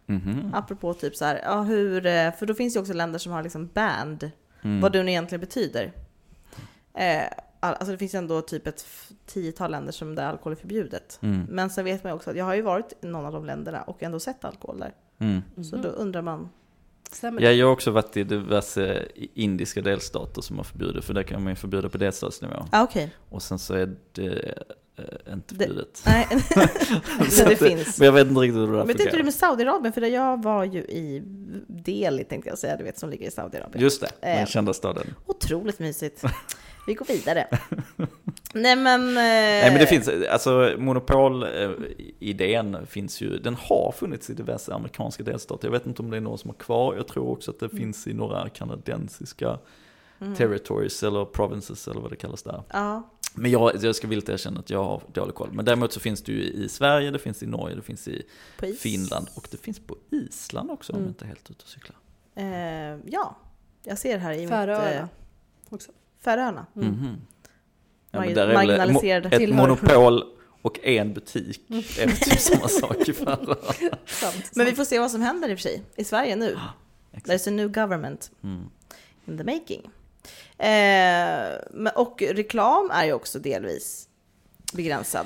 Mhm. 0.10 0.52
Apropå 0.54 0.94
typ 0.94 1.16
så 1.16 1.26
här, 1.26 1.42
ja 1.44 1.62
hur, 1.62 2.06
eh, 2.06 2.32
för 2.34 2.46
då 2.46 2.54
finns 2.54 2.74
det 2.74 2.78
ju 2.78 2.82
också 2.82 2.94
länder 2.94 3.20
som 3.20 3.32
har 3.32 3.44
liksom 3.44 3.68
band, 3.74 4.32
Mm. 4.62 4.82
vad 4.82 4.92
det 4.92 5.04
nu 5.04 5.12
egentligen 5.12 5.40
betyder. 5.40 5.92
Eh, 6.94 7.24
all- 7.60 7.74
alltså 7.74 7.92
det 7.92 7.98
finns 7.98 8.16
ändå 8.16 8.42
typ 8.42 8.68
ett 8.68 8.86
tiotal 9.26 9.72
länder 9.72 9.92
som 9.92 10.16
där 10.16 10.26
alkohol 10.26 10.52
är 10.54 10.56
förbjudet. 10.56 11.20
Mm. 11.22 11.46
Men 11.50 11.70
sen 11.70 11.86
vet 11.86 12.04
man 12.04 12.12
ju 12.12 12.16
också 12.16 12.30
att 12.30 12.36
jag 12.38 12.46
har 12.46 12.56
ju 12.56 12.62
varit 12.62 12.94
i 13.02 13.08
någon 13.08 13.26
av 13.26 13.34
de 13.34 13.46
länderna 13.46 13.82
och 13.82 14.04
ändå 14.04 14.20
sett 14.20 14.46
alkohol 14.46 14.80
där. 14.80 14.94
Mm. 15.20 15.64
Så 15.64 15.76
då 15.76 15.90
undrar 15.90 16.22
man, 16.22 16.50
Stämmer 17.12 17.42
Ja, 17.42 17.52
jag 17.52 17.66
har 17.66 17.74
också 17.74 17.92
varit 17.92 18.18
i 18.18 18.24
diverse 18.24 19.06
indiska 19.16 19.82
delstater 19.82 20.42
som 20.42 20.58
har 20.58 20.64
förbjudit, 20.64 21.04
för 21.06 21.14
där 21.14 21.24
kan 21.24 21.44
man 21.44 21.52
ju 21.52 21.56
förbjuda 21.56 21.90
på 21.90 21.98
delstatsnivå. 21.98 22.66
ah, 22.72 22.84
okej. 22.84 23.12
Och 23.30 23.42
sen 23.44 23.60
så 23.60 23.74
är 23.74 23.96
det 24.12 24.64
eh, 24.98 25.34
inte 25.34 25.56
Det- 25.56 25.66
förbjudet. 25.66 26.02
Nej, 26.06 26.28
Så 27.30 27.44
det 27.46 27.56
finns. 27.56 28.00
Men 28.00 28.06
jag 28.06 28.14
vet 28.14 28.28
inte 28.28 28.42
riktigt 28.42 28.58
hur 28.58 28.68
det 28.68 28.78
där 28.78 28.78
Men 28.78 28.88
det 28.88 28.92
är 28.92 28.94
inte 28.94 29.04
det 29.04 29.10
fungerar. 29.10 29.24
med 29.24 29.34
Saudiarabien, 29.34 29.94
för 29.94 30.02
jag 30.02 30.44
var 30.44 30.64
ju 30.64 30.80
i 30.80 31.22
Delhi 31.68 32.24
tänkte 32.24 32.50
jag 32.50 32.58
säga, 32.58 32.78
du 32.78 32.84
vet 32.84 33.00
som 33.00 33.10
ligger 33.10 33.28
i 33.28 33.32
Saudiarabien. 33.32 33.82
Just 33.84 34.02
det, 34.02 34.08
Eh. 34.22 34.38
den 34.38 34.46
kända 34.46 34.74
staden. 34.74 35.14
Otroligt 35.26 35.80
mysigt. 35.80 36.24
Vi 36.88 36.94
går 36.94 37.06
vidare. 37.06 37.48
Nej 38.54 38.76
men... 38.76 39.14
Nej 39.14 39.72
men 39.72 39.80
det 39.80 39.86
finns, 39.88 40.10
alltså 40.32 40.74
monopolidén 40.78 42.78
finns 42.88 43.22
ju, 43.22 43.38
den 43.40 43.56
har 43.56 43.94
funnits 43.98 44.30
i 44.30 44.34
diverse 44.34 44.74
amerikanska 44.74 45.24
delstater. 45.24 45.68
Jag 45.68 45.72
vet 45.72 45.88
inte 45.88 46.02
om 46.02 46.10
det 46.10 46.18
är 46.18 46.22
någon 46.22 46.38
som 46.38 46.50
har 46.50 46.58
kvar, 46.58 46.96
jag 46.96 47.08
tror 47.08 47.30
också 47.30 47.52
att 47.52 47.60
det 47.60 47.66
Mm. 47.66 47.78
finns 47.78 48.08
i 48.08 48.14
några 48.14 48.50
kanadensiska 48.50 49.58
Mm. 50.22 50.36
territories 50.36 51.04
eller 51.04 51.26
provinces 51.26 51.88
eller 51.88 52.02
vad 52.02 52.12
det 52.12 52.16
kallas 52.16 52.44
där. 52.44 52.64
Ja, 52.74 53.10
Men 53.38 53.52
jag, 53.52 53.84
jag 53.84 53.96
ska 53.96 54.08
villigt 54.08 54.30
erkänna 54.30 54.60
att 54.60 54.70
jag 54.70 54.84
har 54.84 55.02
dålig 55.14 55.36
koll. 55.36 55.50
Men 55.52 55.66
däremot 55.66 55.94
så 55.94 56.00
finns 56.00 56.22
det 56.24 56.32
ju 56.32 56.42
i 56.44 56.70
Sverige, 56.70 57.12
det 57.12 57.20
finns 57.20 57.44
i 57.44 57.48
Norge, 57.48 57.76
det 57.76 57.82
finns 57.82 58.08
i. 58.08 58.24
Finland 58.80 59.28
och 59.36 59.48
det 59.52 59.58
finns 59.58 59.80
på 59.80 59.98
Island 60.12 60.72
också 60.72 60.94
om 60.94 61.00
Mm. 61.00 61.06
jag 61.08 61.12
inte 61.12 61.26
är 61.26 61.28
helt 61.28 61.52
ute 61.52 61.64
och 61.64 61.70
cyklar. 61.70 61.98
Eh, 62.36 63.00
ja, 63.06 63.38
jag 63.84 63.98
ser 63.98 64.18
här 64.18 64.32
i. 64.32 64.48
Färöarna 64.48 64.92
Eh, 64.92 65.06
också. 65.70 65.92
Färöarna. 66.22 66.66
Mm. 66.76 66.88
Mhm. 66.90 67.16
Ja, 68.12 68.20
men 68.20 68.34
där 68.34 68.48
är 68.48 68.54
väl 68.58 68.70
ett, 68.70 68.76
mo- 68.76 68.78
marginaliserade. 68.80 69.30
ett 69.30 69.38
Tillhör. 69.38 69.58
monopol 69.68 70.24
och 70.62 70.80
en 70.84 71.14
butik 71.14 71.62
är 71.70 72.08
väl 72.08 72.18
typ 72.18 72.40
samma 72.40 72.68
sak 72.68 73.10
i 73.10 73.14
Färöarna. 73.14 73.56
Sant, 74.06 74.52
Men 74.56 74.66
vi 74.66 74.76
får 74.76 74.86
se 74.86 75.00
vad 75.00 75.12
som 75.12 75.22
händer 75.22 75.50
i 75.50 75.54
och 75.54 75.58
för 75.58 75.64
sig 75.64 75.84
i 75.96 76.04
Sverige 76.04 76.36
nu. 76.36 76.58
Exakt. 77.14 77.30
There's 77.30 77.48
a 77.48 77.52
new 77.52 77.68
government 77.72 78.32
Mm. 78.44 78.64
in 79.26 79.38
the 79.38 79.44
making. 79.44 79.90
Eh, 80.58 81.92
och 81.96 82.22
reklam 82.32 82.92
är 82.94 83.06
ju 83.06 83.14
också 83.14 83.40
delvis 83.40 84.10
begränsad. 84.74 85.26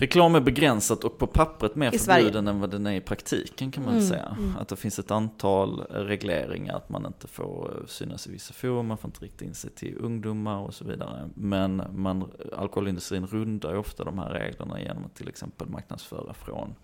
Reklam 0.00 0.34
är 0.34 0.40
begränsat 0.40 1.04
och 1.04 1.18
på 1.18 1.26
pappret 1.26 1.76
mer 1.76 1.94
I 1.94 1.98
Sverige. 1.98 2.22
förbjuden 2.24 2.48
än 2.48 2.60
vad 2.60 2.70
den 2.70 2.86
är 2.86 2.92
i 2.92 3.00
praktiken 3.00 3.70
kan 3.70 3.84
man 3.84 3.94
Mm, 3.94 4.06
säga. 4.08 4.36
mm. 4.38 4.56
Att 4.56 4.68
det 4.68 4.76
finns 4.76 4.98
ett 4.98 5.10
antal 5.10 5.80
regleringar, 5.90 6.76
att 6.76 6.88
man 6.88 7.06
inte 7.06 7.28
får 7.28 7.76
eh, 7.80 7.86
synas 7.86 8.26
i 8.26 8.30
vissa 8.32 8.54
forum, 8.54 8.86
man 8.86 8.98
får 8.98 9.08
inte 9.08 9.24
rikta 9.24 9.44
in 9.44 9.54
sig 9.54 9.70
till 9.70 9.96
ungdomar 10.00 10.58
och 10.58 10.74
så 10.74 10.84
vidare. 10.84 11.28
Men 11.34 11.82
man, 11.94 12.30
alkoholindustrin 12.56 13.26
rundar 13.26 13.72
ju 13.72 13.78
ofta 13.78 14.04
de 14.04 14.18
här 14.18 14.30
reglerna 14.30 14.80
genom 14.80 15.04
att 15.04 15.14
till 15.14 15.28
exempel 15.28 15.68
marknadsföra 15.68 16.34
från 16.34 16.74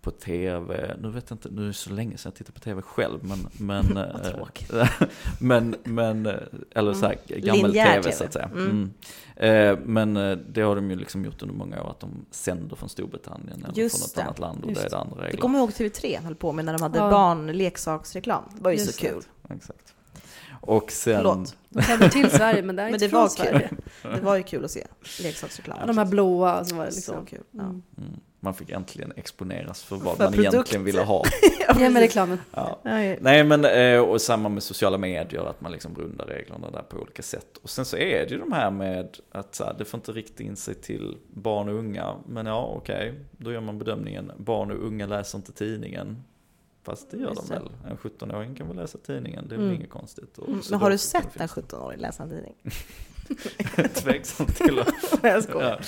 på 0.00 0.10
tv, 0.10 0.96
nu 1.02 1.10
vet 1.10 1.30
jag 1.30 1.34
inte, 1.36 1.48
nu 1.50 1.62
är 1.62 1.66
det 1.66 1.72
så 1.72 1.90
länge 1.90 2.16
sedan 2.18 2.30
jag 2.30 2.34
tittade 2.38 2.52
på 2.58 2.64
tv 2.64 2.82
själv, 2.82 3.18
men, 3.24 3.48
men, 3.52 3.94
Vad 4.38 4.80
eh, 4.82 4.90
men, 5.40 5.74
men, 5.84 6.26
eh, 6.26 6.34
eller 6.74 6.94
så 6.94 7.06
här, 7.06 7.16
gammel 7.26 7.62
Linjär 7.66 7.86
tv, 7.92 8.02
TV. 8.02 8.12
så 8.16 8.24
att 8.24 8.32
säga. 8.32 8.50
Mm. 8.54 8.66
Mm. 8.70 8.92
Eh, 9.72 9.78
Men 9.84 10.14
det 10.52 10.60
har 10.62 10.76
de 10.76 10.90
ju 10.90 10.96
liksom 10.96 11.24
gjort 11.24 11.42
under 11.42 11.54
många 11.54 11.82
år, 11.82 11.90
att 11.90 12.00
de 12.00 12.26
sänder 12.30 12.76
från 12.76 12.88
Storbritannien 12.88 13.64
eller 13.64 13.78
Just 13.78 13.96
från 13.96 14.02
något 14.06 14.14
det. 14.14 14.22
annat 14.22 14.38
land 14.38 14.64
och 14.64 14.70
Just 14.70 14.80
det 14.82 14.86
är 14.86 14.90
det 14.90 14.98
andra 14.98 15.24
regler. 15.24 15.40
kommer 15.40 15.58
ihåg 15.58 15.70
TV3 15.70 16.20
höll 16.24 16.34
på 16.34 16.52
med 16.52 16.64
när 16.64 16.72
de 16.72 16.82
hade 16.82 16.98
Ja. 16.98 17.10
barnleksaksreklam. 17.10 18.42
Det 18.56 18.62
var 18.62 18.70
ju 18.70 18.76
Just 18.78 18.94
så 18.94 19.02
det. 19.06 19.08
kul. 19.12 19.22
Exakt. 19.50 19.94
Och 20.60 20.92
sen, 20.92 21.16
Förlåt. 21.16 21.56
De 21.68 21.82
kommer 21.82 22.08
till 22.08 22.30
Sverige 22.30 22.62
men 22.62 22.76
det 22.76 22.82
är 22.82 22.86
Men 22.86 22.94
inte 22.94 23.04
det 23.06 23.10
från 23.10 23.20
var 23.20 23.28
Sverige. 23.28 23.68
kul. 23.68 23.78
Det 24.02 24.20
var 24.20 24.36
ju 24.36 24.42
kul 24.42 24.64
att 24.64 24.70
se 24.70 24.86
leksaksreklam. 25.22 25.76
Ja, 25.80 25.86
de 25.86 25.98
här 25.98 26.04
blåa 26.04 26.64
som 26.64 26.78
var 26.78 26.84
det 26.84 26.90
liksom. 26.90 27.14
Så 27.20 27.26
kul. 27.26 27.42
Ja. 27.50 27.60
Mm. 27.62 27.82
Man 28.40 28.54
fick 28.54 28.70
äntligen 28.70 29.12
exponeras 29.16 29.82
för 29.82 29.96
vad 29.96 30.16
För 30.16 30.24
man 30.24 30.32
produkter. 30.32 30.54
egentligen 30.54 30.84
ville 30.84 31.00
ha. 31.02 31.24
Ge 31.78 31.90
mig 31.90 32.02
reklamen. 32.02 32.38
Ja. 32.54 32.78
Ja, 32.82 33.02
ja. 33.04 33.16
Nej 33.20 33.44
men, 33.44 33.64
eh, 33.64 34.00
och 34.00 34.20
samma 34.20 34.48
med 34.48 34.62
sociala 34.62 34.98
medier, 34.98 35.44
att 35.50 35.60
man 35.60 35.72
liksom 35.72 35.94
rundar 35.94 36.24
reglerna 36.26 36.70
där 36.70 36.82
på 36.82 36.96
olika 36.96 37.22
sätt. 37.22 37.56
Och 37.62 37.70
sen 37.70 37.84
så 37.84 37.96
är 37.96 38.24
det 38.26 38.30
ju 38.30 38.38
de 38.38 38.52
här 38.52 38.70
med 38.70 39.16
att 39.32 39.54
så 39.54 39.64
här, 39.64 39.74
det 39.78 39.84
får 39.84 39.98
inte 39.98 40.12
rikta 40.12 40.42
in 40.42 40.56
sig 40.56 40.74
till 40.74 41.16
barn 41.34 41.68
och 41.68 41.74
unga. 41.74 42.14
Men 42.26 42.46
ja, 42.46 42.72
okej, 42.76 43.14
då 43.32 43.52
gör 43.52 43.60
man 43.60 43.78
bedömningen, 43.78 44.32
barn 44.36 44.70
och 44.70 44.86
unga 44.86 45.06
läser 45.06 45.38
inte 45.38 45.52
tidningen. 45.52 46.22
Fast 46.82 47.10
det 47.10 47.16
gör 47.16 47.28
Just 47.28 47.48
de 47.48 47.54
det. 47.54 47.60
väl. 47.60 47.70
En 47.90 47.96
17-åring 47.96 48.54
kan 48.54 48.66
väl 48.68 48.76
läsa 48.76 48.98
tidningen, 48.98 49.48
det 49.48 49.54
är 49.54 49.58
väl 49.58 49.66
Mm. 49.66 49.76
inget 49.80 49.90
konstigt. 49.90 50.38
Och 50.38 50.48
Mm, 50.48 50.60
Men 50.70 50.80
har 50.80 50.90
du 50.90 50.98
sett 50.98 51.24
en 51.24 51.30
finns 51.48 51.50
17-åring 51.52 52.00
läsa 52.00 52.22
en 52.22 52.30
tidning? 52.30 52.54
Tveksamt 53.94 54.56
till 54.56 54.78
att 54.78 54.88
Nej, 55.22 55.32
jag 55.32 55.42
skojar. 55.42 55.70
Ja. 55.70 55.78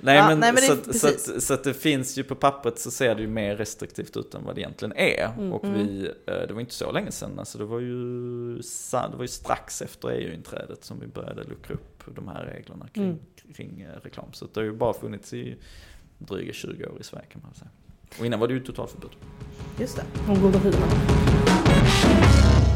Nej, 0.00 0.16
Ja, 0.16 0.28
men, 0.28 0.38
nej, 0.40 0.52
men 0.52 0.62
det- 0.62 0.66
så, 0.66 0.72
att, 0.72 0.96
så, 0.96 1.08
att, 1.36 1.42
så 1.42 1.54
att 1.54 1.64
det 1.64 1.74
finns 1.74 2.18
ju 2.18 2.24
på 2.24 2.34
pappret 2.34 2.78
så 2.78 2.90
ser 2.90 3.14
det 3.14 3.20
ju 3.22 3.28
mer 3.28 3.56
restriktivt 3.56 4.16
ut 4.16 4.34
än 4.34 4.44
vad 4.44 4.54
det 4.54 4.60
egentligen 4.60 4.92
är. 4.96 5.24
Mm. 5.38 5.52
Och 5.52 5.64
Mm. 5.64 5.86
vi, 5.86 6.10
eh, 6.26 6.34
det 6.48 6.52
var 6.54 6.60
inte 6.60 6.74
så 6.74 6.92
länge 6.92 7.10
sedan, 7.12 7.38
alltså 7.38 7.58
det 7.58 7.64
var 7.64 7.80
ju, 7.80 8.54
det 8.92 9.16
var 9.16 9.22
ju 9.22 9.28
strax 9.28 9.82
efter 9.82 10.08
EU-inträdet 10.08 10.84
som 10.84 11.00
vi 11.00 11.06
började 11.06 11.42
luckra 11.44 11.74
upp 11.74 12.02
de 12.14 12.28
här 12.28 12.44
reglerna 12.44 12.88
kring, 12.94 13.04
Mm. 13.04 13.18
kring 13.56 13.80
eh, 13.80 14.00
reklam. 14.02 14.32
Så 14.32 14.44
det 14.54 14.60
har 14.60 14.64
ju 14.64 14.72
bara 14.72 14.92
funnits 14.92 15.32
i 15.32 15.56
dryga 16.18 16.52
20 16.52 16.86
år 16.86 17.00
i 17.00 17.04
Sverige 17.04 17.26
kan 17.32 17.42
man 17.44 17.54
säga. 17.54 17.70
Och 18.18 18.26
innan 18.26 18.40
var 18.40 18.48
det 18.48 18.54
ju 18.54 18.60
totalförbud. 18.60 19.10
Just 19.78 19.96
det. 19.96 20.02
De 20.26 20.40
goda 20.40 20.60
tiderna. 20.60 20.86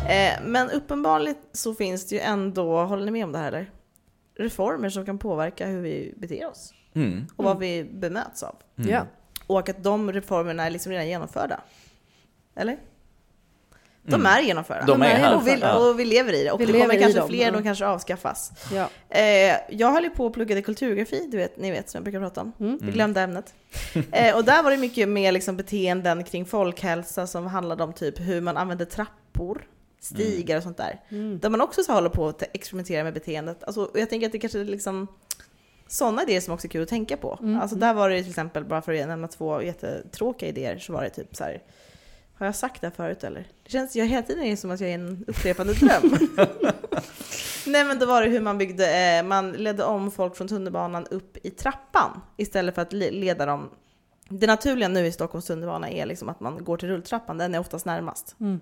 Eh, 0.09 0.33
men 0.45 0.71
uppenbarligen 0.71 1.35
så 1.53 1.75
finns 1.75 2.09
det 2.09 2.15
ju 2.15 2.21
ändå, 2.21 2.85
håller 2.85 3.05
ni 3.05 3.11
med 3.11 3.25
om 3.25 3.33
det 3.33 3.39
här 3.39 3.49
eller? 3.49 3.71
Reformer 4.37 4.89
som 4.89 5.05
kan 5.07 5.19
påverka 5.19 5.67
hur 5.67 5.81
vi 5.81 6.15
beter 6.17 6.47
oss 6.51 6.75
Mm. 6.95 7.27
och 7.37 7.45
vad 7.45 7.59
vi 7.59 7.85
bemöts 7.85 8.43
av. 8.43 8.57
Mm. 8.79 8.91
Ja. 8.91 9.07
Och 9.47 9.69
att 9.69 9.83
de 9.85 10.13
reformerna 10.13 10.67
är 10.67 10.71
liksom 10.71 10.93
redan 10.93 11.09
genomförda. 11.09 11.61
Eller? 12.57 12.77
De 14.07 14.15
Mm. 14.15 14.27
är 14.27 14.41
genomförda. 14.41 14.87
De 14.87 15.03
är 15.03 15.07
här. 15.07 15.37
och, 15.37 15.47
vi, 15.47 15.63
och 15.79 16.01
vi 16.01 16.05
lever 16.05 16.33
i 16.33 16.45
det. 16.45 16.51
Och 16.51 16.61
Vi 16.61 16.65
det 16.67 16.73
lever 16.73 16.85
kommer 16.87 17.01
kanske 17.01 17.19
dem, 17.19 17.29
fler, 17.29 17.45
ja. 17.45 17.51
de 17.51 17.63
kanske 17.63 17.87
avskaffas. 17.87 18.53
Ja. 18.73 18.89
Eh, 19.19 19.57
jag 19.71 19.93
höll 19.93 20.05
ju 20.05 20.11
på 20.11 20.27
och 20.27 20.35
pluggade 20.35 20.63
kulturgrafi, 20.63 21.29
du 21.31 21.37
vet, 21.37 21.57
ni 21.57 21.71
vet 21.71 21.91
som 21.91 21.99
jag 21.99 22.05
brukar 22.05 22.21
prata 22.21 22.41
om. 22.41 22.53
Mm. 22.61 22.79
Vi 22.83 22.93
glömde 22.93 23.21
ämnet. 23.21 23.55
Eh, 24.13 24.37
och 24.37 24.45
där 24.45 24.63
var 24.63 24.71
det 24.71 24.77
mycket 24.77 25.09
mer 25.09 25.33
liksom 25.33 25.57
beteenden 25.57 26.25
kring 26.25 26.47
folkhälsa 26.47 27.27
som 27.27 27.47
handlade 27.47 27.85
om 27.85 27.93
typ 27.93 28.21
hur 28.21 28.41
man 28.41 28.57
använder 28.57 28.85
trappor, 28.85 29.67
stigar 30.05 30.57
och 30.57 30.63
sånt 30.63 30.77
där. 30.77 31.01
Mm. 31.09 31.39
Där 31.39 31.51
man 31.51 31.61
också 31.61 31.83
så 31.83 31.93
håller 31.93 32.09
på 32.09 32.29
att 32.29 32.43
experimentera 32.53 33.05
med 33.05 33.15
beteendet. 33.15 33.65
Alltså, 33.65 33.91
jag 33.95 34.11
tänker 34.11 34.27
att 34.27 34.33
det 34.33 34.39
kanske 34.39 34.61
är 34.61 34.65
liksom 34.65 35.07
sådana 35.89 36.23
idéer 36.23 36.41
som 36.41 36.55
också 36.55 36.67
är 36.67 36.71
kul 36.71 36.83
att 36.83 36.89
tänka 36.89 37.17
på. 37.17 37.39
Mm. 37.43 37.61
Alltså 37.61 37.77
där 37.77 37.95
var 37.95 38.11
det 38.11 38.21
till 38.21 38.31
exempel, 38.31 38.65
bara 38.65 38.83
för 38.83 38.95
att 39.03 39.09
nämna 39.09 39.29
två 39.29 39.63
jättetråkiga 39.63 40.49
idéer, 40.49 40.79
så 40.79 40.93
var 40.93 41.03
det 41.03 41.11
typ 41.11 41.37
så 41.37 41.45
här. 41.45 41.63
Har 42.37 42.47
jag 42.47 42.57
sagt 42.57 42.81
det 42.81 42.87
här 42.87 42.95
förut 42.95 43.25
eller? 43.25 43.49
Det 43.65 43.71
känns 43.71 43.97
jag 43.97 44.07
hela 44.07 44.23
tiden 44.23 44.45
är 44.45 44.57
som 44.57 44.71
att 44.71 44.81
jag 44.81 44.91
är 44.91 44.95
en 44.95 45.25
upprepande 45.29 45.73
dröm. 45.73 46.19
Nej 47.67 47.85
men 47.85 47.99
då 47.99 48.07
var 48.07 48.23
det 48.23 48.29
hur 48.29 48.41
man 48.41 48.59
byggde, 48.59 49.17
eh, 49.19 49.23
man 49.23 49.53
ledde 49.53 49.85
om 49.85 50.11
folk 50.11 50.37
från 50.37 50.49
tunnelbanan 50.49 51.07
upp 51.07 51.37
i 51.43 51.51
trappan 51.51 52.21
istället 52.37 52.75
för 52.75 52.83
att 52.83 52.93
le- 52.93 53.11
leda 53.11 53.47
dem. 53.47 53.71
Det 54.29 54.47
naturliga 54.47 54.89
nu 54.89 55.07
i 55.07 55.13
Stockholms 55.13 55.47
tunnelbana 55.47 55.91
är 55.91 56.07
liksom 56.07 56.29
att 56.29 56.41
man 56.41 56.65
går 56.65 56.77
till 56.77 56.89
rulltrappan, 56.89 57.39
den 57.39 57.55
är 57.55 57.59
oftast 57.59 57.87
närmast. 57.87 58.37
Mm. 58.41 58.61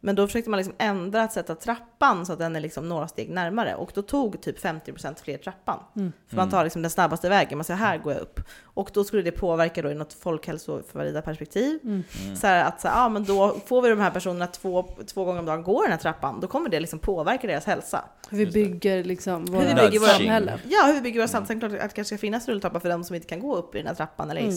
Men 0.00 0.14
då 0.14 0.26
försökte 0.26 0.50
man 0.50 0.56
liksom 0.58 0.74
ändra 0.78 1.22
att 1.22 1.32
sätta 1.32 1.54
trappan 1.54 2.26
så 2.26 2.32
att 2.32 2.38
den 2.38 2.56
är 2.56 2.60
liksom 2.60 2.88
några 2.88 3.08
steg 3.08 3.30
närmare 3.30 3.74
och 3.74 3.90
då 3.94 4.02
tog 4.02 4.40
typ 4.42 4.58
50% 4.64 5.22
fler 5.22 5.38
trappan. 5.38 5.78
Mm. 5.96 6.12
För 6.28 6.36
man 6.36 6.50
tar 6.50 6.64
liksom 6.64 6.82
den 6.82 6.90
snabbaste 6.90 7.28
vägen, 7.28 7.58
man 7.58 7.64
säger 7.64 7.78
här 7.78 7.98
går 7.98 8.12
jag 8.12 8.22
upp. 8.22 8.40
Och 8.64 8.90
då 8.94 9.04
skulle 9.04 9.22
det 9.22 9.30
påverka 9.30 9.82
då 9.82 9.90
i 9.90 9.94
något 9.94 10.12
folkhälsoförvalida 10.12 11.22
perspektiv. 11.22 11.78
Mm. 11.84 12.02
Så 12.36 12.46
här 12.46 12.64
att 12.64 12.80
så 12.80 12.88
här, 12.88 13.00
ja, 13.02 13.08
men 13.08 13.24
då 13.24 13.56
får 13.66 13.82
vi 13.82 13.88
de 13.88 14.00
här 14.00 14.10
personerna 14.10 14.46
två, 14.46 14.88
två 15.06 15.24
gånger 15.24 15.40
om 15.40 15.46
dagen 15.46 15.62
gå 15.62 15.82
den 15.82 15.90
här 15.90 15.98
trappan, 15.98 16.40
då 16.40 16.46
kommer 16.48 16.68
det 16.70 16.80
liksom 16.80 16.98
påverka 16.98 17.46
deras 17.46 17.64
hälsa. 17.64 18.04
Hur 18.30 18.38
vi 18.38 18.46
bygger 18.46 19.04
liksom 19.04 19.44
vi 19.44 19.50
våra 19.50 19.60
bygger 19.74 20.00
våra- 20.00 20.08
samhälle. 20.10 20.58
Ja, 20.68 20.82
hur 20.86 20.94
vi 20.94 21.00
bygger 21.00 21.20
våra 21.20 21.28
samhälle. 21.28 21.60
Klart 21.60 21.72
att 21.72 21.78
det 21.80 21.88
kanske 21.94 22.04
ska 22.04 22.18
finnas 22.18 22.48
rulltrappor 22.48 22.80
för 22.80 22.88
de 22.88 23.04
som 23.04 23.16
inte 23.16 23.28
kan 23.28 23.40
gå 23.40 23.56
upp 23.56 23.74
i 23.74 23.78
den 23.78 23.86
här 23.86 23.94
trappan 23.94 24.30
eller 24.30 24.40
Mm. 24.40 24.54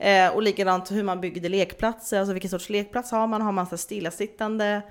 Eh, 0.00 0.34
och 0.34 0.42
likadant 0.42 0.90
hur 0.90 1.02
man 1.02 1.20
byggde 1.20 1.48
lekplatser, 1.48 2.18
alltså 2.18 2.32
vilken 2.32 2.50
sorts 2.50 2.68
lekplats 2.70 3.10
har 3.10 3.26
man? 3.26 3.42
Har 3.42 3.52
man 3.52 3.66
så 3.66 3.76
stillasittande 3.76 4.82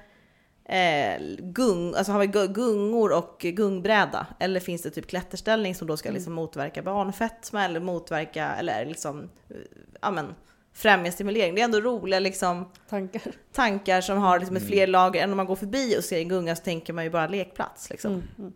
eh, 0.66 1.22
gung, 1.40 1.94
alltså 1.96 2.12
har 2.12 2.20
vi 2.20 2.28
gu- 2.28 2.48
gungor 2.54 3.12
och 3.18 3.38
gungbräda? 3.40 4.28
Eller 4.40 4.60
finns 4.60 4.82
det 4.82 4.90
typ 4.90 5.08
klätterställning 5.08 5.76
som 5.76 5.88
då 5.88 5.98
ska 5.98 6.12
liksom 6.12 6.34
motverka 6.34 6.82
barnfetma 6.82 7.66
eller 7.66 7.80
motverka, 7.80 8.54
eller 8.56 8.86
liksom, 8.86 9.20
eh, 9.50 9.56
ja 10.02 10.12
men, 10.12 10.36
främja 10.74 11.12
stimulering? 11.12 11.56
Det 11.56 11.62
är 11.62 11.66
ändå 11.66 11.82
roliga 11.82 12.20
liksom 12.20 12.72
Tankar. 12.90 13.22
tankar 13.54 14.02
som 14.02 14.18
har 14.18 14.40
liksom 14.40 14.56
ett 14.56 14.68
fler 14.68 14.88
lager 14.88 15.24
än 15.24 15.32
om 15.32 15.38
man 15.38 15.46
går 15.46 15.56
förbi 15.56 15.98
och 16.00 16.04
ser 16.04 16.20
en 16.20 16.30
gunga 16.30 16.56
så 16.56 16.64
tänker 16.64 16.94
man 16.94 17.04
ju 17.04 17.10
bara 17.10 17.28
lekplats 17.28 17.90
liksom. 17.90 18.24
Mm. 18.38 18.54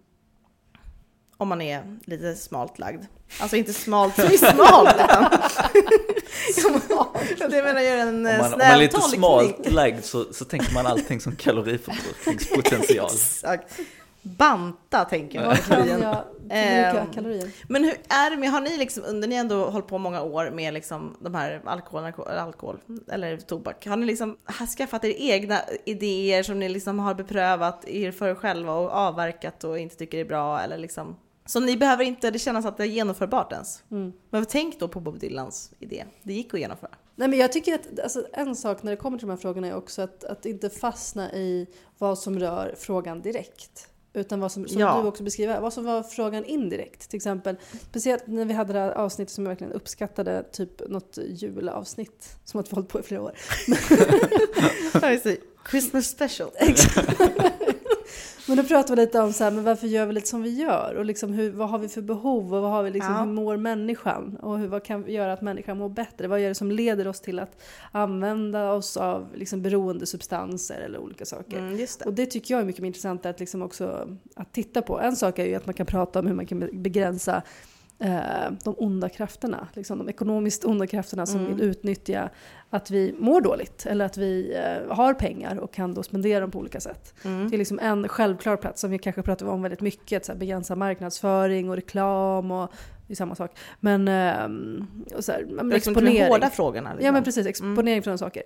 Om 1.44 1.50
man 1.50 1.62
är 1.62 2.00
lite 2.06 2.36
smalt 2.36 2.80
lagd. 2.80 3.06
Alltså 3.40 3.56
inte 3.56 3.74
smalt 3.74 4.16
som 4.16 4.26
är 4.26 4.54
smalt 4.54 4.96
utan... 4.96 5.26
jag 7.52 7.64
menar 7.64 7.82
gör 7.82 7.98
en 7.98 8.08
Om 8.08 8.24
man, 8.24 8.46
om 8.46 8.52
man 8.52 8.62
är 8.62 8.78
lite 8.78 9.02
smalt 9.02 9.72
lagd 9.72 10.04
så, 10.04 10.34
så 10.34 10.46
tänker 10.46 10.74
man 10.74 10.86
allting 10.86 11.22
som 11.22 11.36
kaloriförbrukningspotential. 11.36 13.06
Exakt. 13.06 13.80
Banta 14.22 15.06
tänker 15.06 15.42
jag. 15.42 15.58
Ehm, 16.50 17.12
kalorier? 17.14 17.52
Men 17.68 17.84
hur 17.84 17.94
är 18.10 18.30
det 18.30 18.38
med, 18.38 18.52
har 18.52 18.62
ni 18.62 18.78
liksom 18.78 19.04
under, 19.04 19.28
ni 19.28 19.36
ändå 19.36 19.70
hållit 19.70 19.88
på 19.88 19.98
många 19.98 20.22
år 20.22 20.50
med 20.50 20.74
liksom 20.74 21.18
de 21.20 21.36
här 21.36 21.62
alkohol, 21.66 22.06
alkohol, 22.06 22.32
alkohol 22.32 22.78
eller 23.12 23.38
tobak. 23.38 23.88
Har 23.88 23.98
ni 23.98 24.06
liksom 24.06 24.38
har 24.46 24.66
skaffat 24.66 25.04
er 25.04 25.14
egna 25.18 25.62
idéer 25.86 26.44
som 26.44 26.60
ni 26.60 26.70
liksom 26.70 27.00
har 27.00 27.14
beprövat 27.14 27.88
er 27.88 28.12
för 28.12 28.36
själva 28.36 28.74
och 28.74 28.92
avverkat 28.92 29.64
och 29.64 29.80
inte 29.80 29.96
tycker 29.96 30.18
är 30.18 30.26
bra 30.26 30.60
eller 30.60 30.78
liksom? 30.78 31.16
Som 31.46 31.66
ni 31.66 31.78
behöver 31.78 32.04
inte, 32.04 32.32
det 32.32 32.40
känns 32.40 32.66
att 32.66 32.78
det 32.78 32.84
är 32.84 32.88
genomförbart 32.88 33.52
ens. 33.52 33.84
Mm. 33.92 34.14
Men 34.30 34.46
tänk 34.46 34.80
då 34.80 34.88
på 34.88 35.00
Bob 35.00 35.20
Dylans 35.20 35.72
idé. 35.80 36.06
Det 36.24 36.34
gick 36.34 36.54
att 36.54 36.60
genomföra. 36.60 36.92
Nej, 37.16 37.28
men 37.28 37.40
jag 37.40 37.52
tycker 37.52 37.76
att 37.76 38.00
alltså, 38.00 38.26
en 38.34 38.56
sak 38.56 38.84
när 38.84 38.92
det 38.92 38.98
kommer 38.98 39.18
till 39.18 39.28
de 39.28 39.32
här 39.34 39.38
frågorna 39.38 39.68
är 39.68 39.76
också 39.76 40.02
att, 40.02 40.24
att 40.24 40.46
inte 40.46 40.70
fastna 40.70 41.34
i 41.34 41.68
vad 41.98 42.20
som 42.20 42.40
rör 42.40 42.76
frågan 42.78 43.22
direkt. 43.22 43.88
Utan 44.14 44.40
vad 44.40 44.52
som, 44.52 44.68
som 44.68 44.82
Ja. 44.82 45.00
du 45.02 45.08
också 45.08 45.24
beskriver, 45.24 45.62
vad 45.62 45.74
som 45.74 45.86
var 45.86 46.04
frågan 46.04 46.46
indirekt. 46.46 47.10
Till 47.10 47.18
exempel, 47.18 47.56
speciellt 47.90 48.28
när 48.28 48.46
vi 48.46 48.54
hade 48.54 48.74
det 48.74 48.80
här 48.80 48.92
avsnittet 48.92 49.34
som 49.34 49.46
jag 49.46 49.50
verkligen 49.50 49.74
uppskattade, 49.74 50.44
typ 50.52 50.90
något 50.90 51.18
julavsnitt 51.28 52.36
som 52.46 52.58
har 52.58 52.76
hållit 52.76 52.90
på 52.90 53.00
i 53.00 53.04
flera 53.04 53.22
år. 53.22 53.34
Christmas 55.70 56.08
special. 56.08 56.52
Men 58.48 58.58
då 58.58 58.64
pratade 58.64 58.96
vi 59.02 59.06
lite 59.06 59.20
om 59.20 59.34
så 59.34 59.44
här, 59.44 59.52
men 59.52 59.64
varför 59.64 59.88
gör 59.88 60.06
vi 60.06 60.14
lite 60.14 60.28
som 60.28 60.42
vi 60.42 60.50
gör? 60.62 60.96
Och 60.98 61.06
liksom 61.06 61.34
hur, 61.34 61.52
vad 61.52 61.70
har 61.70 61.80
vi 61.80 61.88
för 61.88 62.02
behov? 62.02 62.54
Och 62.54 62.62
vad 62.62 62.72
har 62.72 62.84
vi 62.84 62.92
liksom, 62.92 63.14
Ja. 63.14 63.20
hur 63.20 63.26
mår 63.32 63.58
människan? 63.58 64.38
Och 64.42 64.60
hur, 64.60 64.68
vad 64.68 64.84
kan 64.84 65.12
göra 65.12 65.34
att 65.34 65.42
människan 65.42 65.78
mår 65.78 65.90
bättre? 65.90 66.28
Vad 66.28 66.40
gör 66.42 66.50
det 66.50 66.56
som 66.56 66.72
leder 66.72 67.08
oss 67.08 67.22
till 67.22 67.40
att 67.40 67.62
använda 67.92 68.72
oss 68.72 68.98
av 68.98 69.28
liksom 69.36 69.62
beroendesubstanser 69.62 70.80
eller 70.80 71.00
olika 71.00 71.26
saker? 71.26 71.58
Mm, 71.60 71.78
det. 71.78 72.02
Och 72.06 72.14
det 72.14 72.26
tycker 72.26 72.54
jag 72.54 72.62
är 72.62 72.66
mycket 72.66 72.82
mer 72.82 72.88
intressant 72.88 73.26
att, 73.26 73.40
liksom 73.40 73.62
också, 73.62 74.08
att 74.36 74.54
titta 74.54 74.82
på. 74.82 75.00
En 75.00 75.16
sak 75.16 75.40
är 75.40 75.46
ju 75.46 75.56
att 75.56 75.66
man 75.66 75.74
kan 75.74 75.86
prata 75.86 76.20
om 76.20 76.28
hur 76.28 76.34
man 76.36 76.46
kan 76.46 76.60
be- 76.60 76.70
begränsa 76.74 77.42
eh, 78.00 78.20
de 78.64 78.76
onda 78.78 79.10
krafterna, 79.10 79.68
liksom 79.74 79.98
de 79.98 80.10
ekonomiskt 80.10 80.66
onda 80.66 80.88
krafterna 80.88 81.26
som 81.26 81.40
Mm. 81.40 81.52
vill 81.56 81.62
utnyttja 81.70 82.30
att 82.74 82.92
vi 82.92 83.16
mår 83.20 83.42
dåligt 83.42 83.86
eller 83.86 84.06
att 84.06 84.18
vi 84.18 84.56
eh, 84.56 84.96
har 84.96 85.14
pengar 85.14 85.58
och 85.58 85.74
kan 85.74 85.94
då 85.94 86.04
spendera 86.04 86.40
dem 86.40 86.52
på 86.52 86.60
olika 86.60 86.80
sätt. 86.80 87.14
Mm. 87.26 87.50
Det 87.50 87.56
är 87.56 87.58
liksom 87.58 87.80
en 87.80 88.08
självklar 88.08 88.58
plats 88.58 88.82
som 88.82 88.92
vi 88.92 88.98
kanske 88.98 89.22
pratar 89.22 89.46
om 89.46 89.62
väldigt 89.62 89.82
mycket, 89.82 90.26
så 90.26 90.32
här 90.32 90.40
begränsa 90.40 90.76
marknadsföring 90.76 91.70
och 91.70 91.76
reklam 91.76 92.52
och 92.52 92.72
Det 93.08 93.14
är 93.14 93.16
samma 93.16 93.36
sak. 93.36 93.52
Men, 93.80 94.08
ehm, 94.08 94.88
och 95.16 95.26
så 95.26 95.32
här, 95.32 95.46
men 95.50 95.70
liksom 95.70 95.92
inte 95.92 96.02
de 96.02 96.08
exponering. 96.08 96.32
hårda 96.32 96.50
frågorna. 96.50 96.90
Liksom. 96.90 97.06
Ja 97.06 97.12
men 97.12 97.24
precis, 97.24 97.46
exponering 97.48 98.02
för 98.02 98.04
sådana 98.04 98.18
saker. 98.18 98.44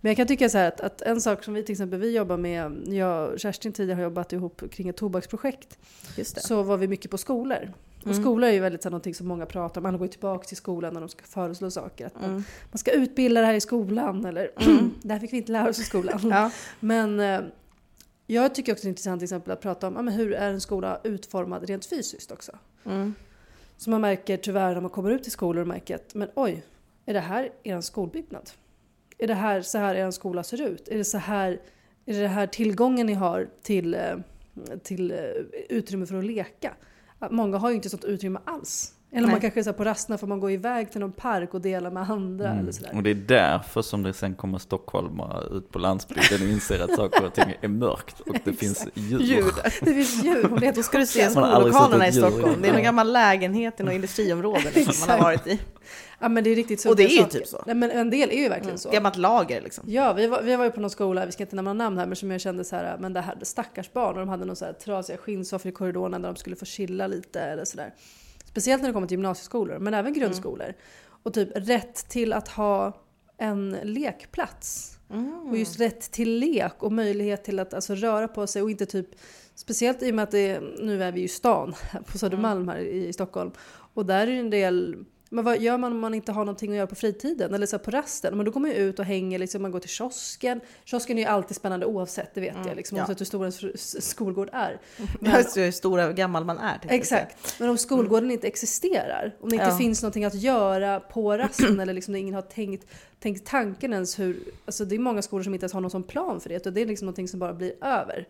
Men 0.00 0.10
jag 0.10 0.16
kan 0.16 0.26
tycka 0.26 0.48
så 0.48 0.58
här 0.58 0.68
att, 0.68 0.80
att 0.80 1.02
en 1.02 1.20
sak 1.20 1.44
som 1.44 1.54
vi 1.54 1.62
till 1.62 1.72
exempel 1.72 2.00
vi 2.00 2.16
jobbar 2.16 2.36
med, 2.36 2.82
jag 2.88 3.32
och 3.32 3.38
Kerstin 3.38 3.72
tidigare 3.72 3.96
har 3.96 4.02
jobbat 4.02 4.32
ihop 4.32 4.62
kring 4.70 4.88
ett 4.88 4.96
tobaksprojekt. 4.96 5.78
Så 6.42 6.62
var 6.62 6.76
vi 6.76 6.88
mycket 6.88 7.10
på 7.10 7.18
skolor. 7.18 7.72
Och 8.00 8.06
Mm. 8.06 8.22
skolor 8.22 8.48
är 8.48 8.52
ju 8.52 8.60
väldigt 8.60 8.82
så 8.82 8.88
här, 8.88 8.90
någonting 8.90 9.14
som 9.14 9.26
många 9.26 9.46
pratar 9.46 9.80
om. 9.80 9.86
Alla 9.86 9.98
går 9.98 10.06
ju 10.06 10.10
tillbaka 10.10 10.44
till 10.44 10.56
skolan 10.56 10.94
när 10.94 11.00
de 11.00 11.08
ska 11.08 11.24
föreslå 11.24 11.70
saker. 11.70 12.06
Att 12.06 12.14
man, 12.14 12.24
Mm. 12.30 12.44
man 12.72 12.78
ska 12.78 12.90
utbilda 12.90 13.40
det 13.40 13.46
här 13.46 13.54
i 13.54 13.60
skolan 13.60 14.24
eller 14.24 14.50
det 15.02 15.12
här 15.12 15.20
fick 15.20 15.32
vi 15.32 15.36
inte 15.36 15.52
lära 15.52 15.68
oss 15.68 15.78
i 15.78 15.84
skolan. 15.84 16.20
Ja. 16.22 16.50
Men 16.80 17.20
eh, 17.20 17.40
jag 18.26 18.54
tycker 18.54 18.72
också 18.72 18.82
det 18.82 18.86
är 18.86 18.90
intressant 18.90 19.20
till 19.20 19.24
exempel 19.24 19.52
att 19.52 19.60
prata 19.60 19.86
om 19.88 19.94
ja, 19.96 20.02
men 20.02 20.14
hur 20.14 20.32
är 20.32 20.50
en 20.52 20.60
skola 20.60 21.00
utformad 21.04 21.64
rent 21.68 21.86
fysiskt 21.86 22.32
också. 22.32 22.52
Mm. 22.84 23.14
Så 23.78 23.90
man 23.90 24.00
märker 24.00 24.36
tyvärr 24.36 24.74
när 24.74 24.80
man 24.80 24.90
kommer 24.90 25.10
ut 25.10 25.22
till 25.22 25.32
skolor 25.32 25.60
och 25.60 25.68
märker 25.68 25.94
att 25.94 26.14
men 26.14 26.28
oj, 26.34 26.62
är 27.06 27.14
det 27.14 27.20
här 27.20 27.52
er 27.62 27.80
skolbyggnad? 27.80 28.50
Är 29.18 29.26
det 29.26 29.34
här 29.34 29.62
så 29.62 29.78
här 29.78 29.94
er 29.94 30.10
skola 30.10 30.42
ser 30.42 30.62
ut? 30.62 30.88
Är 30.88 30.98
det 30.98 31.04
så 31.04 31.18
här, 31.18 31.50
är 32.06 32.14
det, 32.14 32.20
det 32.20 32.28
här 32.28 32.46
tillgången 32.46 33.06
ni 33.06 33.14
har 33.14 33.48
till, 33.62 33.94
eh, 33.94 34.16
till 34.82 35.10
eh, 35.10 35.18
utrymme 35.68 36.06
för 36.06 36.18
att 36.18 36.24
leka? 36.24 36.74
Många 37.30 37.58
har 37.58 37.70
ju 37.70 37.76
inte 37.76 37.90
sånt 37.90 38.04
utrymme 38.04 38.40
alls. 38.44 38.94
Eller 39.12 39.20
Nej. 39.22 39.30
man 39.30 39.40
kanske 39.40 39.64
så 39.64 39.72
på 39.72 39.84
rasterna 39.84 40.18
får 40.18 40.26
man 40.26 40.40
gå 40.40 40.50
iväg 40.50 40.90
till 40.92 41.00
någon 41.00 41.12
park 41.12 41.54
och 41.54 41.60
dela 41.60 41.90
med 41.90 42.10
andra 42.10 42.48
eller 42.54 42.72
sådär. 42.72 42.90
Och 42.94 43.02
det 43.02 43.10
är 43.10 43.14
därför 43.14 43.82
som 43.82 44.02
det 44.02 44.12
sen 44.12 44.34
kommer 44.34 44.58
stockholmare 44.58 45.56
ut 45.56 45.70
på 45.72 45.78
landsbygden 45.78 46.42
och 46.42 46.48
inser 46.48 46.80
att 46.80 46.96
saker 46.96 47.24
och 47.24 47.34
ting 47.34 47.54
är 47.60 47.68
mörkt 47.68 48.20
och 48.20 48.36
det 48.44 48.52
finns 48.58 48.86
djur. 48.94 49.18
Djur. 49.20 49.52
Det 49.80 49.94
finns 49.94 50.24
djur, 50.24 50.44
hon 50.50 50.72
Då 50.74 50.82
ska 50.82 50.98
du 50.98 51.06
se 51.06 51.30
Man 51.34 51.42
har 51.44 51.50
aldrig 51.50 51.74
skollokalerna 51.74 52.08
i 52.08 52.12
Stockholm. 52.12 52.62
Det 52.62 52.68
är 52.68 52.72
någon 52.72 52.82
gammal 52.82 53.12
lägenhet 53.12 53.80
i 53.80 53.82
något 53.82 53.94
industriområde 53.94 54.70
liksom, 54.74 54.94
man 55.08 55.18
har 55.18 55.24
varit 55.24 55.46
i. 55.46 55.60
Ja 56.20 56.28
men 56.28 56.44
det 56.44 56.50
är 56.50 56.54
riktigt 56.56 56.84
Och 56.86 56.96
det 56.96 57.02
är 57.04 57.08
ju 57.08 57.16
saker. 57.16 57.38
typ 57.38 57.46
så. 57.48 57.62
Nej, 57.66 57.74
men 57.74 57.90
en 57.90 58.10
del 58.10 58.30
är 58.30 58.34
ju 58.42 58.48
verkligen 58.48 58.68
Mm. 58.68 58.78
så. 58.78 58.90
Gammalt 58.90 59.16
lager 59.16 59.60
liksom. 59.60 59.84
Ja, 59.86 60.12
vi 60.12 60.26
var, 60.26 60.42
vi 60.42 60.56
var 60.56 60.64
ju 60.64 60.70
på 60.70 60.80
någon 60.80 60.90
skola, 60.90 61.26
vi 61.26 61.32
ska 61.32 61.42
inte 61.42 61.56
nämna 61.56 61.72
namn 61.72 61.98
här, 61.98 62.06
men 62.06 62.16
som 62.16 62.30
jag 62.30 62.40
kände 62.40 62.64
så 62.64 62.76
här, 62.76 62.96
men 63.00 63.12
det 63.12 63.20
här 63.20 63.38
stackars 63.42 63.92
barn 63.92 64.12
och 64.14 64.18
de 64.20 64.28
hade 64.28 64.44
någon 64.44 64.56
så 64.56 64.64
här 64.64 64.72
trasiga 64.72 65.16
skinnsoffor 65.18 65.68
i 65.68 65.72
korridorerna 65.74 66.18
där 66.18 66.28
de 66.28 66.36
skulle 66.36 66.56
få 66.56 66.64
chilla 66.64 67.06
lite 67.06 67.40
eller 67.40 67.64
sådär. 67.64 67.92
Speciellt 68.48 68.82
när 68.82 68.88
det 68.88 68.92
kommer 68.92 69.06
till 69.06 69.14
gymnasieskolor, 69.14 69.78
men 69.78 69.94
även 69.94 70.12
grundskolor. 70.12 70.74
Och 71.22 71.34
typ 71.34 71.48
rätt 71.54 72.08
till 72.08 72.32
att 72.32 72.48
ha 72.48 72.92
en 73.38 73.76
lekplats. 73.82 74.98
Och 75.50 75.58
just 75.58 75.80
rätt 75.80 76.00
till 76.00 76.38
lek 76.38 76.82
och 76.82 76.92
möjlighet 76.92 77.44
till 77.44 77.58
att 77.58 77.74
alltså, 77.74 77.94
röra 77.94 78.28
på 78.28 78.46
sig 78.46 78.62
och 78.62 78.70
inte 78.70 78.86
typ 78.86 79.08
Speciellt 79.58 80.02
i 80.02 80.10
och 80.10 80.14
med 80.14 80.22
att 80.22 80.30
det, 80.30 80.60
nu 80.78 81.02
är 81.02 81.12
vi 81.12 81.20
ju 81.20 81.24
i 81.24 81.28
stan, 81.28 81.74
på 82.06 82.18
Södermalm 82.18 82.68
här 82.68 82.78
i 82.78 83.12
Stockholm. 83.12 83.50
Och 83.94 84.06
där 84.06 84.26
är 84.26 84.26
det 84.26 84.38
en 84.38 84.50
del 84.50 85.04
men 85.30 85.44
vad 85.44 85.60
gör 85.60 85.78
man 85.78 85.92
om 85.92 85.98
man 86.00 86.14
inte 86.14 86.32
har 86.32 86.44
någonting 86.44 86.70
att 86.70 86.76
göra 86.76 86.86
på 86.86 86.94
fritiden 86.94 87.54
eller 87.54 87.66
så 87.66 87.78
på 87.78 87.90
rasten? 87.90 88.36
Men 88.36 88.46
då 88.46 88.52
går 88.52 88.60
man 88.60 88.70
ju 88.70 88.76
ut 88.76 88.98
och 88.98 89.04
hänger, 89.04 89.38
liksom, 89.38 89.62
man 89.62 89.70
går 89.70 89.80
till 89.80 89.90
kiosken. 89.90 90.60
Kiosken 90.84 91.18
är 91.18 91.22
ju 91.22 91.28
alltid 91.28 91.56
spännande 91.56 91.86
oavsett, 91.86 92.34
det 92.34 92.40
vet 92.40 92.56
jag. 92.66 92.76
Liksom, 92.76 92.98
ja. 92.98 93.02
Oavsett 93.04 93.20
hur 93.20 93.26
stor 93.26 93.40
ens 93.40 94.08
skolgård 94.08 94.48
är. 94.52 94.80
Men, 95.20 95.32
Just 95.32 95.56
hur 95.56 95.70
stor 95.70 96.08
och 96.08 96.14
gammal 96.16 96.44
man 96.44 96.58
är. 96.58 96.78
Exakt. 96.88 97.54
Men 97.60 97.68
om 97.70 97.78
skolgården 97.78 98.30
inte 98.30 98.46
existerar, 98.46 99.34
om 99.40 99.48
det 99.48 99.56
inte 99.56 99.66
Ja. 99.68 99.78
finns 99.78 100.02
någonting 100.02 100.24
att 100.24 100.34
göra 100.34 101.00
på 101.00 101.36
rasten 101.36 101.80
eller 101.80 101.92
liksom 101.92 102.14
ingen 102.16 102.34
har 102.34 102.42
tänkt, 102.42 102.86
tänkt 103.20 103.46
tanken 103.46 103.92
ens 103.92 104.18
hur... 104.18 104.38
Alltså 104.64 104.84
det 104.84 104.94
är 104.94 104.98
många 104.98 105.22
skolor 105.22 105.42
som 105.42 105.54
inte 105.54 105.64
ens 105.64 105.72
har 105.72 105.80
någon 105.80 105.90
sån 105.90 106.02
plan 106.02 106.40
för 106.40 106.48
det. 106.48 106.66
Och 106.66 106.72
det 106.72 106.82
är 106.82 106.86
liksom 106.86 107.06
någonting 107.06 107.28
som 107.28 107.40
bara 107.40 107.54
blir 107.54 107.72
över. 107.84 108.28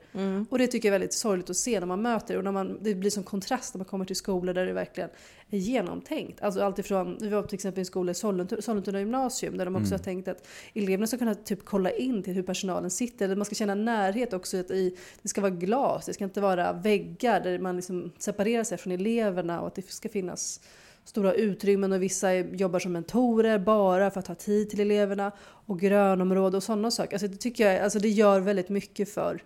Och 0.50 0.58
det 0.58 0.66
tycker 0.66 0.88
jag 0.88 0.94
är 0.94 0.98
väldigt 0.98 1.14
sorgligt 1.14 1.50
att 1.50 1.56
se 1.56 1.80
när 1.80 1.86
man 1.86 2.02
möter 2.02 2.34
det. 2.34 2.38
Och 2.38 2.44
när 2.44 2.52
man, 2.52 2.78
det 2.80 2.94
blir 2.94 3.10
som 3.10 3.22
kontrast 3.22 3.74
när 3.74 3.78
man 3.78 3.84
kommer 3.84 4.04
till 4.04 4.16
skolor 4.16 4.54
där 4.54 4.66
det 4.66 4.72
verkligen 4.72 5.10
är 5.50 5.58
genomtänkt. 5.58 6.42
Alltså 6.42 6.62
alltifrån, 6.62 7.18
vi 7.20 7.28
var 7.28 7.42
till 7.42 7.54
exempel 7.54 7.78
i 7.78 7.80
en 7.80 7.86
skola 7.86 8.10
i 8.10 8.14
Sollentuna, 8.14 8.62
Sollentuna 8.62 8.98
gymnasium 8.98 9.56
där 9.56 9.64
de 9.64 9.76
också 9.76 9.94
har 9.94 9.98
tänkt 9.98 10.28
att 10.28 10.46
eleverna 10.74 11.06
ska 11.06 11.18
kunna 11.18 11.34
typ 11.34 11.64
kolla 11.64 11.90
in 11.90 12.22
till 12.22 12.34
hur 12.34 12.42
personalen 12.42 12.90
sitter. 12.90 13.24
Eller 13.24 13.36
man 13.36 13.44
ska 13.44 13.54
känna 13.54 13.74
närhet 13.74 14.32
också. 14.32 14.60
Att 14.60 14.70
i, 14.70 14.96
det 15.22 15.28
ska 15.28 15.40
vara 15.40 15.50
glas, 15.50 16.06
det 16.06 16.14
ska 16.14 16.24
inte 16.24 16.40
vara 16.40 16.72
väggar 16.72 17.40
där 17.40 17.58
man 17.58 17.76
liksom 17.76 18.12
separerar 18.18 18.64
sig 18.64 18.78
från 18.78 18.92
eleverna 18.92 19.60
och 19.60 19.66
att 19.66 19.74
det 19.74 19.90
ska 19.90 20.08
finnas 20.08 20.60
stora 21.08 21.34
utrymmen 21.34 21.92
och 21.92 22.02
vissa 22.02 22.34
jobbar 22.34 22.78
som 22.78 22.92
mentorer 22.92 23.58
bara 23.58 24.10
för 24.10 24.20
att 24.20 24.26
ha 24.26 24.34
tid 24.34 24.70
till 24.70 24.80
eleverna 24.80 25.32
och 25.40 25.80
grönområde 25.80 26.56
och 26.56 26.62
sådana 26.62 26.90
saker. 26.90 27.12
Alltså 27.12 27.28
det 27.28 27.36
tycker 27.36 27.72
jag 27.72 27.82
alltså 27.84 27.98
det 27.98 28.08
gör 28.08 28.40
väldigt 28.40 28.68
mycket 28.68 29.14
för 29.14 29.42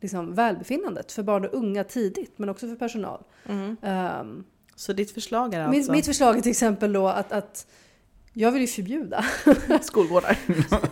liksom, 0.00 0.34
välbefinnandet 0.34 1.12
för 1.12 1.22
barn 1.22 1.44
och 1.44 1.54
unga 1.54 1.84
tidigt 1.84 2.32
men 2.38 2.48
också 2.48 2.68
för 2.68 2.76
personal. 2.76 3.22
Ehm, 3.82 4.44
Så 4.76 4.92
ditt 4.92 5.10
förslag 5.10 5.54
är 5.54 5.68
mitt, 5.68 5.78
alltså 5.78 5.92
mitt 5.92 6.06
förslag 6.06 6.36
är 6.36 6.40
till 6.40 6.50
exempel 6.50 6.92
då 6.92 7.08
att, 7.08 7.32
att 7.32 7.66
jag 8.32 8.52
vill 8.52 8.60
ju 8.60 8.66
förbjuda. 8.68 9.24
skolgårdar? 9.82 10.38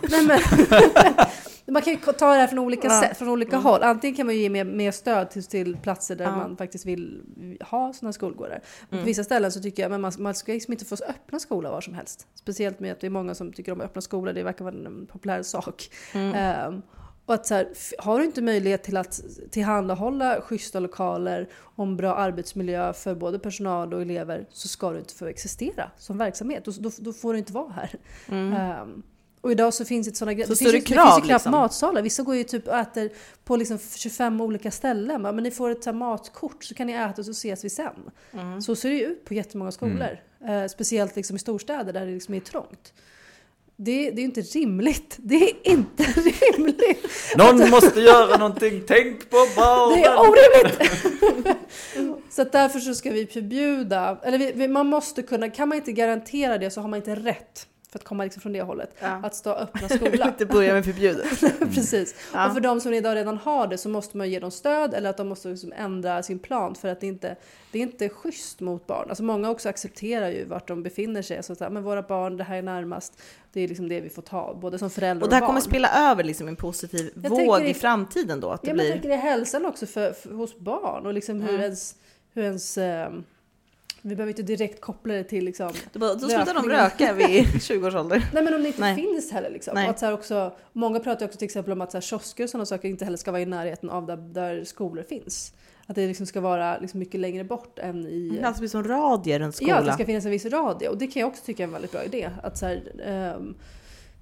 Nej, 0.09 0.25
men, 0.25 0.39
man 1.67 1.81
kan 1.81 1.93
ju 1.93 1.99
ta 1.99 2.33
det 2.33 2.39
här 2.39 2.47
från 2.47 2.59
olika, 2.59 2.87
Ja. 2.87 3.01
sätt, 3.01 3.17
från 3.17 3.29
olika 3.29 3.57
håll. 3.57 3.83
Antingen 3.83 4.15
kan 4.15 4.25
man 4.25 4.35
ju 4.35 4.41
ge 4.41 4.49
mer, 4.49 4.63
mer 4.65 4.91
stöd 4.91 5.29
till, 5.29 5.43
till 5.43 5.77
platser 5.77 6.15
där 6.15 6.25
Ja. 6.25 6.35
man 6.35 6.57
faktiskt 6.57 6.85
vill 6.85 7.21
ha 7.61 7.93
sådana 7.93 8.13
skolgårdar. 8.13 8.61
Mm. 8.91 9.03
På 9.03 9.07
vissa 9.07 9.23
ställen 9.23 9.51
så 9.51 9.61
tycker 9.61 9.83
jag 9.83 9.93
att 9.93 9.99
man, 9.99 10.11
man 10.19 10.33
ska 10.35 10.51
liksom 10.53 10.71
inte 10.71 10.85
få 10.85 10.95
öppna 11.09 11.39
skola 11.39 11.71
var 11.71 11.81
som 11.81 11.93
helst. 11.93 12.27
Speciellt 12.35 12.79
med 12.79 12.91
att 12.91 12.99
det 12.99 13.07
är 13.07 13.11
många 13.11 13.35
som 13.35 13.53
tycker 13.53 13.71
om 13.71 13.79
att 13.81 13.85
öppna 13.85 14.01
skolor, 14.01 14.33
det 14.33 14.43
verkar 14.43 14.65
vara 14.65 14.75
en 14.75 15.05
populär 15.11 15.43
sak. 15.43 15.89
Mm. 16.13 16.33
Ehm, 16.33 16.81
och 17.25 17.33
att 17.33 17.45
så 17.47 17.53
här, 17.53 17.67
har 17.97 18.19
du 18.19 18.25
inte 18.25 18.41
möjlighet 18.41 18.83
till 18.83 18.97
att 18.97 19.21
tillhandahålla 19.51 20.41
schyssta 20.41 20.79
lokaler 20.79 21.49
om 21.75 21.97
bra 21.97 22.15
arbetsmiljö 22.15 22.93
för 22.93 23.15
både 23.15 23.39
personal 23.39 23.93
och 23.93 24.01
elever 24.01 24.47
så 24.49 24.67
ska 24.67 24.91
du 24.91 24.99
inte 24.99 25.13
få 25.13 25.25
existera 25.25 25.91
som 25.97 26.17
verksamhet. 26.17 26.65
Då, 26.65 26.71
då, 26.79 26.89
då 26.99 27.13
får 27.13 27.33
du 27.33 27.39
inte 27.39 27.53
vara 27.53 27.69
här. 27.71 27.95
Ehm, 28.31 29.03
och 29.43 29.51
idag 29.51 29.73
så 29.73 29.85
finns 29.85 30.07
det 30.07 30.15
sådana 30.15 30.33
grejer. 30.33 30.47
Så 30.47 30.53
Det 30.53 30.57
finns, 30.57 30.73
ju, 30.73 30.79
det 30.79 30.85
krav, 30.85 31.05
finns 31.05 31.17
ju 31.17 31.27
knappt 31.27 31.41
liksom. 31.45 31.51
matsalar. 31.51 32.01
Vissa 32.01 32.23
går 32.23 32.35
ju 32.35 32.43
typ 32.43 32.67
och 32.67 32.77
äter 32.77 33.09
på 33.43 33.55
liksom 33.55 33.79
25 33.95 34.41
olika 34.41 34.71
ställen. 34.71 35.21
Men 35.21 35.35
ni 35.35 35.51
får 35.51 35.69
ett 35.69 35.85
här 35.85 35.93
matkort 35.93 36.63
så 36.63 36.75
kan 36.75 36.87
ni 36.87 36.93
äta 36.93 37.21
och 37.21 37.25
så 37.25 37.31
ses 37.31 37.65
vi 37.65 37.69
sen. 37.69 38.11
Mm. 38.33 38.61
Så 38.61 38.75
ser 38.75 38.89
det 38.89 38.95
ju 38.95 39.05
ut 39.05 39.25
på 39.25 39.33
jättemånga 39.33 39.71
skolor. 39.71 40.19
Eh, 40.47 40.65
speciellt 40.67 41.15
liksom 41.15 41.35
i 41.35 41.39
storstäder 41.39 41.93
där 41.93 42.05
det 42.05 42.11
liksom 42.11 42.33
är 42.33 42.39
trångt. 42.39 42.93
Det, 43.75 44.11
det 44.11 44.17
är 44.17 44.19
ju 44.19 44.23
inte 44.23 44.41
rimligt. 44.41 45.17
Det 45.23 45.35
är 45.35 45.71
inte 45.71 46.03
rimligt. 46.57 47.35
Någon 47.37 47.69
måste 47.69 47.99
göra 47.99 48.37
någonting, 48.37 48.83
tänk 48.87 49.29
på 49.29 49.37
barnen! 49.55 49.99
Det 49.99 50.05
är 50.05 50.19
orimligt! 50.19 51.57
så 52.29 52.43
därför 52.43 52.79
så 52.79 52.95
ska 52.95 53.11
vi 53.11 53.25
förbjuda, 53.25 54.17
eller 54.23 54.53
vi, 54.53 54.67
man 54.67 54.87
måste 54.87 55.21
kunna, 55.21 55.49
kan 55.49 55.69
man 55.69 55.77
inte 55.77 55.91
garantera 55.91 56.57
det 56.57 56.71
så 56.71 56.81
har 56.81 56.87
man 56.87 56.97
inte 56.97 57.15
rätt 57.15 57.67
för 57.93 57.99
att 57.99 58.05
komma 58.05 58.23
liksom 58.23 58.41
från 58.41 58.53
det 58.53 58.61
hållet. 58.61 58.95
Ja. 58.99 59.07
Att 59.23 59.35
stå 59.35 59.49
öppna 59.51 59.81
Jag 59.81 59.89
vill 59.89 60.09
skola. 60.09 60.27
inte 60.27 60.45
börja 60.45 60.73
med 60.73 60.85
förbjudet. 60.85 61.39
Precis. 61.59 62.15
Ja. 62.33 62.47
Och 62.47 62.53
för 62.53 62.61
de 62.61 62.81
som 62.81 62.93
idag 62.93 63.15
redan 63.15 63.37
har 63.37 63.67
det 63.67 63.77
så 63.77 63.89
måste 63.89 64.17
man 64.17 64.29
ge 64.29 64.39
dem 64.39 64.51
stöd 64.51 64.93
eller 64.93 65.09
att 65.09 65.17
de 65.17 65.27
måste 65.27 65.47
liksom 65.47 65.73
ändra 65.77 66.23
sin 66.23 66.39
plan 66.39 66.75
för 66.75 66.87
att 66.87 67.01
det 67.01 67.07
inte 67.07 67.35
det 67.71 67.79
är 67.79 67.83
inte 67.83 68.09
schysst 68.09 68.59
mot 68.59 68.87
barn. 68.87 69.05
Alltså 69.09 69.23
många 69.23 69.49
också 69.49 69.69
accepterar 69.69 70.29
ju 70.29 70.45
vart 70.45 70.67
de 70.67 70.83
befinner 70.83 71.21
sig. 71.21 71.37
Alltså 71.37 71.55
så 71.55 71.63
här, 71.63 71.71
men 71.71 71.83
våra 71.83 72.01
barn, 72.01 72.37
det 72.37 72.43
här 72.43 72.57
är 72.57 72.61
närmast. 72.61 73.21
Det 73.53 73.61
är 73.61 73.67
liksom 73.67 73.89
det 73.89 74.01
vi 74.01 74.09
får 74.09 74.21
ta, 74.21 74.53
både 74.61 74.79
som 74.79 74.89
föräldrar 74.89 75.23
Och 75.25 75.29
det 75.29 75.35
här 75.35 75.41
barn. 75.41 75.47
kommer 75.47 75.61
spela 75.61 76.11
över 76.11 76.23
liksom 76.23 76.47
en 76.47 76.55
positiv 76.55 77.11
Jag 77.23 77.29
våg 77.29 77.61
i 77.61 77.69
i- 77.69 77.73
framtiden 77.73 78.39
då? 78.39 78.49
Att 78.49 78.61
det 78.61 78.67
Ja, 78.67 78.73
men 78.73 78.85
jag 78.85 78.93
blir... 78.93 79.01
tänker 79.01 79.17
är 79.17 79.31
hälsan 79.31 79.65
också 79.65 79.85
för, 79.85 80.11
för, 80.13 80.29
hos 80.33 80.57
barn 80.59 81.05
och 81.05 81.13
liksom 81.13 81.41
hur 81.41 81.49
Mm. 81.49 81.61
ens... 81.61 81.95
Hur 82.35 82.43
ens 82.43 82.77
ehm, 82.77 83.23
vi 84.05 84.15
behöver 84.15 84.31
inte 84.31 84.43
direkt 84.43 84.81
koppla 84.81 85.13
det 85.13 85.23
till 85.23 85.45
liksom... 85.45 85.71
Då, 85.93 85.99
bara, 85.99 86.13
då 86.13 86.27
slutar 86.27 86.53
de 86.53 86.69
röka 86.69 87.13
vid 87.13 87.61
20 87.63 87.87
års 87.87 87.95
ålder. 87.95 88.29
Nej 88.33 88.43
men 88.43 88.53
om 88.53 88.61
det 88.61 88.67
inte 88.67 88.81
Nej. 88.81 88.95
finns 88.95 89.31
heller 89.31 89.49
liksom. 89.49 89.77
Att 89.77 89.99
så 89.99 90.11
också, 90.11 90.55
många 90.73 90.99
pratar 90.99 91.25
också 91.25 91.37
till 91.37 91.45
exempel 91.45 91.73
om 91.73 91.81
att 91.81 91.91
så 91.91 91.97
här, 91.97 92.01
kiosker 92.01 92.43
och 92.43 92.49
sådana 92.49 92.65
saker 92.65 92.89
inte 92.89 93.05
heller 93.05 93.17
ska 93.17 93.31
vara 93.31 93.41
i 93.41 93.45
närheten 93.45 93.89
av 93.89 94.05
där, 94.05 94.17
där 94.17 94.63
skolor 94.63 95.03
finns. 95.03 95.53
Att 95.87 95.95
det 95.95 96.07
liksom 96.07 96.25
ska 96.25 96.41
vara 96.41 96.77
liksom 96.79 96.99
mycket 96.99 97.19
längre 97.19 97.43
bort 97.43 97.79
än 97.79 98.07
i... 98.07 98.29
Det 98.41 98.47
alltså 98.47 98.59
blir 98.59 98.69
som 98.69 98.83
radie 98.83 99.39
runt 99.39 99.61
Ja, 99.61 99.75
att 99.75 99.85
det 99.85 99.93
ska 99.93 100.05
finnas 100.05 100.25
en 100.25 100.31
viss 100.31 100.45
radie. 100.45 100.89
Och 100.89 100.97
det 100.97 101.07
kan 101.07 101.19
jag 101.19 101.27
också 101.29 101.45
tycka 101.45 101.63
är 101.63 101.67
en 101.67 101.73
väldigt 101.73 101.91
bra 101.91 102.03
idé. 102.03 102.29
Att 102.43 102.57
så 102.57 102.65
här, 102.65 102.81
ehm, 103.05 103.55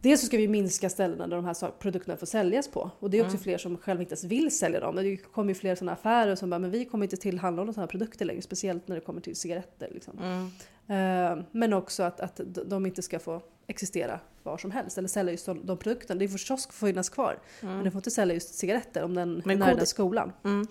dels 0.01 0.21
så 0.21 0.27
ska 0.27 0.37
vi 0.37 0.47
minska 0.47 0.89
ställena 0.89 1.27
där 1.27 1.35
de 1.35 1.45
här 1.45 1.79
produkterna 1.79 2.17
får 2.17 2.25
säljas 2.25 2.67
på. 2.67 2.91
Och 2.99 3.09
det 3.09 3.17
är 3.17 3.21
också 3.21 3.35
Mm. 3.35 3.43
fler 3.43 3.57
som 3.57 3.77
själva 3.77 4.01
inte 4.03 4.11
ens 4.13 4.23
vill 4.23 4.57
sälja 4.57 4.79
dem. 4.79 4.95
Det 4.95 5.17
kommer 5.17 5.49
ju 5.49 5.55
fler 5.55 5.75
sådana 5.75 5.91
affärer 5.91 6.35
som 6.35 6.49
bara, 6.49 6.59
men 6.59 6.71
vi 6.71 6.85
kommer 6.85 7.05
inte 7.05 7.17
tillhandahålla 7.17 7.73
sådana 7.73 7.83
här 7.85 7.91
produkter 7.91 8.25
längre. 8.25 8.41
Speciellt 8.41 8.87
när 8.87 8.95
det 8.95 9.01
kommer 9.01 9.21
till 9.21 9.35
cigaretter. 9.35 9.89
Liksom. 9.91 10.19
Mm. 10.19 10.47
Ehm, 10.87 11.43
men 11.51 11.73
också 11.73 12.03
att, 12.03 12.19
att 12.19 12.41
de 12.65 12.85
inte 12.85 13.01
ska 13.01 13.19
få 13.19 13.41
existera 13.67 14.19
var 14.43 14.57
som 14.57 14.71
helst. 14.71 14.97
Eller 14.97 15.07
sälja 15.07 15.31
just 15.31 15.45
de, 15.45 15.65
de 15.65 15.77
produkterna. 15.77 16.19
Det 16.19 16.25
är 16.25 16.29
för 16.29 16.37
kiosk 16.37 16.73
får 16.73 16.87
finnas 16.87 17.09
kvar. 17.09 17.39
Men 17.61 17.83
det 17.83 17.91
får 17.91 17.99
inte 17.99 18.11
sälja 18.11 18.33
just 18.33 18.53
cigaretter 18.55 19.03
om 19.03 19.13
den 19.13 19.41
är 19.49 19.55
nära 19.55 19.75
den 19.75 19.85
skolan. 19.85 20.31
Mm. 20.43 20.67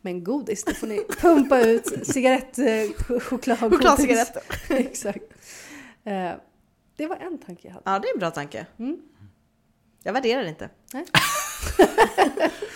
Men 0.00 0.24
godis, 0.24 0.64
det 0.64 0.74
får 0.74 0.86
ni 0.86 1.00
pumpa 1.20 1.60
ut. 1.60 2.06
Cigarett, 2.06 2.58
eh, 2.58 3.20
choklad. 3.20 3.58
Chokladcigaretter. 3.58 4.42
Exakt. 4.70 5.24
Eh, 6.04 6.30
det 6.96 7.06
var 7.06 7.16
en 7.16 7.38
tanke 7.38 7.68
jag 7.68 7.74
hade. 7.74 7.82
Ja, 7.90 7.98
det 7.98 8.08
är 8.08 8.12
en 8.14 8.18
bra 8.18 8.30
tanke. 8.30 8.66
Mm. 8.78 8.98
Jag 10.02 10.12
värderar 10.12 10.42
det 10.42 10.48
inte. 10.48 10.68
Hon 10.92 11.06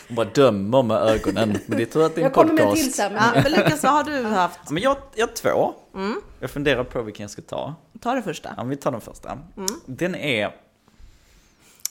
bara 0.16 0.28
dömer 0.34 0.82
med 0.82 0.96
ögonen. 0.96 1.58
Men 1.66 1.76
det 1.78 1.82
är 1.82 1.86
tur 1.86 2.06
att 2.06 2.14
det 2.14 2.20
är 2.20 2.22
en 2.22 2.24
Jag 2.24 2.32
kommer 2.32 2.52
med 2.52 2.60
en 2.62 2.66
podcast. 2.68 2.84
till 2.84 2.94
sen. 2.94 3.12
Ja, 3.12 3.30
men 3.34 3.52
Lukas, 3.52 3.82
vad 3.82 3.92
har 3.92 4.04
du 4.04 4.22
haft? 4.22 4.70
Men 4.70 4.82
jag, 4.82 4.96
jag 5.14 5.26
har 5.26 5.34
två. 5.34 5.74
Mm. 5.94 6.20
Jag 6.40 6.50
funderar 6.50 6.84
på 6.84 7.02
vilken 7.02 7.24
jag 7.24 7.30
ska 7.30 7.42
ta. 7.42 7.74
Ta 8.00 8.14
det 8.14 8.22
första. 8.22 8.54
Ja, 8.56 8.64
vi 8.64 8.76
tar 8.76 8.92
den 8.92 9.00
första. 9.00 9.38
Mm. 9.56 9.68
Den 9.86 10.14
är 10.14 10.54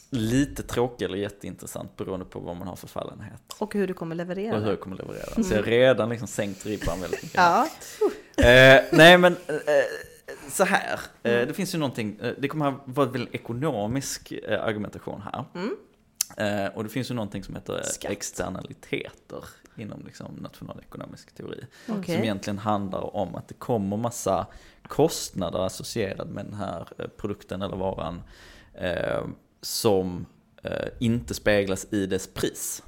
lite 0.09 0.63
tråkig 0.63 1.05
eller 1.05 1.17
jätteintressant 1.17 1.95
beroende 1.97 2.25
på 2.25 2.39
vad 2.39 2.55
man 2.55 2.67
har 2.67 2.75
för 2.75 2.87
fallenhet. 2.87 3.41
Och 3.57 3.73
hur 3.73 3.87
du 3.87 3.93
kommer 3.93 4.15
leverera. 4.15 4.55
Och 4.55 4.61
hur 4.61 4.69
jag 4.69 4.79
kommer 4.79 4.95
leverera. 4.97 5.25
Så 5.43 5.53
jag 5.53 5.57
har 5.57 5.63
redan 5.63 6.09
liksom 6.09 6.27
sänkt 6.27 6.65
ribban 6.65 7.01
väldigt 7.01 7.23
mycket. 7.23 7.37
Ja. 7.37 7.67
Eh, 8.37 8.83
nej 8.91 9.17
men 9.17 9.33
eh, 9.47 9.55
så 10.49 10.63
här, 10.63 10.99
eh, 11.23 11.47
det 11.47 11.53
finns 11.53 11.75
ju 11.75 11.79
någonting, 11.79 12.19
eh, 12.21 12.33
det 12.37 12.47
kommer 12.47 12.67
att 12.67 12.81
vara 12.85 13.09
väldigt 13.09 13.35
ekonomisk 13.35 14.31
eh, 14.31 14.63
argumentation 14.63 15.21
här. 15.21 15.45
Mm. 15.55 15.75
Och 16.75 16.83
det 16.83 16.89
finns 16.89 17.11
ju 17.11 17.15
någonting 17.15 17.43
som 17.43 17.55
heter 17.55 17.83
Skatt. 17.83 18.11
externaliteter 18.11 19.43
inom 19.75 20.05
liksom, 20.05 20.35
nationalekonomisk 20.41 21.35
teori. 21.35 21.65
Okej. 21.87 22.15
Som 22.15 22.23
egentligen 22.23 22.57
handlar 22.57 23.15
om 23.15 23.35
att 23.35 23.47
det 23.47 23.53
kommer 23.53 23.97
massa 23.97 24.47
kostnader 24.87 25.59
associerade 25.59 26.31
med 26.31 26.45
den 26.45 26.53
här 26.53 26.87
produkten 27.17 27.61
eller 27.61 27.77
varan 27.77 28.21
som 29.61 30.25
inte 30.99 31.33
speglas 31.33 31.93
i 31.93 32.05
dess 32.05 32.27
pris. 32.27 32.83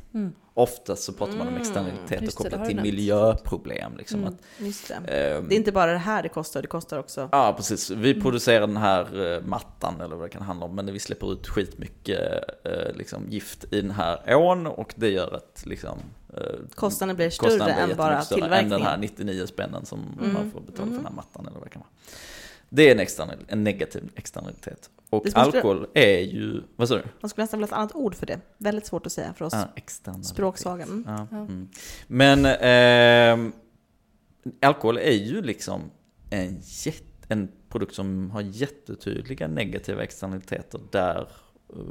Mm. 0.59 0.63
Oftast 0.63 1.03
så 1.03 1.13
pratar 1.13 1.33
man 1.37 1.47
om 1.47 1.55
Mm. 1.55 1.63
det 2.09 2.35
kopplat 2.35 2.65
till 2.65 2.81
miljöproblem. 2.81 3.97
Liksom, 3.97 4.19
Mm. 4.19 4.33
att, 4.33 4.65
Just 4.65 4.87
det. 4.87 4.93
ehm, 4.93 5.47
Det 5.49 5.55
är 5.55 5.57
inte 5.57 5.71
bara 5.71 5.91
det 5.91 5.97
här 5.97 6.23
det 6.23 6.29
kostar, 6.29 6.61
det 6.61 6.67
kostar 6.67 6.99
också... 6.99 7.29
Ja, 7.31 7.53
precis. 7.57 7.89
Vi 7.89 8.09
Mm. 8.11 8.21
producerar 8.23 8.67
den 8.67 8.77
här 8.77 9.33
eh, 9.35 9.41
mattan 9.43 10.01
eller 10.01 10.15
vad 10.15 10.25
det 10.25 10.29
kan 10.33 10.41
handla 10.41 10.65
om, 10.65 10.75
men 10.75 10.93
vi 10.93 10.99
släpper 10.99 11.33
ut 11.33 11.47
skitmycket 11.47 12.43
eh, 12.65 12.95
liksom, 12.95 13.29
gift 13.29 13.73
i 13.73 13.81
den 13.81 13.91
här 13.91 14.35
ån 14.35 14.67
och 14.67 14.93
det 14.95 15.09
gör 15.09 15.33
att 15.35 15.63
liksom, 15.65 15.97
eh, 16.37 16.43
Kostnaden 16.75 17.15
blir 17.15 17.29
större 17.29 17.49
kostnaden 17.49 17.75
blir 17.75 17.91
än 17.91 17.97
bara 17.97 18.21
större 18.21 18.39
än 18.57 18.69
den 18.69 18.81
här 18.81 18.97
tillverkningen. 18.97 18.99
99 19.01 19.47
spännen 19.47 19.85
som 19.85 19.99
Mm. 20.19 20.33
man 20.33 20.51
får 20.51 20.61
betala 20.61 20.83
Mm. 20.83 20.89
för 20.89 21.03
den 21.03 21.05
här 21.05 21.15
mattan 21.15 21.45
eller 21.47 21.57
vad 21.59 21.65
det 21.67 21.69
kan 21.73 21.79
vara. 21.81 21.89
Det 22.69 22.87
är 22.87 22.91
en, 22.91 22.99
external, 22.99 23.37
en 23.47 23.63
negativ 23.63 24.11
externalitet. 24.15 24.89
Och 25.09 25.23
Det 25.23 25.35
alkohol 25.35 25.87
är 25.93 26.19
ju, 26.19 26.61
vad 26.75 26.87
sa 26.87 26.95
du? 26.95 27.03
Man 27.21 27.29
skulle 27.29 27.43
nästan 27.43 27.59
vilja 27.59 27.75
ha 27.75 27.77
ett 27.77 27.79
annat 27.79 27.95
ord 27.95 28.15
för 28.15 28.25
det. 28.25 28.39
Väldigt 28.57 28.85
svårt 28.85 29.05
att 29.05 29.11
säga 29.11 29.33
för 29.33 29.45
oss 29.45 29.53
Ja, 30.05 30.13
språksvaga. 30.23 30.83
Mm. 30.83 31.03
Ja, 31.07 31.27
Ja. 31.31 31.37
mm. 31.37 31.69
Men 32.07 32.45
ehm, 32.45 33.53
alkohol 34.61 34.97
är 34.97 35.11
ju 35.11 35.41
liksom 35.41 35.81
en, 36.29 36.57
jätte, 36.61 37.05
en 37.27 37.51
produkt 37.69 37.95
som 37.95 38.31
har 38.31 38.41
jättetydliga 38.41 39.47
negativa 39.47 40.03
externaliteter 40.03 40.81
där 40.91 41.27
uh, 41.75 41.83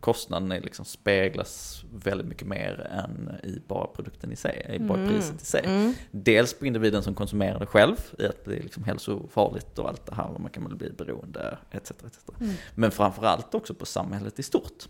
kostnaden 0.00 0.52
är 0.52 0.60
liksom 0.60 0.84
speglas 0.84 1.84
väldigt 1.94 2.26
mycket 2.26 2.46
mer 2.46 2.86
än 2.90 3.30
i 3.44 3.62
bara 3.68 3.86
produkten 3.86 4.32
i 4.32 4.36
sig, 4.36 4.70
i 4.74 4.78
bara 4.78 4.98
Mm. 4.98 5.10
priset 5.10 5.42
i 5.42 5.44
sig. 5.44 5.62
Mm. 5.64 5.94
Dels 6.10 6.54
på 6.54 6.66
individen 6.66 7.02
som 7.02 7.14
konsumerar 7.14 7.58
det 7.58 7.66
själv, 7.66 7.96
i 8.18 8.26
att 8.26 8.44
det 8.44 8.56
är 8.56 8.62
liksom 8.62 8.84
hälsofarligt 8.84 9.78
och 9.78 9.88
allt 9.88 10.06
det 10.06 10.14
här, 10.14 10.26
och 10.26 10.40
man 10.40 10.50
kan 10.50 10.76
bli 10.78 10.90
beroende, 10.90 11.58
etc. 11.70 11.90
etc. 11.90 12.40
Mm. 12.40 12.54
Men 12.74 12.90
framförallt 12.90 13.54
också 13.54 13.74
på 13.74 13.86
samhället 13.86 14.38
i 14.38 14.42
stort. 14.42 14.88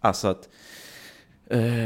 Alltså 0.00 0.28
att 0.28 0.48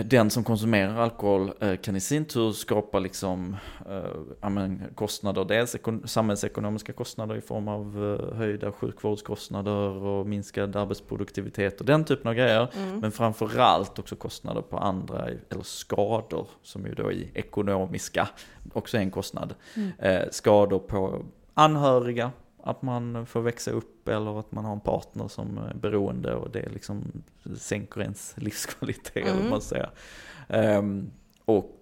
den 0.04 0.30
som 0.30 0.44
konsumerar 0.44 0.96
alkohol 0.96 1.52
eh, 1.60 1.76
kan 1.76 1.96
i 1.96 2.00
sin 2.00 2.24
tur 2.24 2.52
skapa 2.52 2.98
liksom, 2.98 3.56
eh, 3.88 4.72
kostnader, 4.94 5.44
dels 5.44 5.76
ekon- 5.76 6.06
samhällsekonomiska 6.06 6.92
kostnader 6.92 7.36
i 7.36 7.40
form 7.40 7.68
av 7.68 8.18
eh, 8.20 8.36
höjda 8.36 8.72
sjukvårdskostnader 8.72 9.90
och 9.90 10.26
minskad 10.26 10.76
arbetsproduktivitet 10.76 11.80
och 11.80 11.86
den 11.86 12.04
typen 12.04 12.28
av 12.28 12.34
grejer. 12.34 12.68
Mm. 12.76 13.00
Men 13.00 13.12
framförallt 13.12 13.98
också 13.98 14.16
kostnader 14.16 14.62
på 14.62 14.78
andra, 14.78 15.28
eller 15.50 15.62
skador, 15.62 16.48
som 16.62 16.86
ju 16.86 16.94
då 16.94 17.12
är 17.12 17.26
ekonomiska, 17.34 18.28
också 18.72 18.96
är 18.96 19.00
en 19.00 19.10
kostnad. 19.10 19.54
Mm. 19.76 19.92
Eh, 19.98 20.28
skador 20.30 20.78
på 20.78 21.22
anhöriga, 21.54 22.30
att 22.66 22.82
man 22.82 23.26
får 23.26 23.40
växa 23.40 23.70
upp 23.70 24.08
eller 24.08 24.40
att 24.40 24.52
man 24.52 24.64
har 24.64 24.72
en 24.72 24.80
partner 24.80 25.28
som 25.28 25.58
är 25.58 25.74
beroende 25.74 26.34
och 26.34 26.50
det 26.50 26.68
liksom 26.68 27.22
sänker 27.58 28.00
ens 28.00 28.34
livskvalitet, 28.36 29.26
Mm. 29.28 29.50
man 29.50 29.60
säger. 29.60 29.90
Ehm, 30.48 31.10
och 31.44 31.80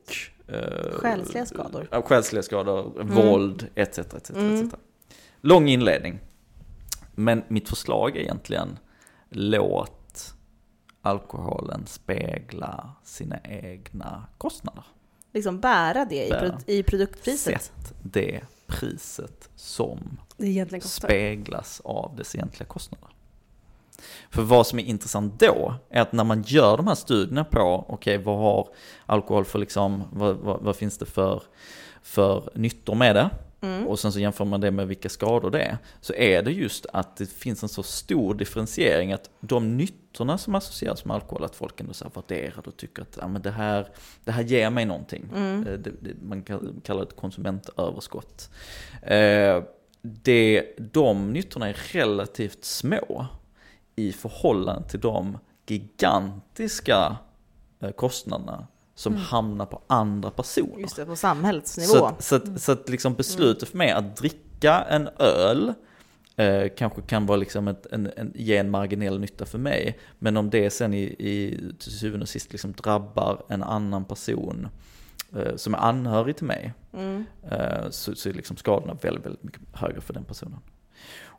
eh, 0.49 0.91
Själsliga 0.93 1.47
skador. 1.47 1.89
Ja, 1.91 2.03
själsliga 2.03 2.43
skador, 2.43 3.03
våld, 3.03 3.66
etc. 3.74 3.99
etc, 3.99 4.30
Mm. 4.30 4.66
etc. 4.66 4.74
Lång 5.41 5.68
inledning. 5.68 6.18
Men 7.14 7.43
mitt 7.49 7.68
förslag 7.68 8.16
är 8.16 8.20
egentligen, 8.20 8.78
låt 9.28 10.35
alkoholen 11.03 11.87
spegla 11.87 12.91
sina 13.05 13.39
egna 13.45 14.24
kostnader. 14.39 14.85
Liksom 15.32 15.61
bära 15.61 16.05
det 16.05 16.26
i, 16.26 16.30
Bära. 16.30 16.41
produ- 16.49 16.70
i 16.70 16.82
produktpriset. 16.82 17.62
Sätt 17.62 17.95
det 18.03 18.41
priset 18.67 19.51
som 19.57 20.19
speglas 20.81 21.81
av 21.85 22.17
dess 22.17 22.35
egentliga 22.35 22.67
kostnader. 22.67 23.09
För 24.31 24.43
vad 24.43 24.67
som 24.67 24.79
är 24.79 24.83
intressant 24.83 25.41
då 25.41 25.75
är 25.91 26.01
att 26.01 26.12
när 26.12 26.25
man 26.25 26.43
gör 26.43 26.77
de 26.77 26.87
här 26.87 26.95
studierna 26.95 27.45
på, 27.45 27.85
okej 27.89 28.19
vad 28.19 28.39
har 28.39 28.69
alkohol 29.07 29.45
för 29.45 29.59
liksom, 29.59 30.05
vad, 30.12 30.37
vad, 30.37 30.62
vad 30.62 30.77
finns 30.77 30.99
det 30.99 31.07
för, 31.07 31.43
för 32.03 32.51
nyttor 32.55 32.95
med 32.95 33.17
det? 33.17 33.31
Mm. 33.65 33.87
Och 33.87 33.99
sen 33.99 34.12
så 34.12 34.21
jämför 34.21 34.45
man 34.45 34.61
det 34.61 34.71
med 34.71 34.89
vilka 34.89 35.09
skador 35.09 35.51
det 35.51 35.62
är. 35.62 35.79
Så 36.01 36.15
är 36.15 36.43
det 36.43 36.53
just 36.53 36.87
att 36.93 37.17
det 37.17 37.27
finns 37.27 37.62
en 37.62 37.69
så 37.69 37.83
stor 37.83 38.35
differentiering 38.35 39.12
att 39.12 39.31
de 39.41 39.77
nyttorna 39.77 40.39
som 40.39 40.55
associeras 40.55 41.05
med 41.05 41.15
alkohol, 41.15 41.45
att 41.45 41.57
folk 41.57 41.81
ändå 41.81 41.93
så 41.93 42.05
här 42.05 42.12
värderar 42.15 42.69
och 42.69 42.77
tycker 42.77 43.03
att 43.03 43.19
ja, 43.21 43.29
men 43.29 43.43
det, 43.43 43.51
här, 43.51 43.89
det 44.25 44.33
här 44.33 44.43
ger 44.43 44.71
mig 44.71 44.85
någonting. 44.85 45.25
Mm. 45.35 45.67
Eh, 45.67 45.73
Det, 45.73 45.91
det, 46.01 46.23
man 46.23 46.43
kallar 46.43 46.97
det 46.97 47.03
ett 47.03 47.17
konsumentöverskott. 47.17 48.51
Eh, 49.03 49.62
det, 50.03 50.77
de 50.93 51.33
nyttorna 51.33 51.69
är 51.69 51.77
relativt 51.93 52.65
små 52.65 53.27
i 53.97 54.12
förhållande 54.12 54.89
till 54.89 55.01
de 55.01 55.39
gigantiska 55.67 57.17
eh, 57.81 57.91
kostnaderna 57.91 58.67
som 58.95 59.12
Mm. 59.12 59.24
hamnar 59.24 59.66
på 59.66 59.82
andra 59.86 60.30
personer. 60.30 60.78
Just 60.80 60.97
det, 60.97 61.07
på 61.07 61.16
samhällsnivå. 61.16 61.88
Så, 61.92 62.05
att, 62.07 62.24
så, 62.24 62.34
att, 62.36 62.61
så 62.62 62.72
att 62.72 62.88
liksom 62.88 63.14
beslutet 63.14 63.68
för 63.68 63.78
mig 63.78 63.90
att 63.90 64.16
dricka 64.16 64.80
en 64.90 65.09
öl 65.18 65.72
eh, 66.36 66.64
kanske 66.76 67.03
kan 67.03 67.26
vara 67.26 67.36
liksom 67.36 67.68
ett, 67.68 67.86
en, 67.92 68.11
en, 68.16 68.32
ge 68.34 68.57
en 68.57 68.70
marginell 68.70 69.20
nytta 69.20 69.45
för 69.47 69.59
mig. 69.59 69.99
Men 70.18 70.36
om 70.36 70.51
det 70.51 70.70
sen 70.70 70.95
i, 70.95 71.03
i 71.03 71.61
till 71.78 71.92
syvende 71.92 72.22
och 72.24 72.28
sist 72.28 72.53
liksom 72.53 72.72
drabbar 72.72 73.45
en 73.49 73.62
annan 73.62 74.05
person 74.05 74.68
eh, 75.36 75.57
som 75.57 75.74
är 75.74 75.78
anhörig 75.78 76.36
till 76.36 76.47
mig 76.47 76.72
Mm. 76.92 77.24
eh, 77.51 77.90
så, 77.90 78.14
så 78.14 78.28
är 78.28 78.32
liksom 78.32 78.57
skadorna 78.57 78.97
väldigt, 79.03 79.24
väldigt 79.26 79.42
mycket 79.45 79.61
högre 79.72 80.01
för 80.01 80.14
den 80.14 80.24
personen. 80.24 80.59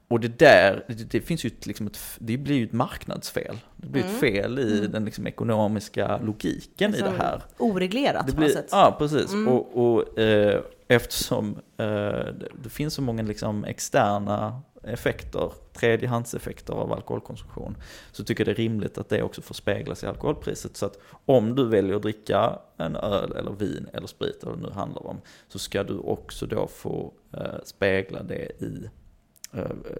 Och 0.07 0.19
det 0.19 0.39
där, 0.39 0.85
det, 0.87 0.93
det 0.93 1.21
finns 1.21 1.45
ju 1.45 1.47
ett, 1.47 1.65
liksom 1.65 1.87
ett, 1.87 1.99
det 2.19 2.37
blir 2.37 2.55
ju 2.55 2.63
ett 2.65 2.73
marknadsfel. 2.73 3.57
Det 3.75 3.87
blir 3.87 4.01
ett 4.03 4.07
Mm. 4.09 4.19
fel 4.19 4.59
i 4.59 4.79
Mm. 4.79 4.91
den 4.91 5.05
liksom 5.05 5.27
ekonomiska 5.27 6.17
logiken 6.17 6.91
i 6.95 7.01
Alltså, 7.01 7.11
det 7.17 7.17
här. 7.23 7.41
Oreglerat 7.57 8.25
Det 8.27 8.33
på 8.33 8.39
något 8.41 8.45
blir, 8.47 8.55
sätt. 8.55 8.67
ja, 8.71 8.95
precis. 8.99 9.33
Mm. 9.33 9.47
Och, 9.47 9.77
och 9.95 10.19
eh, 10.19 10.61
eftersom 10.87 11.55
eh, 11.77 11.85
det, 11.85 12.47
det 12.63 12.69
finns 12.69 12.93
så 12.93 13.01
många 13.01 13.23
liksom 13.23 13.63
externa 13.65 14.61
effekter, 14.83 15.51
tredjehandseffekter 15.73 16.73
av 16.73 16.93
alkoholkonsumtion, 16.93 17.77
så 18.11 18.23
tycker 18.23 18.41
jag 18.41 18.47
det 18.55 18.61
är 18.61 18.63
rimligt 18.63 18.97
att 18.97 19.09
det 19.09 19.23
också 19.23 19.41
får 19.41 19.55
speglas 19.55 20.03
i 20.03 20.07
alkoholpriset. 20.07 20.77
Så 20.77 20.85
att 20.85 20.99
om 21.25 21.55
du 21.55 21.65
väljer 21.67 21.95
att 21.95 22.01
dricka 22.01 22.59
en 22.77 22.95
öl 22.95 23.31
eller 23.31 23.51
vin 23.51 23.87
eller 23.93 24.07
sprit, 24.07 24.43
eller 24.43 24.51
vad 24.51 24.61
det 24.61 24.67
nu 24.67 24.73
handlar 24.73 25.07
om, 25.07 25.21
så 25.47 25.59
ska 25.59 25.83
du 25.83 25.97
också 25.97 26.45
då 26.45 26.67
få 26.67 27.13
eh, 27.33 27.39
spegla 27.63 28.23
det 28.23 28.61
i 28.63 28.89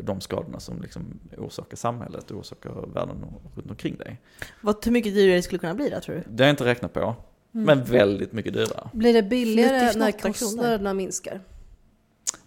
de 0.01 0.22
skadorna 0.22 0.60
som 0.60 0.82
liksom 0.82 1.20
orsakar 1.38 1.78
samhället 1.78 2.32
och 2.32 2.39
orsakar 2.39 2.70
världen 2.93 3.26
runt 3.56 3.70
omkring 3.70 3.95
dig. 3.95 4.22
Vad, 4.62 4.86
hur 4.86 4.91
mycket 4.91 5.14
dyrare 5.14 5.36
det 5.36 5.41
skulle 5.41 5.60
kunna 5.60 5.74
bli 5.76 5.89
då 5.89 5.99
tror 5.99 6.16
du? 6.16 6.24
Det 6.30 6.43
har 6.43 6.47
jag 6.47 6.53
inte 6.53 6.66
räknat 6.66 6.93
på, 6.93 7.16
Mm. 7.53 7.66
men 7.66 7.84
väldigt 7.86 8.34
mycket 8.34 8.53
dyrare. 8.53 8.89
Blir 8.93 9.14
det 9.14 9.24
billigare 9.24 9.86
98 9.86 9.99
när 9.99 10.12
kostnaderna 10.12 10.93
minskar? 10.93 11.41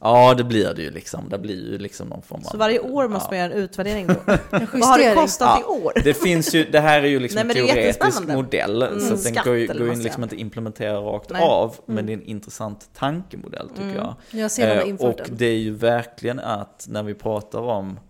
Ja, 0.00 0.34
det 0.34 0.44
blir 0.44 0.74
det 0.74 0.82
ju 0.82 0.90
liksom. 0.90 1.28
Det 1.28 1.38
blir 1.38 1.70
ju 1.72 1.78
liksom 1.78 2.08
någon 2.08 2.22
form 2.22 2.40
av... 2.46 2.50
Så 2.50 2.56
varje 2.56 2.80
år 2.80 3.08
måste 3.08 3.26
ja. 3.26 3.30
man 3.30 3.50
göra 3.50 3.58
en 3.58 3.64
utvärdering 3.64 4.06
då? 4.06 4.14
En 4.50 4.66
Vad 4.72 4.84
har 4.88 4.98
det 4.98 5.14
kostat 5.14 5.60
Ja. 5.66 5.74
i 5.76 5.82
år? 5.82 5.92
Det 6.04 6.14
finns 6.14 6.54
ju, 6.54 6.64
det 6.64 6.80
här 6.80 7.02
är 7.02 7.06
ju 7.06 7.20
liksom 7.20 7.34
Nej, 7.34 7.40
en 7.40 7.46
men 7.46 7.56
det 7.56 7.80
är 7.80 7.92
teoretisk 7.92 8.28
modell. 8.28 8.82
Mm, 8.82 9.00
så 9.00 9.14
den 9.28 9.34
går 9.44 9.56
ju, 9.56 9.66
går 9.66 9.76
ju 9.76 9.86
vad 9.88 9.98
liksom 9.98 10.22
inte 10.22 10.36
implementera 10.40 10.96
rakt 10.98 11.30
Nej. 11.30 11.42
av. 11.42 11.74
Men 11.86 11.94
Mm. 11.98 12.06
det 12.06 12.12
är 12.12 12.14
en 12.14 12.22
intressant 12.22 12.88
tankemodell 12.94 13.68
tycker 13.68 13.82
Mm. 13.82 13.96
jag. 13.96 14.14
Jag 14.30 14.50
ser 14.50 14.76
Eh, 14.88 14.94
och 14.94 15.14
den. 15.16 15.26
det 15.30 15.46
är 15.46 15.56
ju 15.58 15.74
verkligen 15.74 16.40
att 16.40 16.86
när 16.88 17.02
vi 17.02 17.14
pratar 17.14 17.60
om 17.60 18.00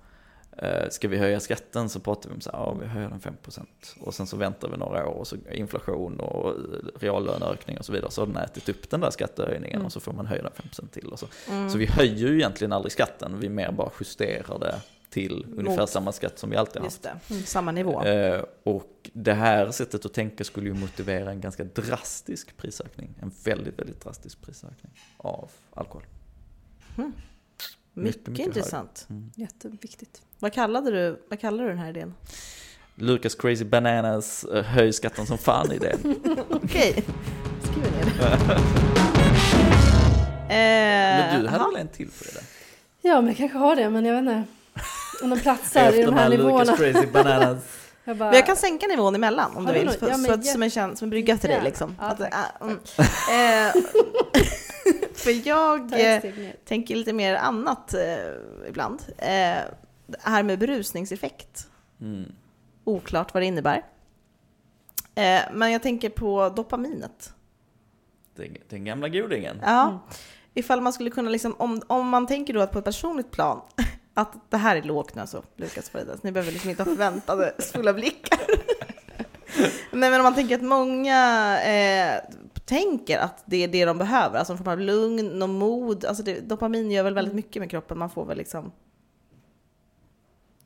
Ska 0.90 1.09
vi 1.09 1.16
höja 1.16 1.40
skatten 1.40 1.88
så 1.88 2.00
pratar 2.00 2.28
vi 2.30 2.34
om 2.34 2.40
så 2.40 2.50
här, 2.50 2.59
ja 2.59 2.74
vi 2.80 2.86
höjer 2.86 3.09
den 3.09 3.20
5% 3.20 3.66
och 4.00 4.14
sen 4.14 4.26
så 4.26 4.36
väntar 4.36 4.68
vi 4.68 4.76
några 4.76 5.06
år 5.09 5.14
och 5.14 5.26
så 5.26 5.36
inflation 5.52 6.20
och 6.20 6.54
reallöneökning 7.00 7.78
och 7.78 7.84
så 7.84 7.92
vidare 7.92 8.11
så 8.11 8.20
har 8.20 8.26
den 8.26 8.36
ätit 8.36 8.68
upp 8.68 8.90
den 8.90 9.00
där 9.00 9.11
skattehöjningen 9.11 9.74
Mm. 9.76 9.86
och 9.86 9.92
så 9.92 10.00
får 10.00 10.12
man 10.12 10.26
höja 10.26 10.42
den 10.42 10.52
5% 10.52 10.88
till 10.90 11.06
och 11.09 11.18
så. 11.18 11.26
Mm. 11.50 11.70
Så 11.70 11.78
vi 11.78 11.86
höjer 11.86 12.28
ju 12.28 12.34
egentligen 12.34 12.72
aldrig 12.72 12.92
skatten, 12.92 13.40
vi 13.40 13.48
mer 13.48 13.72
bara 13.72 13.90
justerar 14.00 14.59
det 14.59 14.80
till 15.11 15.46
ungefär 15.56 15.80
Mot- 15.80 15.90
samma 15.90 16.12
skatt 16.12 16.38
som 16.38 16.50
vi 16.50 16.56
alltid 16.56 16.76
har 16.76 16.84
haft. 16.86 17.06
Mm. 17.06 17.42
samma 17.42 17.72
nivå. 17.72 18.02
Eh, 18.04 18.44
och 18.62 19.11
det 19.12 19.32
här 19.34 19.70
sättet 19.70 20.04
att 20.06 20.14
tänka 20.14 20.44
skulle 20.44 20.66
ju 20.68 20.74
motivera 20.74 21.30
en 21.30 21.40
ganska 21.40 21.64
drastisk 21.64 22.56
prisökning. 22.56 23.14
En 23.22 23.32
väldigt, 23.44 23.78
väldigt 23.78 24.00
drastisk 24.00 24.42
prisökning 24.42 24.92
av 25.16 25.50
alkohol. 25.74 26.02
Mycket, 28.03 28.26
mycket 28.26 28.46
intressant. 28.46 29.07
Jätteviktigt. 29.34 30.22
Vad 30.38 30.53
kallade, 30.53 30.90
du, 30.90 31.22
vad 31.30 31.40
kallade 31.40 31.62
du 31.62 31.68
den 31.68 31.78
här 31.78 31.88
idén? 31.90 32.14
Lucas 32.94 33.34
Crazy 33.34 33.64
Bananas 33.64 34.46
uh, 34.55 34.62
höj 34.62 34.92
skatten 34.92 35.26
som 35.26 35.38
fan 35.38 35.72
idé. 35.72 35.92
Okej, 36.51 37.05
skriver 37.62 37.90
ner 37.90 38.05
det. 38.18 38.61
Men 40.49 41.40
du 41.40 41.46
Eh, 41.46 41.53
hade 41.53 41.64
väl 41.72 41.76
en 41.80 41.88
till 41.88 42.07
på 42.09 42.24
det 42.24 42.32
där? 42.34 42.42
Ja, 43.03 43.20
men 43.20 43.26
jag 43.28 43.36
kanske 43.36 43.59
har 43.59 43.76
det, 43.76 43.90
men 43.90 44.05
jag 44.05 44.12
vet 44.14 44.20
inte. 44.20 44.44
Om 45.22 45.30
de 45.30 45.40
platsar 45.40 45.92
i 45.92 46.03
de 46.03 46.14
här 46.14 46.28
Lucas 46.28 46.44
nivåerna. 46.44 46.76
Crazy 46.76 47.07
Bananas. 47.12 47.59
Jag 48.05 48.16
bara, 48.16 48.28
Men 48.28 48.36
jag 48.36 48.46
kan 48.46 48.57
sänka 48.57 48.86
nivån 48.86 49.14
emellan 49.14 49.57
om 49.57 49.66
du 49.66 49.72
vill. 49.72 49.86
något? 49.86 49.99
För, 49.99 50.09
Ja, 50.09 50.14
så 50.18 50.32
att, 50.32 50.46
som, 50.46 50.62
en, 50.62 50.70
som 50.70 50.96
en 51.01 51.11
brygga 51.11 51.38
till 51.38 51.51
dig 51.51 51.61
liksom. 51.64 51.96
Ja, 52.01 52.05
att, 52.07 52.20
äh, 52.20 52.26
mm. 52.61 52.78
För 55.14 55.49
jag 55.49 56.01
eh, 56.01 56.22
tänker 56.64 56.97
lite 56.97 57.12
mer 57.12 57.34
annat 57.34 57.95
eh, 57.95 58.68
ibland. 58.68 59.03
Eh, 59.18 59.62
det 60.07 60.20
här 60.20 60.43
med 60.43 60.59
berusningseffekt. 60.59 61.66
Mm. 62.01 62.32
Oklart 62.84 63.34
vad 63.34 63.43
det 63.43 63.47
innebär. 63.47 63.84
Eh, 65.14 65.41
men 65.53 65.72
jag 65.72 65.82
tänker 65.82 66.11
på 66.11 66.49
dopaminet. 66.49 67.32
Den, 68.36 68.57
den 68.68 68.84
gamla 68.84 69.09
godingen. 69.09 69.61
Ja. 69.62 69.89
Mm. 69.89 69.99
Ifall 70.55 70.80
man 70.80 70.93
skulle 70.93 71.11
kunna, 71.11 71.30
liksom, 71.30 71.55
om, 71.59 71.82
om 71.86 72.09
man 72.09 72.26
tänker 72.26 72.55
då 72.55 72.61
att 72.61 72.72
på 72.72 72.78
ett 72.78 72.84
personligt 72.84 73.30
plan, 73.30 73.61
att 74.14 74.51
det 74.51 74.57
här 74.57 74.76
är 74.76 74.82
lågt 74.82 75.14
nu 75.14 75.20
alltså, 75.20 75.43
Lukas 75.57 75.91
Faridas, 75.91 76.22
ni 76.22 76.32
behöver 76.32 76.53
liksom 76.53 76.70
inte 76.70 76.82
ha 76.82 76.91
förväntade 76.91 77.55
fulla 77.59 77.93
blickar. 77.93 78.41
Nej 79.93 80.11
men 80.11 80.14
om 80.14 80.22
man 80.22 80.34
tänker 80.34 80.55
att 80.55 80.62
många 80.62 81.61
eh, 81.61 82.20
tänker 82.69 83.19
att 83.19 83.43
det 83.47 83.64
är 83.64 83.69
det 83.69 83.85
de 83.85 83.99
behöver, 83.99 84.39
alltså 84.39 84.53
en 84.53 84.59
form 84.59 84.69
av 84.69 84.81
lugn 84.81 85.43
och 85.43 85.49
mod, 85.49 86.05
alltså 86.05 86.23
det, 86.23 86.41
dopamin 86.41 86.91
gör 86.91 87.03
väl 87.03 87.14
väldigt 87.14 87.35
mycket 87.35 87.61
med 87.61 87.71
kroppen, 87.71 87.99
man 87.99 88.11
får 88.11 88.25
väl 88.25 88.39
liksom 88.39 88.73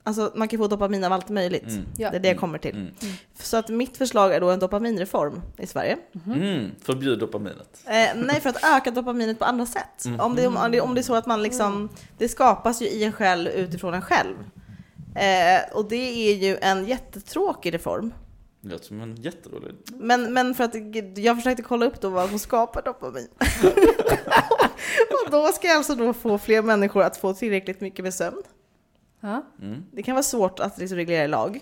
Alltså 0.05 0.33
man 0.35 0.49
kan 0.49 0.59
få 0.59 0.69
dopamin 0.69 1.05
av 1.05 1.13
allt 1.13 1.29
möjligt. 1.29 1.69
Mm. 1.69 1.85
Det 1.97 2.05
är 2.05 2.21
det 2.21 2.29
jag 2.29 2.39
kommer 2.39 2.59
till. 2.59 2.77
Mm. 2.77 3.15
Så 3.35 3.57
att 3.57 3.69
mitt 3.69 3.97
förslag 3.97 4.35
är 4.35 4.41
då 4.41 4.51
en 4.51 4.59
dopaminreform 4.59 5.43
i 5.59 5.67
Sverige. 5.67 5.99
Mm. 6.27 6.71
Förbjud 6.83 7.19
dopaminet. 7.19 7.81
Eh, 7.87 8.17
nej, 8.17 8.41
för 8.41 8.49
att 8.49 8.65
öka 8.65 8.91
dopaminet 8.91 9.39
på 9.39 9.45
andra 9.45 9.67
sätt. 9.67 10.05
Mm. 10.05 10.21
Om, 10.21 10.35
det, 10.35 10.47
om, 10.47 10.71
det, 10.71 10.81
om 10.81 10.95
det 10.95 11.01
är 11.01 11.03
så 11.03 11.15
att 11.15 11.27
man 11.27 11.43
liksom, 11.43 11.89
det 12.19 12.29
skapas 12.29 12.83
ju 12.83 12.87
i 12.87 13.05
en 13.05 13.13
själv 13.13 13.49
utifrån 13.49 13.95
en 13.95 14.03
själv. 14.03 14.37
Eh, 15.15 15.77
och 15.77 15.89
det 15.89 16.31
är 16.31 16.35
ju 16.35 16.57
en 16.61 16.85
jättetråkig 16.85 17.75
reform. 17.75 18.13
Det 18.63 18.69
låter 18.69 18.85
som 18.85 19.01
en 19.01 19.17
jätterolig... 19.17 19.75
Men, 19.95 20.33
men 20.33 20.55
för 20.55 20.65
att 20.65 20.75
jag 21.19 21.37
försökte 21.37 21.63
kolla 21.63 21.87
upp 21.87 22.01
då 22.01 22.09
vad 22.09 22.29
som 22.29 22.39
skapar 22.39 22.83
dopamin. 22.83 23.29
och 25.25 25.31
då 25.31 25.47
ska 25.47 25.69
jag 25.69 25.77
alltså 25.77 25.95
då 25.95 26.13
få 26.13 26.39
fler 26.39 26.63
människor 26.63 27.03
att 27.03 27.17
få 27.17 27.35
tillräckligt 27.35 27.81
mycket 27.81 28.03
med 28.03 28.15
sömn. 28.15 28.43
Ja. 29.21 29.47
Mm. 29.63 29.85
Det 29.93 30.03
kan 30.03 30.15
vara 30.15 30.23
svårt 30.23 30.61
att 30.61 30.79
liksom 30.79 30.97
reglera 30.97 31.25
i 31.25 31.29
lag. 31.29 31.61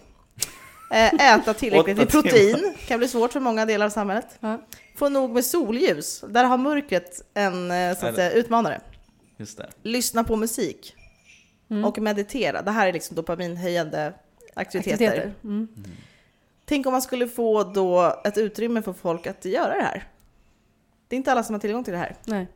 Eh, 0.90 1.34
äta 1.34 1.54
tillräckligt 1.54 1.96
med 1.96 2.08
protein 2.08 2.74
kan 2.86 2.98
bli 2.98 3.08
svårt 3.08 3.32
för 3.32 3.40
många 3.40 3.66
delar 3.66 3.86
av 3.86 3.90
samhället. 3.90 4.26
Ja. 4.40 4.60
Få 4.96 5.08
nog 5.08 5.30
med 5.30 5.44
solljus. 5.44 6.24
Där 6.28 6.44
har 6.44 6.58
mörkret 6.58 7.22
en 7.34 7.70
eh, 7.70 7.98
så 7.98 8.06
att 8.06 8.14
säga, 8.14 8.32
utmanare. 8.32 8.80
Just 9.36 9.58
det. 9.58 9.70
Lyssna 9.82 10.24
på 10.24 10.36
musik 10.36 10.96
Mm. 11.70 11.84
och 11.84 11.98
meditera. 11.98 12.62
Det 12.62 12.70
här 12.70 12.86
är 12.86 12.92
liksom 12.92 13.16
dopaminhöjande 13.16 14.12
aktiviteter. 14.54 15.04
Aktiviteter. 15.04 15.34
Mm. 15.44 15.68
Tänk 16.70 16.86
om 16.86 16.92
man 16.92 17.02
skulle 17.02 17.28
få 17.28 17.64
då 17.64 18.20
ett 18.24 18.38
utrymme 18.38 18.82
för 18.82 18.92
folk 18.92 19.26
att 19.26 19.44
göra 19.44 19.76
det 19.76 19.82
här. 19.82 20.04
Det 21.08 21.16
är 21.16 21.16
inte 21.16 21.32
alla 21.32 21.42
som 21.42 21.54
har 21.54 21.60
tillgång 21.60 21.84
till 21.84 21.92
det 21.92 21.98
här. 21.98 22.16
Nej. 22.24 22.48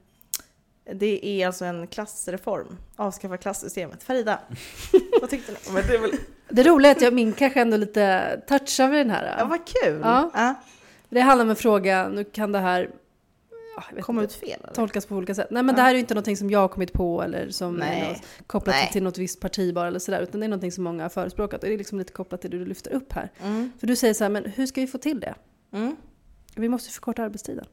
Det 0.93 1.27
är 1.27 1.47
alltså 1.47 1.65
en 1.65 1.87
klassreform. 1.87 2.77
Avskaffa 2.97 3.37
klassystemet. 3.37 4.03
Farida, 4.03 4.39
vad 5.21 5.31
tyckte 5.31 5.53
ni? 5.53 5.59
Men 5.73 5.83
det 5.87 5.95
är 5.95 5.99
väl... 5.99 6.11
Det 6.49 6.63
roliga 6.63 6.91
är 6.91 6.97
att 6.97 7.03
jag 7.03 7.13
min 7.15 7.33
kanske 7.33 7.61
ändå 7.61 7.77
lite 7.77 8.41
touchar 8.49 8.89
vid 8.89 9.01
den 9.01 9.11
här. 9.11 9.37
Ja, 9.39 9.45
vad 9.45 9.61
kul! 9.67 10.01
Ja. 10.03 10.31
Ja, 10.35 10.55
Det 11.09 11.21
handlar 11.21 11.45
om 11.45 11.51
en 11.51 11.57
fråga, 11.57 12.09
nu 12.09 12.25
kan 12.25 12.53
det 12.53 12.59
här 12.59 12.91
ja, 13.77 13.85
jag 13.89 13.97
vet 13.97 14.05
Kom 14.05 14.21
inte, 14.21 14.25
ut 14.25 14.41
fel. 14.41 14.61
Eller? 14.65 14.75
tolkas 14.75 15.07
på 15.07 15.15
olika 15.17 15.35
sätt. 15.35 15.49
Nej 15.51 15.63
men 15.63 15.73
Ja. 15.73 15.77
det 15.77 15.83
här 15.83 15.91
är 15.91 15.95
ju 15.95 16.01
inte 16.01 16.15
någonting 16.15 16.37
som 16.37 16.51
jag 16.51 16.59
har 16.59 16.69
kommit 16.69 16.93
på 16.93 17.23
eller 17.23 17.51
som 17.51 17.83
är 17.83 18.09
något, 18.09 18.23
kopplat 18.47 18.77
Nej. 18.77 18.91
till 18.93 19.03
något 19.03 19.19
visst 19.19 19.41
parti 19.41 19.75
bara 19.75 19.89
eller 19.89 19.99
sådär. 19.99 20.21
Utan 20.23 20.41
det 20.41 20.47
är 20.47 20.49
någonting 20.49 20.73
som 20.73 20.85
många 20.85 21.03
har 21.03 21.09
förespråkat. 21.11 21.63
Och 21.63 21.69
det 21.69 21.75
är 21.75 21.79
liksom 21.79 21.99
lite 21.99 22.13
kopplat 22.13 22.41
till 22.41 22.51
det 22.51 22.59
du 22.59 22.65
lyfter 22.65 22.93
upp 22.93 23.13
här. 23.13 23.33
Mm. 23.43 23.73
För 23.81 23.87
du 23.87 23.97
säger 23.97 24.15
så 24.15 24.25
här, 24.25 24.29
men 24.31 24.45
hur 24.45 24.67
ska 24.67 24.81
vi 24.81 24.87
få 24.87 24.99
till 24.99 25.21
det? 25.21 25.35
Mm. 25.73 25.97
Vi 26.57 26.69
måste 26.69 26.91
förkorta 26.91 27.23
arbetstiden. 27.23 27.67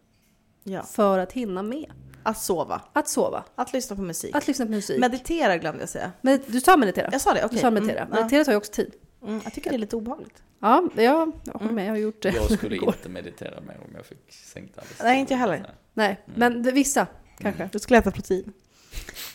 Ja. 0.63 0.83
För 0.83 1.19
att 1.19 1.31
hinna 1.31 1.63
med. 1.63 1.91
Att 2.23 2.37
sova. 2.37 2.81
Att 2.93 3.07
sova. 3.09 3.43
Att 3.55 3.73
lyssna 3.73 3.95
på 3.95 4.01
musik. 4.01 4.35
Att 4.35 4.47
lyssna 4.47 4.65
på 4.65 4.71
musik. 4.71 4.99
Meditera 4.99 5.57
glömde 5.57 5.81
jag 5.81 5.89
säga. 5.89 6.11
Men, 6.21 6.39
du 6.47 6.61
sa 6.61 6.77
meditera? 6.77 7.09
Jag 7.11 7.21
sa 7.21 7.33
det, 7.33 7.45
okej. 7.45 7.55
Du 7.55 7.61
sa 7.61 7.71
meditera. 7.71 7.99
Mm. 7.99 8.15
Meditera 8.15 8.45
tar 8.45 8.51
ju 8.51 8.57
också 8.57 8.71
tid. 8.71 8.93
Mm, 9.23 9.41
jag 9.43 9.53
tycker 9.53 9.69
det 9.69 9.75
är 9.75 9.79
lite 9.79 9.95
obehagligt. 9.95 10.43
Ja, 10.59 10.83
jag, 10.95 11.03
jag 11.43 11.53
håller 11.53 11.63
Mm. 11.63 11.75
med. 11.75 11.85
Jag 11.85 11.91
har 11.91 11.97
gjort 11.97 12.21
det. 12.21 12.29
Jag 12.29 12.51
skulle 12.51 12.75
inte 12.85 13.09
meditera 13.09 13.61
mer 13.61 13.77
om 13.87 13.95
jag 13.95 14.05
fick 14.05 14.33
sänkt 14.33 14.77
arbetstid. 14.77 15.05
Nej, 15.05 15.19
inte 15.19 15.33
jag 15.33 15.39
heller. 15.39 15.73
Nej, 15.93 16.19
men 16.35 16.63
det, 16.63 16.71
vissa 16.71 17.07
kanske. 17.37 17.69
Du 17.71 17.79
skulle 17.79 17.99
äta 17.99 18.11
protein. 18.11 18.53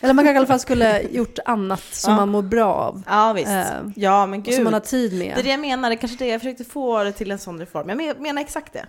Eller 0.01 0.13
man 0.13 0.25
kanske 0.25 0.35
i 0.35 0.37
alla 0.37 0.47
fall 0.47 0.59
skulle 0.59 1.01
gjort 1.01 1.39
annat 1.45 1.83
som 1.91 2.11
Ja. 2.11 2.17
man 2.17 2.29
mår 2.29 2.41
bra 2.41 2.73
av. 2.73 3.03
Ja, 3.07 3.33
visst. 3.33 3.47
Eh, 3.47 3.63
ja, 3.95 4.25
men 4.25 4.39
Och 4.39 4.45
gud. 4.45 4.55
som 4.55 4.63
man 4.63 4.73
har 4.73 4.79
tid 4.79 5.13
med. 5.19 5.35
Det 5.35 5.41
är 5.41 5.43
det 5.43 5.49
jag 5.49 5.59
menar, 5.59 5.89
det 5.89 5.95
är 5.95 5.97
kanske 5.97 6.17
det 6.17 6.27
jag 6.27 6.41
försökte 6.41 6.63
få 6.63 7.03
det 7.03 7.11
till 7.11 7.31
en 7.31 7.39
sån 7.39 7.59
reform. 7.59 7.89
Jag 7.89 7.97
men- 7.97 8.15
menar 8.23 8.41
exakt 8.41 8.73
det. 8.73 8.85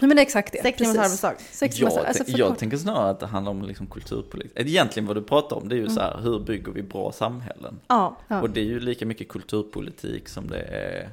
Nej, 0.00 0.08
men 0.08 0.16
det 0.16 0.20
är 0.20 0.26
exakt 0.26 0.52
det. 0.52 0.62
Sex 0.62 0.78
timmars 0.78 0.96
arbetsdag. 0.98 1.34
Sex 1.50 1.76
timmars 1.76 1.92
Jag, 1.96 2.06
alltså 2.06 2.22
tän- 2.24 2.38
jag 2.38 2.58
tänker 2.58 2.76
snarare 2.76 3.10
att 3.10 3.20
det 3.20 3.26
handlar 3.26 3.50
om 3.52 3.62
liksom 3.62 3.86
kulturpolitik. 3.86 4.52
Egentligen 4.56 5.06
vad 5.06 5.16
du 5.16 5.22
pratar 5.22 5.56
om 5.56 5.68
det 5.68 5.74
är 5.74 5.76
Mm. 5.78 5.88
ju 5.88 5.94
så 5.94 6.00
här, 6.00 6.20
hur 6.22 6.38
bygger 6.40 6.72
vi 6.72 6.82
bra 6.82 7.12
samhällen? 7.12 7.80
Ja. 7.88 8.16
Ja. 8.28 8.40
Och 8.42 8.50
det 8.50 8.60
är 8.60 8.64
ju 8.64 8.80
lika 8.80 9.06
mycket 9.06 9.28
kulturpolitik 9.28 10.28
som 10.28 10.46
det 10.48 10.60
är 10.60 11.10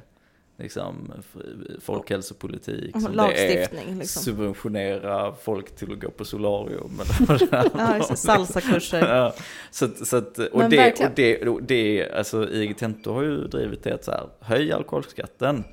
liksom 0.58 1.12
folkhälsopolitik. 1.80 2.92
Som 2.92 3.02
det 3.02 3.08
är 3.08 3.12
Lagstiftning 3.14 3.98
liksom. 3.98 4.22
subventionera 4.22 5.34
folk 5.42 5.76
till 5.76 5.92
att 5.92 6.00
gå 6.00 6.10
på 6.10 6.24
solarium. 6.24 7.00
Ja. 7.50 8.02
Salsakurser. 8.16 9.06
Ja, 9.16 9.34
så, 9.70 9.84
att- 9.84 10.06
så 10.06 10.16
att, 10.16 10.38
och, 10.38 10.58
Men 10.58 10.70
det, 10.70 10.76
verkligen. 10.76 11.10
och 11.10 11.16
det, 11.16 11.48
och 11.48 11.62
det, 11.62 12.10
alltså 12.12 12.50
IG 12.52 12.76
Tento 12.78 13.12
har 13.12 13.22
ju 13.22 13.36
drivit 13.36 13.82
det 13.82 13.94
att 13.94 14.04
så 14.04 14.10
här, 14.10 14.26
höj 14.40 14.72
alkoholskatten, 14.72 15.64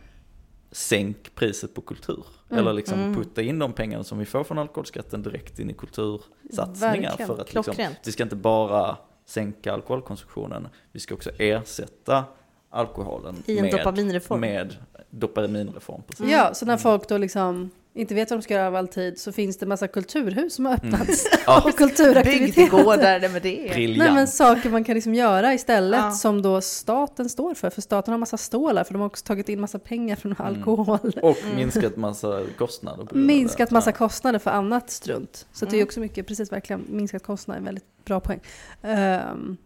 sänk 0.71 1.35
priset 1.35 1.73
på 1.73 1.81
kultur. 1.81 2.23
Mm. 2.49 2.59
Eller 2.59 2.73
liksom 2.73 2.99
Mm. 2.99 3.15
putta 3.15 3.41
in 3.41 3.59
de 3.59 3.73
pengarna 3.73 4.03
som 4.03 4.17
vi 4.17 4.25
får 4.25 4.43
från 4.43 4.57
alkoholskatten 4.59 5.21
direkt 5.23 5.59
in 5.59 5.69
i 5.69 5.73
kultursatsningar. 5.73 6.91
Verkligen. 6.91 7.27
För 7.27 7.41
att 7.41 7.53
liksom, 7.53 7.73
vi 8.05 8.11
ska 8.11 8.23
inte 8.23 8.35
bara 8.35 8.97
sänka 9.25 9.73
alkoholkonsumtionen, 9.73 10.67
vi 10.91 10.99
ska 10.99 11.13
också 11.15 11.29
ersätta 11.37 12.25
alkoholen 12.69 13.35
I 13.45 13.57
en 13.57 13.63
med, 13.65 13.71
dopaminreform. 13.73 14.39
med 14.41 14.75
dopaminreform. 15.09 16.01
Precis. 16.07 16.29
Ja, 16.31 16.53
så 16.53 16.65
när 16.65 16.77
folk 16.77 17.09
då 17.09 17.17
liksom 17.17 17.69
inte 17.97 18.15
vet 18.15 18.29
vad 18.31 18.39
de 18.39 18.43
ska 18.43 18.53
göra 18.53 18.67
av 18.67 18.75
all 18.75 18.87
tid 18.87 19.19
så 19.19 19.31
finns 19.31 19.57
det 19.57 19.65
massa 19.65 19.87
kulturhus 19.87 20.53
som 20.55 20.65
har 20.65 20.73
öppnats. 20.73 21.27
Ja, 21.45 21.63
Och 21.65 21.75
kulturaktiviteter. 21.77 22.61
Bygdegårdar, 22.61 23.19
nej 23.19 23.29
men 23.29 23.41
det 23.41 23.69
är... 23.69 23.73
briljant. 23.73 23.97
Nej 23.97 24.11
men 24.13 24.27
saker 24.27 24.69
man 24.69 24.83
kan 24.83 24.95
liksom 24.95 25.13
göra 25.15 25.53
istället 25.53 25.99
Ja. 25.99 26.11
som 26.11 26.41
då 26.41 26.61
staten 26.61 27.29
står 27.29 27.53
för. 27.53 27.69
För 27.69 27.81
staten 27.81 28.11
har 28.11 28.17
massa 28.19 28.37
stålar 28.37 28.83
för 28.83 28.93
de 28.93 28.99
har 28.99 29.05
också 29.07 29.25
tagit 29.25 29.49
in 29.49 29.61
massa 29.61 29.79
pengar 29.79 30.15
från 30.15 30.35
alkohol. 30.37 31.11
Och 31.21 31.37
Mm. 31.43 31.55
minskat 31.55 31.95
massa 31.97 32.41
kostnader. 32.57 33.07
Minskat 33.15 33.71
massa 33.71 33.89
Ja. 33.89 33.95
kostnader 33.95 34.39
för 34.39 34.51
annat 34.51 34.89
strunt. 34.89 35.47
Så 35.53 35.65
det 35.65 35.71
är 35.71 35.77
Mm. 35.77 35.85
också 35.87 35.99
mycket, 35.99 36.27
precis 36.27 36.51
verkligen, 36.51 36.85
minskat 36.89 37.23
kostnader, 37.23 37.59
en 37.59 37.65
väldigt 37.65 38.05
bra 38.05 38.19
poäng. 38.19 38.39
Um, 38.81 39.57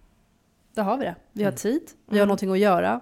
där 0.75 0.84
har 0.84 0.97
vi 0.97 1.03
det. 1.05 1.15
Vi 1.32 1.43
har 1.43 1.51
Mm. 1.51 1.57
tid, 1.57 1.82
vi 2.09 2.17
har 2.17 2.21
Mm. 2.23 2.27
någonting 2.27 2.51
att 2.51 2.59
göra. 2.59 2.99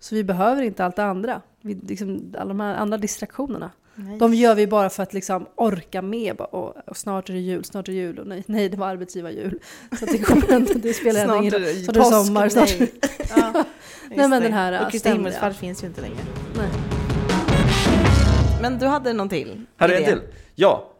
Så 0.00 0.14
vi 0.14 0.24
behöver 0.24 0.62
inte 0.62 0.84
allt 0.84 0.96
det 0.96 1.04
andra. 1.04 1.42
Vi, 1.60 1.74
liksom, 1.74 2.34
alla 2.38 2.48
de 2.48 2.60
här 2.60 2.74
andra 2.74 2.98
distraktionerna. 2.98 3.70
Nej. 3.96 4.18
De 4.18 4.34
gör 4.34 4.54
vi 4.54 4.66
bara 4.66 4.90
för 4.90 5.02
att 5.02 5.14
liksom 5.14 5.46
orka 5.54 6.02
med. 6.02 6.40
Och, 6.40 6.76
och 6.88 6.96
snart 6.96 7.28
är 7.28 7.32
det 7.34 7.40
jul, 7.40 7.64
snart 7.64 7.88
är 7.88 7.92
det 7.92 7.98
jul. 7.98 8.18
Och 8.18 8.26
nej, 8.26 8.44
nej 8.46 8.68
det 8.68 8.76
var 8.76 8.88
arbetsgivarjul. 8.88 9.58
Så 9.98 10.04
att 10.04 10.12
det, 10.12 10.18
kommer 10.18 10.56
inte, 10.56 10.74
det 10.78 10.92
spelar 10.94 11.20
ändå 11.20 11.36
ingen 11.36 11.52
roll. 11.52 11.62
det 11.62 11.74
Snart 11.74 11.96
är 11.96 12.00
det 12.00 12.24
sommar. 12.24 12.48
Snart. 12.48 12.74
Nej, 12.78 12.92
ja, 13.36 13.64
Nej, 14.10 14.28
men 14.28 14.42
den 14.42 14.52
här, 14.52 14.84
Och 14.86 14.92
Kristi 14.92 15.08
himmelsfärd 15.08 15.54
finns 15.56 15.82
ju 15.82 15.86
inte 15.86 16.00
längre. 16.00 16.16
Nej. 16.56 16.68
Men 18.62 18.78
du 18.78 18.86
hade 18.86 19.12
någon 19.12 19.28
till? 19.28 19.66
Hade 19.76 19.92
jag 19.94 20.02
en 20.02 20.08
till? 20.08 20.20
Ja. 20.54 20.92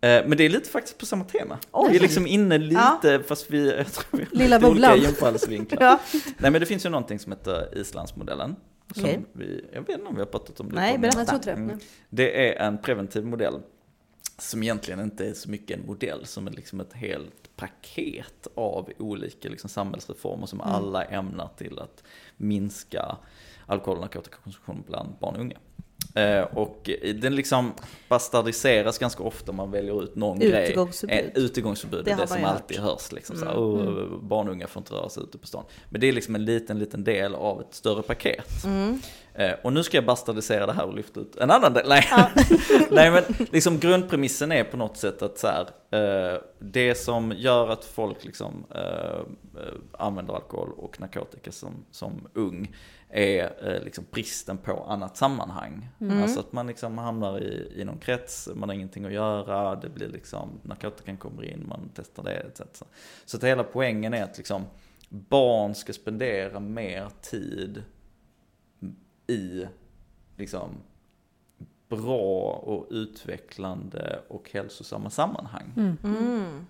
Eh, 0.00 0.08
Men 0.26 0.30
det 0.38 0.44
är 0.44 0.48
lite 0.48 0.70
faktiskt 0.70 0.98
på 0.98 1.06
samma 1.06 1.24
tema. 1.24 1.58
Oj. 1.72 1.88
Vi 1.90 1.96
är 1.96 2.00
liksom 2.00 2.26
inne 2.26 2.58
lite, 2.58 3.22
fast 3.28 3.50
vi, 3.50 3.66
jag 3.76 3.92
tror 3.92 4.04
vi 4.18 4.24
har 4.24 4.30
Lilla 4.36 4.56
lite 4.58 4.70
olika 4.70 4.88
bubblan. 4.90 5.08
infallsvinklar. 5.10 5.82
Ja. 5.82 5.98
Nej 6.38 6.50
men 6.50 6.60
det 6.60 6.66
finns 6.66 6.86
ju 6.86 6.90
någonting 6.90 7.18
som 7.18 7.32
heter 7.32 7.78
Islandsmodellen. 7.78 8.56
Okej. 8.90 9.20
vi, 9.32 9.64
jag 9.72 9.80
vet 9.80 9.88
inte 9.88 10.08
om 10.08 10.14
vi 10.14 10.20
har 10.20 10.26
pratat 10.26 10.60
om 10.60 10.68
det. 10.68 10.74
Nej, 10.74 10.98
berätta. 10.98 11.18
Jag 11.18 11.26
tror 11.26 11.40
det. 11.40 11.52
Mm. 11.52 11.78
Det 12.08 12.48
är 12.48 12.66
en 12.66 12.78
preventiv 12.78 13.26
modell. 13.26 13.60
Som 14.38 14.62
egentligen 14.62 15.00
inte 15.00 15.26
är 15.28 15.34
så 15.34 15.50
mycket 15.50 15.78
en 15.78 15.86
modell, 15.86 16.26
som 16.26 16.46
är 16.46 16.50
liksom 16.50 16.80
ett 16.80 16.92
helt 16.92 17.56
paket 17.56 18.46
av 18.54 18.90
olika 18.98 19.48
liksom 19.48 19.70
samhällsreformer 19.70 20.46
som 20.46 20.60
alla 20.60 21.04
ämnar 21.04 21.48
till 21.56 21.78
att 21.78 22.04
minska 22.36 23.16
alkohol 23.66 23.96
och 23.96 24.02
narkotikakonsumtion 24.02 24.84
bland 24.86 25.14
barn 25.20 25.34
och 25.34 25.40
unga. 25.40 25.58
Eh, 26.14 26.42
och 26.42 26.90
den 27.14 27.34
liksom 27.36 27.72
bastardiseras 28.08 28.98
ganska 28.98 29.22
ofta 29.22 29.50
om 29.50 29.56
man 29.56 29.70
väljer 29.70 30.02
ut 30.02 30.16
någon 30.16 30.38
grej. 30.38 30.64
Utegångsförbud. 30.68 31.16
Eh, 31.36 31.42
Utegångsförbud, 31.42 32.04
Det 32.04 32.10
har 32.12 32.20
det 32.20 32.26
som 32.26 32.44
alltid 32.44 32.78
hört. 32.78 32.90
hörs. 32.90 33.12
Liksom, 33.12 33.36
så 33.36 33.44
här, 33.44 33.52
Mm. 33.52 33.88
"Åh, 34.12 34.18
Barn 34.22 34.46
och 34.48 34.52
unga 34.52 34.66
får 34.66 34.80
inte 34.80 34.94
röra 34.94 35.08
sig 35.08 35.22
ute 35.22 35.38
på 35.38 35.46
stan. 35.46 35.64
Men 35.90 36.00
det 36.00 36.08
är 36.08 36.12
liksom 36.12 36.34
en 36.34 36.44
liten, 36.44 36.78
liten 36.78 37.04
del 37.04 37.34
av 37.34 37.60
ett 37.60 37.74
större 37.74 38.02
paket. 38.02 38.64
Mm. 38.64 39.00
Eh, 39.34 39.52
och 39.64 39.72
nu 39.72 39.82
ska 39.82 39.96
jag 39.96 40.04
bastardisera 40.04 40.66
det 40.66 40.72
här 40.72 40.84
och 40.84 40.94
lyfta 40.94 41.20
ut 41.20 41.36
en 41.36 41.50
annan 41.50 41.72
del. 41.74 41.88
Nej, 41.88 42.04
Nej 42.90 43.10
men 43.10 43.22
liksom 43.52 43.78
grundpremissen 43.78 44.52
är 44.52 44.64
på 44.64 44.76
något 44.76 44.96
sätt 44.96 45.22
att 45.22 45.38
så 45.38 45.46
här, 45.46 45.66
det 46.58 46.94
som 46.94 47.32
gör 47.36 47.68
att 47.68 47.84
folk 47.84 48.24
liksom 48.24 48.64
använder 49.92 50.34
alkohol 50.34 50.70
och 50.76 51.00
narkotika 51.00 51.52
som, 51.52 51.84
som 51.90 52.28
ung 52.34 52.76
är 53.10 53.72
eh, 53.74 53.84
liksom 53.84 54.04
bristen 54.10 54.58
på 54.58 54.84
annat 54.84 55.16
sammanhang. 55.16 55.88
Mm. 56.00 56.22
Alltså 56.22 56.40
att 56.40 56.52
man 56.52 56.66
liksom 56.66 56.98
hamnar 56.98 57.40
i, 57.40 57.72
i 57.76 57.84
någon 57.84 57.98
krets, 57.98 58.48
man 58.54 58.68
har 58.68 58.76
ingenting 58.76 59.04
att 59.04 59.12
göra, 59.12 59.76
det 59.76 59.88
blir 59.88 60.08
liksom, 60.08 60.48
narkotikan 60.62 61.16
kommer 61.16 61.44
in, 61.44 61.64
man 61.68 61.90
testar 61.94 62.22
det 62.22 62.32
etc. 62.32 62.82
Så 63.24 63.36
att 63.36 63.44
hela 63.44 63.64
poängen 63.64 64.14
är 64.14 64.24
att 64.24 64.38
liksom 64.38 64.64
barn 65.08 65.74
ska 65.74 65.92
spendera 65.92 66.60
mer 66.60 67.08
tid 67.20 67.82
i 69.26 69.66
liksom 70.36 70.70
bra 71.88 72.52
och 72.52 72.86
utvecklande 72.90 74.20
och 74.28 74.50
hälsosamma 74.52 75.10
sammanhang. 75.10 75.72
Mm. 75.76 75.96
Mm. 76.04 76.66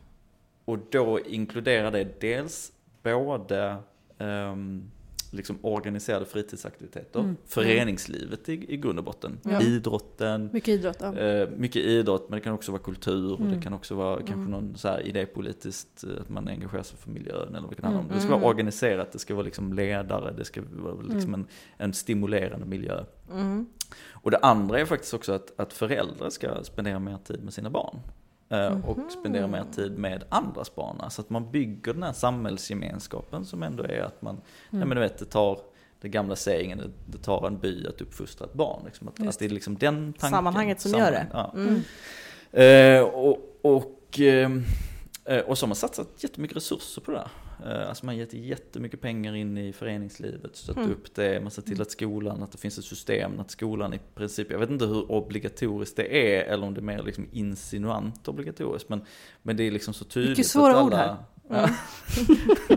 Och 0.65 0.79
då 0.91 1.21
inkluderar 1.21 1.91
det 1.91 2.21
dels 2.21 2.73
både 3.03 3.77
ehm, 4.19 4.91
liksom 5.31 5.59
organiserade 5.63 6.25
fritidsaktiviteter, 6.27 7.21
Mm. 7.21 7.37
föreningslivet 7.47 8.49
i, 8.49 8.75
i 8.75 8.77
grund 8.77 8.99
och 8.99 9.05
botten, 9.05 9.39
Ja. 9.43 9.63
idrotten, 9.63 10.51
Mycket 10.53 10.69
idrott. 10.69 10.97
Ja. 11.01 11.17
Eh, 11.19 11.49
mycket 11.57 11.83
idrott, 11.83 12.27
men 12.29 12.39
det 12.39 12.45
kan 12.45 12.53
också 12.53 12.73
vara 12.73 12.83
kultur, 12.83 13.33
och 13.33 13.41
Mm. 13.41 13.53
det 13.53 13.63
kan 13.63 13.73
också 13.73 13.95
vara 13.95 14.17
kanske 14.17 14.35
Mm. 14.35 14.51
någon 14.51 14.77
så 14.77 14.89
här 14.89 15.01
idépolitiskt, 15.07 16.05
eh, 16.05 16.11
att 16.21 16.29
man 16.29 16.49
engagerar 16.49 16.83
sig 16.83 16.99
för 16.99 17.11
miljön 17.11 17.49
eller 17.49 17.61
vad 17.61 17.71
det 17.71 17.75
kan 17.75 17.85
handla 17.85 18.01
om. 18.01 18.07
Mm. 18.07 18.17
Det 18.17 18.21
ska 18.23 18.31
vara 18.31 18.39
Mm. 18.41 18.49
organiserat, 18.49 19.13
det 19.13 19.19
ska 19.19 19.35
vara 19.35 19.45
liksom 19.45 19.73
ledare, 19.73 20.33
det 20.37 20.45
ska 20.45 20.61
vara 20.73 20.95
liksom 21.15 21.35
en, 21.35 21.47
en 21.77 21.93
stimulerande 21.93 22.67
miljö. 22.67 23.05
Mm. 23.33 23.67
Och 24.11 24.31
det 24.31 24.39
andra 24.39 24.79
är 24.81 24.85
faktiskt 24.85 25.15
också 25.15 25.33
att, 25.33 25.61
att 25.61 25.73
föräldrar 25.73 26.31
ska 26.31 26.65
spendera 26.65 26.99
mer 26.99 27.19
tid 27.25 27.45
med 27.45 27.53
sina 27.53 27.71
barn. 27.71 27.99
Mhm. 28.51 28.85
Och 28.85 29.13
spendera 29.13 29.47
mer 29.47 29.65
tid 29.73 29.99
med 29.99 30.25
andras 30.29 30.75
barn. 30.75 31.11
Så 31.11 31.21
att 31.21 31.31
man 31.31 31.51
bygger 31.51 31.93
den 31.93 32.03
här 32.03 32.13
samhällsgemenskapen 32.13 33.45
som 33.45 33.63
ändå 33.63 33.85
är 33.85 34.01
att 34.01 34.23
man, 34.23 34.41
nej 34.71 34.87
men 34.87 34.95
du 34.97 35.01
vet, 35.01 35.19
det 35.19 35.25
tar 35.25 35.59
det 36.01 36.09
gamla 36.09 36.37
sägningen, 36.37 36.79
det, 36.79 36.91
det 37.07 37.19
tar 37.19 37.47
en 37.47 37.59
by 37.59 37.87
att 37.87 38.01
uppfostra 38.01 38.47
ett 38.47 38.53
barn. 38.53 38.83
Liksom, 38.85 39.09
att, 39.09 39.27
att 39.27 39.39
det 39.39 39.45
är 39.45 39.49
liksom 39.49 39.79
den 39.79 40.13
tanken. 40.13 40.37
Sammanhanget 40.37 40.81
som 40.81 40.91
gör 40.91 41.11
det. 41.11 41.27
Ja. 41.33 41.55
Mm. 41.55 41.83
Eh, 42.53 43.03
och, 43.03 43.39
och, 43.63 44.21
ehm, 44.21 44.65
eh, 45.25 45.39
och 45.39 45.59
så 45.59 45.67
har 45.67 45.69
man 45.69 45.77
satsat 45.77 46.09
jättemycket 46.17 46.57
resurser 46.57 47.03
på 47.03 47.11
det. 47.11 47.19
Eh, 47.19 47.27
alltså 47.67 48.07
man 48.07 48.15
har 48.15 48.21
gett 48.21 48.35
jättemycket 48.35 49.01
pengar 49.01 49.35
in 49.35 49.59
i 49.59 49.73
föreningslivet, 49.73 50.57
stött 50.57 50.77
Mm. 50.77 50.91
upp 50.91 51.15
det, 51.15 51.41
man 51.41 51.51
ser 51.51 51.63
till 51.63 51.83
att 51.83 51.91
skolan, 51.91 52.43
att 52.43 52.53
det 52.53 52.59
finns 52.59 52.79
ett 52.79 52.85
system, 52.85 53.41
att 53.41 53.51
skolan 53.51 53.95
i 53.95 54.01
princip, 54.15 54.51
jag 54.51 54.59
vet 54.59 54.71
inte 54.71 54.85
hur 54.87 55.13
obligatoriskt 55.13 55.97
det 55.97 56.37
är 56.37 56.45
eller 56.53 56.67
om 56.67 56.75
det 56.75 56.81
är 56.81 56.83
mer 56.83 57.03
liksom 57.03 57.29
insinuant 57.33 58.29
obligatoriskt, 58.29 58.89
men, 58.89 59.01
men 59.43 59.57
det 59.57 59.63
är 59.67 59.71
liksom 59.71 59.95
så 59.95 60.05
tydligt 60.05 60.31
Mycket 60.31 60.47
svåra 60.47 60.73
alla, 60.73 60.83
ord 60.85 60.93
här. 60.95 61.17
Ja, 61.49 61.69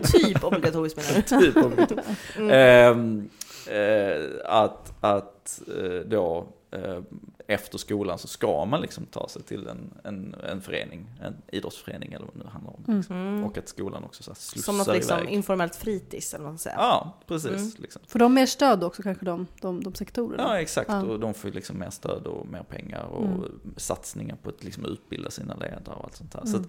typ 0.00 0.44
obligatoriskt 0.44 0.96
menar 0.96 1.40
du? 1.40 1.46
typ 1.52 1.56
obligatoriskt. 1.64 2.10
Ehm, 2.50 3.28
eh, 3.70 4.24
att 4.44 4.92
att 5.00 5.60
eh, 5.78 6.00
då 6.06 6.48
eh, 6.70 7.00
efter 7.46 7.78
skolan 7.78 8.18
så 8.18 8.28
ska 8.28 8.64
man 8.64 8.80
liksom 8.80 9.06
ta 9.06 9.28
sig 9.28 9.42
till 9.42 9.66
en, 9.68 9.94
en, 10.04 10.34
en 10.50 10.60
förening, 10.60 11.06
en 11.22 11.36
idrottsförening 11.52 12.12
eller 12.12 12.26
vad 12.26 12.34
det 12.34 12.44
nu 12.44 12.50
handlar 12.50 12.72
om. 12.72 12.84
Mm. 12.88 12.98
Liksom. 12.98 13.16
Mm. 13.16 13.44
Och 13.44 13.58
att 13.58 13.68
skolan 13.68 14.04
också 14.04 14.22
så 14.22 14.30
här 14.30 14.34
slussar 14.36 14.64
Som 14.72 14.78
något 14.78 14.86
liksom 14.96 15.18
iväg. 15.18 15.30
informellt 15.32 15.76
fritids 15.76 16.34
eller 16.34 16.44
vad 16.44 16.52
man 16.52 16.58
säga. 16.58 16.74
Ja, 16.78 17.18
precis. 17.26 17.50
Mm. 17.50 17.70
Liksom. 17.78 18.02
Får 18.08 18.18
de 18.18 18.34
mer 18.34 18.46
stöd 18.46 18.84
också 18.84 19.02
kanske, 19.02 19.24
de, 19.24 19.46
de, 19.60 19.82
de 19.82 19.94
sektorerna? 19.94 20.42
Ja, 20.42 20.60
exakt. 20.60 20.88
Ja. 20.90 21.02
Och 21.02 21.20
de 21.20 21.34
får 21.34 21.48
liksom 21.50 21.78
mer 21.78 21.90
stöd 21.90 22.26
och 22.26 22.46
mer 22.46 22.62
pengar 22.62 23.02
och 23.04 23.24
Mm. 23.24 23.60
satsningar 23.76 24.36
på 24.42 24.48
att 24.50 24.64
liksom 24.64 24.84
utbilda 24.84 25.30
sina 25.30 25.54
ledare 25.54 25.94
och 25.96 26.04
allt 26.04 26.16
sånt 26.16 26.32
där. 26.32 26.40
Så, 26.46 26.56
Mm. 26.56 26.68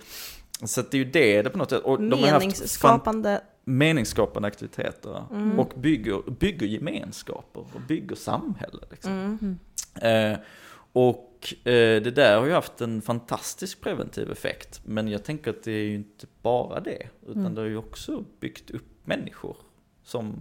att, 0.62 0.70
så 0.70 0.80
att 0.82 0.92
det 0.92 0.98
är 0.98 1.04
ju 1.06 1.12
det 1.12 1.42
det 1.42 1.50
på 1.50 1.58
något 1.58 1.70
sätt. 1.70 1.82
Och 1.84 1.98
de 2.02 2.22
Meningsskapande. 2.22 3.42
meningsskapande 3.64 4.48
aktiviteter 4.48 5.24
Mm. 5.32 5.60
och 5.60 5.74
bygger, 5.76 6.32
bygger 6.32 6.68
gemenskaper 6.68 7.60
och 7.62 7.82
bygger 7.88 8.16
samhälle. 8.16 8.82
Liksom. 8.92 9.12
Mm. 9.12 9.60
Eh, 10.34 10.38
och 10.96 11.54
eh, 11.68 12.02
det 12.02 12.12
där 12.12 12.40
har 12.40 12.46
ju 12.46 12.52
haft 12.52 12.82
en 12.82 13.02
fantastisk 13.02 13.82
preventiv 13.82 14.32
effekt. 14.32 14.82
Men 14.86 15.08
jag 15.08 15.24
tänker 15.24 15.52
att 15.52 15.64
det 15.64 15.72
är 15.72 15.84
ju 15.84 15.96
inte 15.96 16.28
bara 16.42 16.80
det. 16.80 17.10
Utan 17.28 17.42
Mm. 17.42 17.56
det 17.56 17.62
har 17.62 17.68
ju 17.68 17.78
också 17.78 18.24
byggt 18.40 18.72
upp 18.72 18.86
människor 19.04 19.58
som 20.04 20.36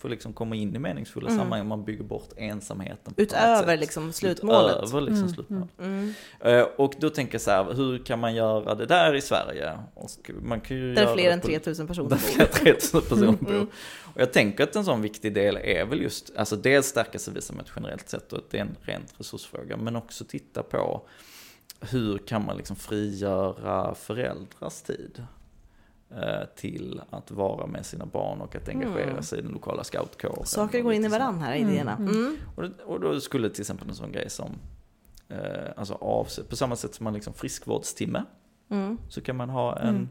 får 0.00 0.08
liksom 0.08 0.32
komma 0.32 0.56
in 0.56 0.76
i 0.76 0.78
meningsfulla 0.78 1.28
Mm. 1.28 1.38
sammanhang. 1.40 1.68
Man 1.68 1.84
bygger 1.84 2.04
bort 2.04 2.28
ensamheten. 2.36 3.14
Utöver 3.16 3.76
liksom 3.76 4.12
slutmålet. 4.12 4.76
Utöver 4.82 5.00
liksom 5.00 5.22
Mm, 5.22 5.34
slutmålet. 5.34 5.68
Mm. 5.78 6.12
Eh, 6.40 6.62
Och 6.76 6.94
då 6.98 7.10
tänker 7.10 7.34
jag 7.34 7.40
så 7.40 7.50
här, 7.50 7.72
hur 7.74 7.98
kan 8.04 8.18
man 8.18 8.34
göra 8.34 8.74
det 8.74 8.86
där 8.86 9.14
i 9.14 9.20
Sverige? 9.20 9.78
Och 9.94 10.10
man 10.42 10.60
kan 10.60 10.76
ju 10.76 10.94
Där 10.94 11.02
göra 11.02 11.14
fler 11.14 11.24
det 11.24 11.30
än 11.32 11.40
på- 11.40 11.46
3000 11.46 11.86
personer 11.86 12.08
där 12.08 12.16
bor. 12.16 12.22
fler 12.22 12.42
än 12.44 12.50
3000 12.52 13.00
personer 13.00 13.32
bor. 13.40 13.50
Mm. 13.50 13.66
Och 14.14 14.20
jag 14.20 14.32
tänker 14.32 14.64
att 14.64 14.76
en 14.76 14.84
sån 14.84 15.02
viktig 15.02 15.34
del 15.34 15.56
är 15.56 15.84
väl 15.84 16.00
just, 16.02 16.32
alltså 16.36 16.56
dels 16.56 16.86
stärka 16.86 17.18
civilsamhället 17.18 17.72
generellt 17.76 18.08
sett 18.08 18.32
och 18.32 18.38
att 18.38 18.50
det 18.50 18.56
är 18.58 18.62
en 18.62 18.76
rent 18.82 19.14
resursfråga, 19.18 19.76
men 19.76 19.96
också 19.96 20.24
titta 20.24 20.62
på 20.62 21.02
hur 21.80 22.18
kan 22.18 22.44
man 22.46 22.56
liksom 22.56 22.76
frigöra 22.76 23.94
föräldrars 23.94 24.82
tid 24.82 25.22
till 26.56 27.00
att 27.10 27.30
vara 27.30 27.66
med 27.66 27.86
sina 27.86 28.06
barn 28.06 28.40
och 28.40 28.56
att 28.56 28.68
engagera 28.68 29.10
Mm. 29.10 29.22
sig 29.22 29.38
i 29.38 29.42
den 29.42 29.52
lokala 29.52 29.84
scoutkåren. 29.84 30.46
Saker 30.46 30.80
går 30.82 30.92
in 30.92 31.04
i 31.04 31.08
varandra 31.08 31.46
här, 31.46 31.56
Mm, 31.56 31.68
idéerna. 31.70 31.96
mm. 31.96 32.08
Mm. 32.08 32.36
Och, 32.56 32.64
och 32.92 33.00
då 33.00 33.20
skulle 33.20 33.50
till 33.50 33.60
exempel 33.62 33.88
en 33.88 33.94
sån 33.94 34.12
grej 34.12 34.30
som, 34.30 34.50
eh, 35.28 35.38
alltså 35.76 35.94
avse, 35.94 36.44
på 36.44 36.56
samma 36.56 36.76
sätt 36.76 36.94
som 36.94 37.04
man 37.04 37.14
liksom 37.14 37.32
friskvårdstimme, 37.32 38.24
Mm. 38.70 38.98
så 39.08 39.20
kan 39.20 39.36
man 39.36 39.50
ha 39.50 39.76
en 39.78 39.88
Mm. 39.88 40.08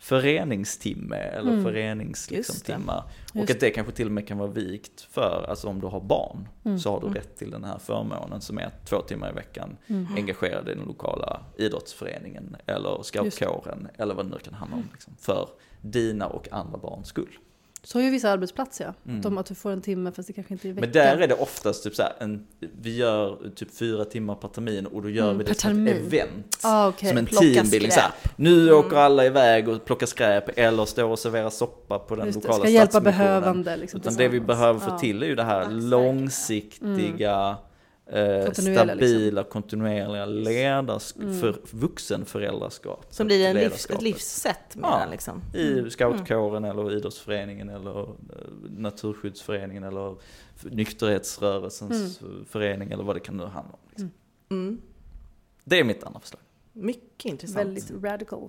Föreningstimme 0.00 1.16
eller 1.16 1.50
Mm. 1.52 1.64
förenings 1.64 2.30
liksom. 2.30 2.90
Och 3.34 3.50
att 3.50 3.60
det 3.60 3.70
kanske 3.70 3.92
till 3.92 4.06
och 4.06 4.12
med 4.12 4.26
kan 4.28 4.38
vara 4.38 4.50
vikt 4.50 5.00
för, 5.00 5.46
alltså 5.48 5.68
om 5.68 5.80
du 5.80 5.86
har 5.86 6.00
barn, 6.00 6.48
Mm. 6.64 6.78
så 6.78 6.90
har 6.90 7.00
du 7.00 7.06
Mm. 7.06 7.14
rätt 7.14 7.36
till 7.36 7.50
den 7.50 7.64
här 7.64 7.78
förmånen 7.78 8.40
som 8.40 8.58
är 8.58 8.70
två 8.84 9.00
timmar 9.00 9.30
i 9.30 9.32
veckan 9.34 9.76
Mm. 9.86 10.06
engagerad 10.16 10.68
i 10.68 10.74
den 10.74 10.84
lokala 10.86 11.40
idrottsföreningen 11.58 12.56
eller 12.66 13.02
scoutkåren 13.02 13.88
eller 13.98 14.14
vad 14.14 14.26
det 14.26 14.30
nu 14.30 14.38
kan 14.38 14.54
handla 14.54 14.76
om. 14.76 14.88
Liksom, 14.92 15.14
för 15.18 15.48
dina 15.80 16.26
och 16.26 16.48
andra 16.52 16.78
barns 16.78 17.08
skull. 17.08 17.38
Så 17.82 17.98
har 17.98 18.04
ju 18.04 18.10
vissa 18.10 18.30
arbetsplatser 18.30 18.84
ja. 18.84 18.94
Mm. 19.06 19.16
Att, 19.18 19.22
de, 19.22 19.38
att 19.38 19.46
du 19.46 19.54
får 19.54 19.70
en 19.70 19.80
timme 19.82 20.12
fast 20.12 20.26
det 20.26 20.32
kanske 20.32 20.54
inte 20.54 20.68
är 20.68 20.70
i 20.70 20.72
veckan. 20.72 20.90
Men 20.94 21.16
där 21.16 21.18
är 21.22 21.28
det 21.28 21.34
oftast 21.34 21.84
typ 21.84 21.94
så 21.94 22.02
här, 22.02 22.12
en, 22.18 22.46
vi 22.82 22.96
gör 22.96 23.50
typ 23.56 23.74
fyra 23.76 24.04
timmar 24.04 24.34
per 24.34 24.48
termin 24.48 24.86
och 24.86 25.02
då 25.02 25.08
gör 25.10 25.24
Mm, 25.24 25.38
vi 25.38 25.44
det 25.44 25.54
som 25.60 25.86
ett 25.86 25.96
event. 25.96 26.58
ah, 26.62 26.88
okej. 26.88 27.08
Som 27.08 27.18
en 27.18 27.26
Plocka 27.26 27.44
teambuilding. 27.46 27.90
Så 27.90 28.00
här, 28.00 28.10
skräp. 28.20 28.32
nu 28.38 28.62
Mm. 28.62 28.74
åker 28.78 28.96
alla 28.96 29.26
iväg 29.26 29.68
och 29.68 29.84
plockar 29.84 30.06
skräp 30.06 30.58
eller 30.58 30.84
står 30.84 31.04
och 31.04 31.18
serverar 31.18 31.50
soppa 31.50 31.98
på 31.98 32.16
den 32.16 32.26
Just 32.26 32.42
det, 32.42 32.48
lokala 32.48 32.64
Ska 32.64 32.72
hjälpa 32.72 33.00
behövande. 33.00 33.76
Liksom, 33.76 34.00
Utan 34.00 34.14
det 34.14 34.28
vi 34.28 34.40
behöver 34.40 34.80
få 34.80 34.98
till 34.98 35.22
är 35.22 35.26
ju 35.26 35.34
det 35.34 35.42
här 35.44 35.60
Dagsverken, 35.60 35.90
långsiktiga, 35.90 37.56
eh, 38.12 38.44
Kontinuerliga, 38.44 38.94
stabila, 38.96 39.44
kontinuerliga 39.44 40.26
ledars 40.26 41.14
Mm. 41.16 41.40
för 41.40 41.60
vuxenföräldraskap. 41.70 43.06
Som 43.10 43.26
blir 43.26 43.46
en 43.46 43.56
livs, 43.56 43.90
ett 43.90 44.02
livssätt 44.02 44.76
med 44.76 44.88
Ja. 44.90 44.98
den 45.00 45.10
liksom. 45.10 45.42
I 45.54 45.90
scoutkåren 45.90 46.64
eller 46.64 46.96
idrottsföreningen 46.96 47.68
eller 47.68 48.00
eh, 48.02 48.06
naturskyddsföreningen 48.76 49.84
eller 49.84 50.16
nykterhetsrörelsens 50.62 52.20
förening 52.48 52.90
eller 52.90 53.04
vad 53.04 53.16
det 53.16 53.20
kan 53.20 53.36
nu 53.36 53.44
handla 53.44 53.72
om. 53.72 53.78
Liksom. 53.90 54.10
Mm. 54.50 54.80
Det 55.64 55.78
är 55.80 55.84
mitt 55.84 56.04
andra 56.04 56.20
förslag. 56.20 56.40
Mycket 56.72 57.24
intressant. 57.24 57.58
Väldigt 57.66 57.90
radical. 58.02 58.48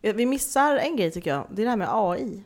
Vi 0.00 0.26
missar 0.26 0.76
en 0.76 0.96
grej 0.96 1.10
tycker 1.10 1.30
jag. 1.30 1.46
Det 1.50 1.62
är 1.62 1.64
det 1.64 1.70
här 1.70 1.76
med 1.76 1.88
AI. 1.90 2.42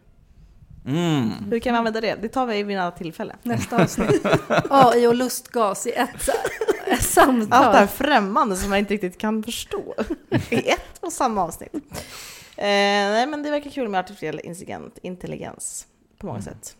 Mm. 0.86 1.30
Hur 1.50 1.58
kan 1.58 1.72
vi 1.72 1.78
använda 1.78 2.00
det? 2.00 2.14
Det 2.14 2.28
tar 2.28 2.46
vi 2.46 2.62
vid 2.62 2.78
annat 2.78 2.96
tillfälle. 2.96 3.36
Nästa 3.42 3.82
avsnitt. 3.82 4.26
AI 4.70 5.06
och 5.06 5.14
lustgas 5.14 5.86
i 5.86 5.92
ett, 5.92 6.28
samtal. 7.00 7.64
Allt 7.64 7.72
det 7.72 7.78
här 7.78 7.86
främmande 7.86 8.56
som 8.56 8.70
man 8.70 8.78
inte 8.78 8.94
riktigt 8.94 9.18
kan 9.18 9.42
förstå 9.42 9.94
i 10.50 10.70
ett 10.70 10.98
och 11.00 11.12
samma 11.12 11.42
avsnitt. 11.42 11.74
Eh, 12.56 12.64
nej, 12.66 13.26
men 13.26 13.42
det 13.42 13.50
verkar 13.50 13.70
kul 13.70 13.88
med 13.88 14.00
artificiell 14.00 14.40
intelligens, 15.02 15.86
på 16.18 16.26
många 16.26 16.42
sätt. 16.42 16.76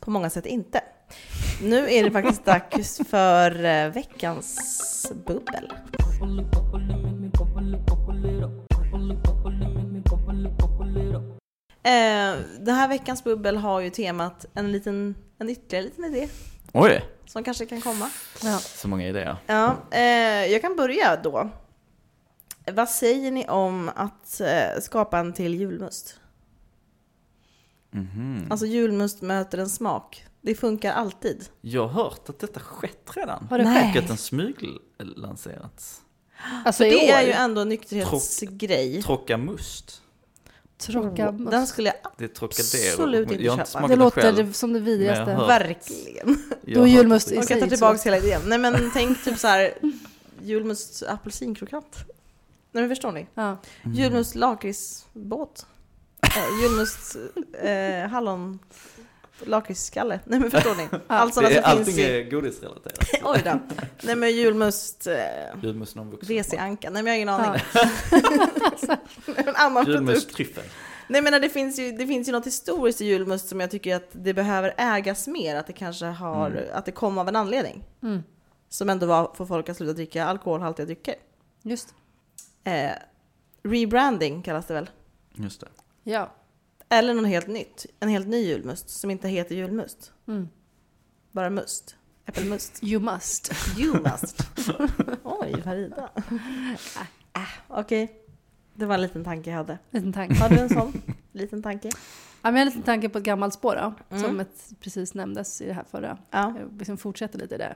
På 0.00 0.10
många 0.10 0.30
sätt 0.30 0.46
inte. 0.46 0.80
Nu 1.62 1.92
är 1.92 2.04
det 2.04 2.10
faktiskt 2.10 2.44
dags 2.44 3.00
för 3.08 3.64
eh, 3.64 3.88
veckans 3.88 5.12
bubbel. 5.26 5.72
Eh, 11.84 12.38
den 12.60 12.74
här 12.74 12.88
veckans 12.88 13.24
bubbel 13.24 13.56
har 13.56 13.80
ju 13.80 13.90
temat 13.90 14.46
en 14.54 14.72
liten, 14.72 15.14
en 15.38 15.48
ytterligare 15.50 15.84
liten 15.84 16.04
idé 16.04 16.28
Oj, 16.72 17.04
som 17.26 17.44
kanske 17.44 17.66
kan 17.66 17.80
komma. 17.80 18.10
Ja. 18.42 18.58
så 18.58 18.88
många 18.88 19.08
idéer. 19.08 19.36
Ja, 19.46 19.76
eh, 19.90 20.02
jag 20.52 20.60
kan 20.60 20.76
börja 20.76 21.16
då. 21.16 21.50
Vad 22.72 22.88
säger 22.88 23.30
ni 23.30 23.48
om 23.48 23.90
att 23.96 24.40
eh, 24.40 24.80
skapa 24.80 25.18
en 25.18 25.32
till 25.32 25.54
julmust? 25.54 26.20
Mhm. 27.90 28.46
Alltså 28.50 28.66
julmust 28.66 29.22
möter 29.22 29.58
en 29.58 29.68
smak. 29.68 30.24
Det 30.40 30.54
funkar 30.54 30.92
alltid. 30.92 31.44
Jag 31.60 31.86
har 31.88 32.04
hört 32.04 32.28
att 32.28 32.38
detta 32.38 32.60
skett 32.60 33.10
redan. 33.16 33.46
Har 33.50 33.58
det 33.58 33.64
Nej. 33.64 33.92
skett? 33.92 34.02
Att 34.02 34.08
den 34.08 34.16
smyglanserats. 34.16 36.00
Alltså 36.64 36.84
i 36.84 36.90
Det 36.90 37.10
är 37.10 37.22
ju 37.26 37.32
ändå 37.32 37.60
en 37.60 37.68
nykterhetsgrej. 37.68 39.02
Trocka 39.02 39.36
must. 39.36 40.02
Tråka 40.86 41.32
Den 41.32 41.66
skulle 41.66 41.88
jag 41.88 42.12
Det 42.18 42.24
är. 42.24 42.90
Absolut 42.90 43.30
inte 43.32 43.44
jag 43.44 43.66
köpa. 43.68 43.88
Det 43.88 43.96
låter 43.96 44.20
själv. 44.22 44.52
som 44.52 44.72
det 44.72 44.80
vidrigaste. 44.80 45.24
verkligen. 45.24 46.42
Jag 46.64 46.82
Då 46.82 46.86
julmust 46.86 47.28
i 47.28 47.34
det- 47.34 47.38
Och 47.40 47.42
jag 47.42 47.48
tar 47.48 47.58
sig 47.60 47.68
tillbaka 47.68 47.98
så. 47.98 48.04
hela 48.04 48.16
idén. 48.18 48.40
Nej 48.46 48.58
men 48.58 48.90
tänk 48.94 49.24
typ 49.24 49.38
så 49.38 49.46
här 49.48 49.74
julmust 50.42 51.02
apelsinkrokant. 51.02 51.96
Nej 52.72 52.82
men 52.82 52.88
förstår 52.88 53.12
ni? 53.12 53.26
Ja. 53.34 53.42
Mm. 53.82 53.96
Julmust 53.96 54.34
lakritsbåt. 54.34 55.66
Eh, 56.22 56.62
julmust 56.62 57.16
eh, 57.62 58.10
hallon 58.10 58.58
lakritsskalle. 59.46 60.20
Nej 60.24 60.40
men 60.40 60.50
förstår 60.50 60.74
ni? 60.74 60.88
Allt 61.06 61.34
sådana 61.34 61.48
Det 61.48 61.56
är, 61.58 61.62
som 61.62 61.70
allting 61.70 61.84
finns 61.84 61.98
i... 61.98 62.02
är 62.02 62.30
godisrelaterat. 62.30 62.98
Oj 63.24 63.42
då. 63.44 63.60
Nej 64.02 64.16
men 64.16 64.30
julmust... 64.36 65.06
Eh, 65.06 65.14
Julmust 65.62 65.96
någon 65.96 66.10
vuxen. 66.10 66.36
WC-anka. 66.36 66.90
Nej 66.90 67.02
men 67.02 67.06
jag 67.06 67.12
har 67.12 67.16
ingen 67.16 67.28
aning. 67.28 67.60
Ja. 69.68 69.82
Julmust 69.86 70.34
tryffel. 70.34 70.64
Nej 71.08 71.22
men 71.22 71.42
det 71.42 71.48
finns, 71.48 71.78
ju, 71.78 71.92
det 71.92 72.06
finns 72.06 72.28
ju 72.28 72.32
något 72.32 72.46
historiskt 72.46 73.00
i 73.00 73.04
julmust 73.04 73.48
som 73.48 73.60
jag 73.60 73.70
tycker 73.70 73.96
att 73.96 74.08
det 74.12 74.34
behöver 74.34 74.74
ägas 74.76 75.28
mer. 75.28 75.56
Att 75.56 75.66
det 75.66 75.72
kanske 75.72 76.06
har, 76.06 76.50
Mm. 76.50 76.64
att 76.72 76.84
det 76.84 76.92
kom 76.92 77.18
av 77.18 77.28
en 77.28 77.36
anledning. 77.36 77.84
Mm. 78.02 78.22
Som 78.68 78.90
ändå 78.90 79.06
var 79.06 79.32
för 79.34 79.44
folk 79.46 79.68
att 79.68 79.76
sluta 79.76 79.92
dricka 79.92 80.24
alkoholhaltiga 80.24 80.86
drycker. 80.86 81.14
Just. 81.62 81.94
Eh, 82.64 82.90
rebranding 83.62 84.42
kallas 84.42 84.66
det 84.66 84.74
väl? 84.74 84.90
Just 85.34 85.60
det. 85.60 85.68
Ja. 86.04 86.32
Eller 86.92 87.14
något 87.14 87.26
helt 87.28 87.46
nytt. 87.46 87.86
En 88.00 88.08
helt 88.08 88.26
ny 88.28 88.36
julmust 88.46 88.90
som 88.90 89.10
inte 89.10 89.28
heter 89.28 89.54
julmust. 89.54 90.12
Mm. 90.28 90.48
Bara 91.32 91.50
must. 91.50 91.96
Äppelmust. 92.26 92.82
You 92.82 93.00
must. 93.02 93.52
You 93.78 94.00
must. 94.02 94.40
Oj, 95.24 95.62
Farida. 95.64 96.10
Ah, 96.94 97.04
ah, 97.32 97.46
Okej. 97.80 98.18
Det 98.74 98.86
var 98.86 98.94
en 98.94 99.00
liten 99.02 99.24
tanke 99.24 99.50
jag 99.50 99.56
hade. 99.56 99.78
Liten 99.90 100.12
tanke. 100.12 100.34
Har 100.34 100.48
du 100.48 100.58
en 100.58 100.68
sån 100.68 101.02
liten 101.32 101.62
tanke? 101.62 101.88
Ja, 102.42 102.50
men 102.50 102.54
jag 102.54 102.60
har 102.60 102.60
en 102.60 102.66
liten 102.66 102.82
tanke 102.82 103.08
på 103.08 103.18
ett 103.18 103.24
gammalt 103.24 103.54
spår 103.54 103.74
då, 103.76 103.94
Mm. 104.16 104.22
som 104.28 104.40
ett, 104.40 104.70
precis 104.80 105.14
nämndes 105.14 105.60
i 105.60 105.66
det 105.66 105.72
här 105.72 105.84
förra. 105.90 106.18
Ja. 106.30 106.54
Jag 106.58 106.78
liksom 106.78 106.96
fortsätter 106.98 107.38
lite 107.38 107.56
det. 107.56 107.74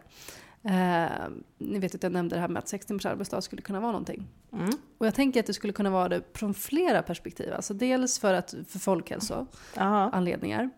Eh, 0.63 1.29
ni 1.59 1.79
vet 1.79 1.95
att 1.95 2.03
jag 2.03 2.13
nämnde 2.13 2.37
det 2.37 2.41
här 2.41 2.49
med 2.49 2.59
att 2.61 2.69
6 2.69 2.87
timmars 2.87 3.07
arbetsdag 3.07 3.41
skulle 3.41 3.63
kunna 3.63 3.81
vara 3.81 3.93
någonting. 3.93 4.27
Mm. 4.53 4.71
Och 4.99 5.07
jag 5.07 5.15
tänker 5.15 5.41
att 5.41 5.47
det 5.47 5.55
skulle 5.55 5.73
kunna 5.73 5.91
vara 5.91 6.09
det 6.09 6.23
från 6.35 6.55
flera 6.55 7.03
perspektiv. 7.03 7.53
Alltså 7.53 7.75
dels 7.75 8.19
för, 8.19 8.35
att, 8.35 8.55
för 8.69 8.79
folkhälso, 8.79 9.47
Jaha. 9.75 10.11
anledningar. 10.13 10.71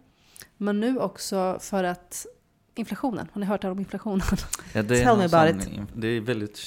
Men 0.56 0.80
nu 0.80 0.98
också 0.98 1.58
för 1.60 1.84
att 1.84 2.26
inflationen, 2.74 3.28
har 3.32 3.40
ni 3.40 3.46
hört 3.46 3.62
här 3.62 3.70
om 3.70 3.78
inflationen? 3.78 4.26
Ja, 4.74 4.82
det, 4.82 5.02
är 5.02 5.04
sån- 5.58 5.86
det 5.94 6.08
är 6.08 6.20
väldigt 6.20 6.60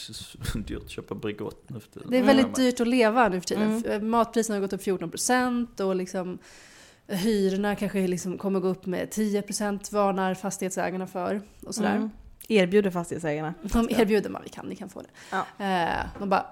dyrt 0.68 0.84
att 0.84 0.90
köpa 0.90 1.16
Bregott 1.16 1.70
nu 1.70 1.80
för 1.80 1.90
tiden. 1.90 2.08
Det 2.12 2.18
är 2.18 2.24
väldigt 2.24 2.56
dyrt 2.56 2.80
att 2.80 2.88
leva 2.88 3.30
nu 3.30 3.40
för 3.40 3.48
tiden. 3.48 3.84
Mm. 3.86 4.10
Matpriserna 4.10 4.56
har 4.56 4.62
gått 4.62 4.74
upp 4.74 4.82
14% 4.82 5.82
och 5.82 5.96
liksom 5.96 6.38
hyrorna 7.08 7.76
kanske 7.76 8.08
liksom 8.08 8.38
kommer 8.38 8.60
gå 8.60 8.68
upp 8.68 8.86
med 8.86 9.10
10% 9.10 9.94
varnar 9.94 10.34
fastighetsägarna 10.34 11.08
för. 11.08 11.42
Och 11.66 11.76
sådär. 11.76 11.96
Mm. 11.96 12.10
Erbjuder 12.52 12.92
fastighetsägarna. 12.92 13.54
De 13.62 13.90
erbjuder 13.90 14.30
man, 14.30 14.42
vi 14.44 14.50
kan, 14.50 14.66
ni 14.66 14.76
kan 14.76 14.90
få 14.90 15.02
det. 15.02 15.10
Ja. 15.32 15.66
Eh, 15.66 16.06
man 16.20 16.30
bara, 16.30 16.46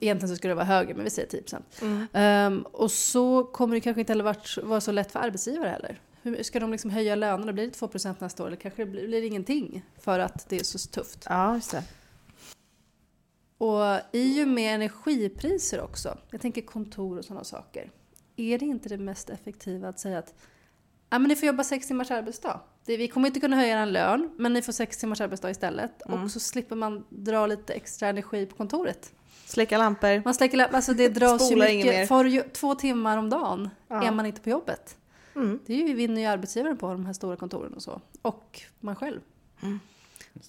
egentligen 0.00 0.28
så 0.28 0.36
skulle 0.36 0.50
det 0.50 0.54
vara 0.54 0.66
högre, 0.66 0.94
men 0.94 1.04
vi 1.04 1.10
säger 1.10 1.28
10%. 1.28 1.62
Mm. 1.82 2.06
Ehm, 2.12 2.62
och 2.62 2.90
så 2.90 3.44
kommer 3.44 3.74
det 3.74 3.80
kanske 3.80 4.00
inte 4.00 4.12
heller 4.12 4.62
vara 4.62 4.80
så 4.80 4.92
lätt 4.92 5.12
för 5.12 5.20
arbetsgivare 5.20 5.68
heller. 5.68 6.00
Hur 6.22 6.42
ska 6.42 6.60
de 6.60 6.72
liksom 6.72 6.90
höja 6.90 7.14
lönerna? 7.14 7.52
Blir 7.52 7.66
det 7.66 7.72
2% 7.72 8.14
nästa 8.18 8.42
år? 8.42 8.46
Eller 8.46 8.56
kanske 8.56 8.84
det 8.84 8.90
blir, 8.90 9.06
blir 9.06 9.20
det 9.20 9.26
ingenting 9.26 9.82
för 9.98 10.18
att 10.18 10.48
det 10.48 10.56
är 10.56 10.64
så 10.64 10.78
tufft? 10.78 11.26
Ja, 11.28 11.54
just 11.54 11.70
det. 11.70 11.82
Och 13.58 14.00
i 14.12 14.44
och 14.44 14.48
med 14.48 14.74
energipriser 14.74 15.80
också, 15.80 16.18
jag 16.30 16.40
tänker 16.40 16.62
kontor 16.62 17.18
och 17.18 17.24
sådana 17.24 17.44
saker. 17.44 17.90
Är 18.36 18.58
det 18.58 18.64
inte 18.64 18.88
det 18.88 18.98
mest 18.98 19.30
effektiva 19.30 19.88
att 19.88 20.00
säga 20.00 20.18
att 20.18 20.34
ja, 21.10 21.18
men 21.18 21.28
ni 21.28 21.36
får 21.36 21.46
jobba 21.46 21.64
sex 21.64 21.86
timmars 21.86 22.10
arbetsdag. 22.10 22.60
Det, 22.86 22.96
vi 22.96 23.08
kommer 23.08 23.26
inte 23.28 23.40
kunna 23.40 23.56
höja 23.56 23.82
er 23.82 23.86
lön, 23.86 24.30
men 24.36 24.52
ni 24.52 24.62
får 24.62 24.72
sex 24.72 24.96
timmars 24.98 25.20
arbetsdag 25.20 25.50
istället. 25.50 26.06
Mm. 26.06 26.22
Och 26.22 26.30
så 26.30 26.40
slipper 26.40 26.76
man 26.76 27.04
dra 27.08 27.46
lite 27.46 27.72
extra 27.74 28.08
energi 28.08 28.46
på 28.46 28.56
kontoret. 28.56 29.12
Släcka 29.44 29.78
lampor. 29.78 30.22
Man 30.24 30.34
släcker, 30.34 30.58
lamp- 30.58 30.74
alltså 30.74 30.94
det 30.94 31.08
dras 31.08 31.50
ju 31.50 31.56
mycket, 31.56 32.08
för 32.08 32.50
två 32.52 32.74
timmar 32.74 33.18
om 33.18 33.30
dagen 33.30 33.70
Ja. 33.88 34.04
är 34.04 34.10
man 34.10 34.26
inte 34.26 34.40
på 34.40 34.50
jobbet. 34.50 34.96
Mm. 35.36 35.58
Det 35.66 35.72
är 35.82 35.88
ju, 35.88 35.94
vinner 35.94 36.20
ju 36.20 36.26
arbetsgivaren 36.26 36.76
på 36.76 36.88
de 36.92 37.06
här 37.06 37.12
stora 37.12 37.36
kontoren 37.36 37.74
och 37.74 37.82
så. 37.82 38.00
Och 38.22 38.60
man 38.80 38.96
själv. 38.96 39.20
Mm. 39.62 39.80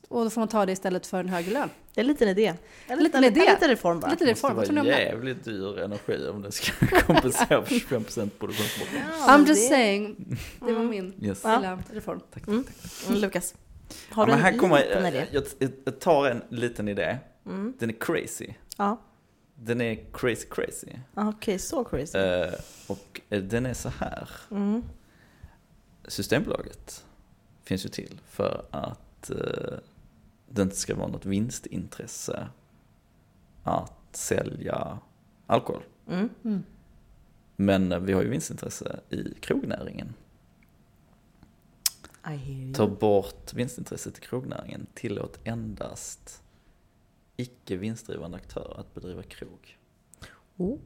Och 0.08 0.24
då 0.24 0.30
får 0.30 0.42
man 0.42 0.48
ta 0.48 0.66
det 0.66 0.72
istället 0.72 1.08
för 1.08 1.20
en 1.20 1.30
högre 1.30 1.52
lön. 1.52 1.70
Det 1.94 2.02
är 2.02 2.04
en 2.04 2.08
liten 2.08 2.28
idé. 2.30 2.54
En 2.88 3.00
Liten 3.00 3.22
liten, 3.22 3.24
idé. 3.24 3.48
En 3.48 3.54
liten 3.54 3.70
reform 3.70 4.00
bara. 4.00 4.12
Lite 4.12 4.26
Det 4.26 4.32
reform, 4.32 4.56
vad 4.56 4.62
måste 4.62 4.74
vara 4.76 4.84
det? 4.86 5.04
jävligt 5.04 5.44
dyr 5.46 5.80
energi 5.80 6.28
om 6.30 6.42
det 6.42 6.52
ska 6.52 6.86
kompensera 7.02 7.66
för 7.66 7.76
25% 7.76 8.30
produktionsbortfall. 8.30 9.00
Ja, 9.20 9.28
I'm 9.38 9.48
just 9.48 9.62
det- 9.62 9.76
saying. 9.76 10.38
Det 10.60 10.66
var 10.66 10.72
Mm. 10.72 10.90
min 10.90 11.14
Yes. 11.22 11.42
Ja. 11.44 11.56
lilla 11.58 11.80
reform. 11.94 12.20
Tack, 12.34 12.48
Mm. 12.48 12.64
tack, 12.64 12.74
tack. 12.82 13.10
Mm, 13.10 13.22
Lukas. 13.22 13.56
Har 14.10 14.24
Ja, 14.24 14.26
du 14.26 14.32
men 14.32 14.42
här 14.42 14.52
en 14.52 14.60
kommer, 14.60 14.78
liten 14.80 15.06
idé? 15.06 15.28
jag, 15.32 15.44
jag, 15.60 15.70
jag 15.86 16.00
tar 16.00 16.26
en 16.30 16.42
liten 16.50 16.88
idé. 16.88 17.18
Mm. 17.46 17.74
Den 17.80 17.90
är 17.90 17.96
crazy. 18.00 18.48
Ja. 18.78 19.02
Den 19.56 19.82
är 19.82 19.96
crazy 20.14 20.48
crazy. 20.52 20.88
Ah, 21.14 21.30
Okej, 21.30 21.60
så 21.60 21.84
crazy. 21.84 22.18
Eh, 22.18 22.54
och 22.88 23.22
eh, 23.30 23.42
den 23.42 23.66
är 23.66 23.74
så 23.74 23.90
här. 23.90 24.30
Mm. 24.52 24.84
Systembolaget 26.08 27.04
finns 27.64 27.86
ju 27.86 27.90
till 27.90 28.20
för 28.30 28.66
att 28.72 29.00
eh, 29.30 29.80
det 30.50 30.62
inte 30.62 30.76
ska 30.76 30.96
vara 30.96 31.08
något 31.08 31.26
vinstintresse 31.26 32.48
att 33.64 34.16
sälja 34.16 35.00
alkohol. 35.48 35.84
Mm. 36.08 36.30
Mm. 36.44 36.64
Men 37.56 37.92
eh, 37.92 38.00
vi 38.00 38.14
har 38.14 38.22
ju 38.22 38.30
vinstintresse 38.30 39.00
i 39.10 39.34
krognäringen. 39.40 40.14
Ta 42.74 42.88
bort 42.88 43.54
vinstintresset 43.54 44.18
i 44.18 44.22
krognäringen. 44.22 44.88
Tillåt 44.94 45.40
endast 45.44 46.44
icke 47.36 47.78
vinstdrivande 47.78 48.38
aktörer 48.38 48.80
att 48.80 48.94
bedriva 48.94 49.24
krog. 49.24 49.78
Oh. 50.58 50.78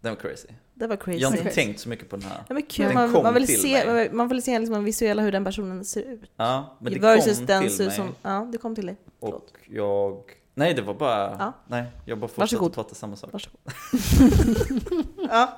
Den 0.00 0.14
var 0.14 0.16
crazy. 0.16 0.48
Det 0.78 0.86
var 0.86 0.96
crazy. 0.96 1.18
Jag 1.18 1.30
har 1.30 1.36
inte 1.36 1.50
tänkt 1.50 1.80
så 1.80 1.88
mycket 1.88 2.08
på 2.10 2.16
den 2.16 2.24
här. 2.28 2.44
Ja, 2.48 2.54
men 2.54 2.62
kul. 2.62 2.86
Den 2.86 2.94
Man, 2.94 3.12
kom 3.12 3.22
man 3.22 3.34
vill 3.34 3.46
till 3.46 3.62
se, 3.62 3.86
mig. 3.86 4.10
man 4.12 4.28
vill 4.28 4.42
se 4.42 4.58
liksom 4.58 4.74
en 4.74 4.84
visuella 4.84 5.22
hur 5.22 5.32
den 5.32 5.44
personen 5.44 5.84
ser 5.84 6.02
ut. 6.02 6.30
Ja, 6.36 6.76
men 6.80 6.92
det 6.92 6.98
Versus 6.98 7.36
kom 7.38 7.46
den 7.46 7.68
till 7.68 7.86
mig. 7.86 7.96
som... 7.96 8.14
Ja, 8.22 8.48
det 8.52 8.58
kom 8.58 8.74
till 8.74 8.86
dig. 8.86 8.96
Och 9.20 9.46
jag... 9.68 10.22
Nej, 10.54 10.74
det 10.74 10.82
var 10.82 10.94
bara... 10.94 11.36
Ja. 11.38 11.52
Nej, 11.66 11.84
jag 12.04 12.18
bara 12.18 12.28
fortsatte 12.28 12.70
prata 12.70 12.94
samma 12.94 13.16
sak. 13.16 13.30
Varsågod. 13.32 13.60
ja. 15.30 15.56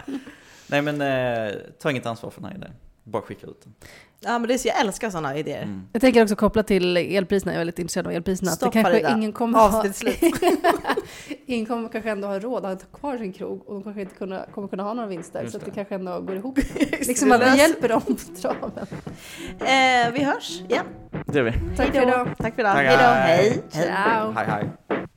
Nej, 0.66 0.82
men 0.82 1.00
eh, 1.00 1.54
ta 1.78 1.90
inget 1.90 2.06
ansvar 2.06 2.30
för 2.30 2.40
den 2.40 2.50
här 2.50 2.56
idén. 2.56 2.72
Bara 3.04 3.22
skicka 3.22 3.46
ut 3.46 3.60
den. 3.64 3.74
Ja, 4.22 4.38
men 4.38 4.48
det 4.48 4.54
är 4.54 4.58
så, 4.58 4.68
jag 4.68 4.80
älskar 4.80 5.10
sådana 5.10 5.36
idéer. 5.36 5.62
Mm. 5.62 5.88
Jag 5.92 6.02
tänker 6.02 6.22
också 6.22 6.36
koppla 6.36 6.62
till 6.62 6.96
elpriserna, 6.96 7.52
jag 7.52 7.54
är 7.54 7.60
väldigt 7.60 7.78
intresserad 7.78 8.06
av 8.06 8.12
elpriserna. 8.12 8.50
Stopp, 8.50 8.66
att 8.66 8.72
det 8.72 8.82
kanske 8.82 8.92
Farida. 8.92 9.16
ingen 9.16 9.32
kommer 9.32 9.58
ha, 9.58 9.78
Avsnitt 9.78 9.96
slut. 9.96 10.16
ingen 11.46 11.66
kommer 11.66 11.88
kanske 11.88 12.10
ändå 12.10 12.28
ha 12.28 12.38
råd 12.38 12.64
att 12.64 12.82
ha 12.82 12.98
kvar 12.98 13.18
sin 13.18 13.32
krog 13.32 13.68
och 13.68 13.74
de 13.74 13.82
kanske 13.82 14.00
inte 14.00 14.14
kunna, 14.14 14.46
kommer 14.54 14.68
kunna 14.68 14.82
ha 14.82 14.94
några 14.94 15.08
vinster. 15.08 15.40
Just 15.42 15.52
så 15.52 15.58
att 15.58 15.64
det 15.64 15.70
det. 15.70 15.74
kanske 15.74 15.94
ändå 15.94 16.20
går 16.20 16.36
ihop. 16.36 16.58
Liksom 17.00 17.28
det, 17.28 17.34
att 17.34 17.54
vi 17.54 17.58
hjälper 17.58 17.88
dem 17.88 18.02
på 18.02 18.14
traven. 18.40 18.86
Eh, 19.60 20.12
vi 20.12 20.24
hörs 20.24 20.60
igen. 20.68 20.86
Det 21.26 21.38
gör 21.38 21.44
vi. 21.44 21.76
Tack 21.76 21.94
för 21.94 22.02
idag. 22.02 22.28
Tack 22.38 22.54
för 22.54 22.62
idag. 22.62 22.74
Hej 22.74 22.96
då. 22.96 23.02
Hej. 23.02 23.62
Ciao. 23.70 24.32
Hej, 24.32 24.46
hej. 24.46 25.16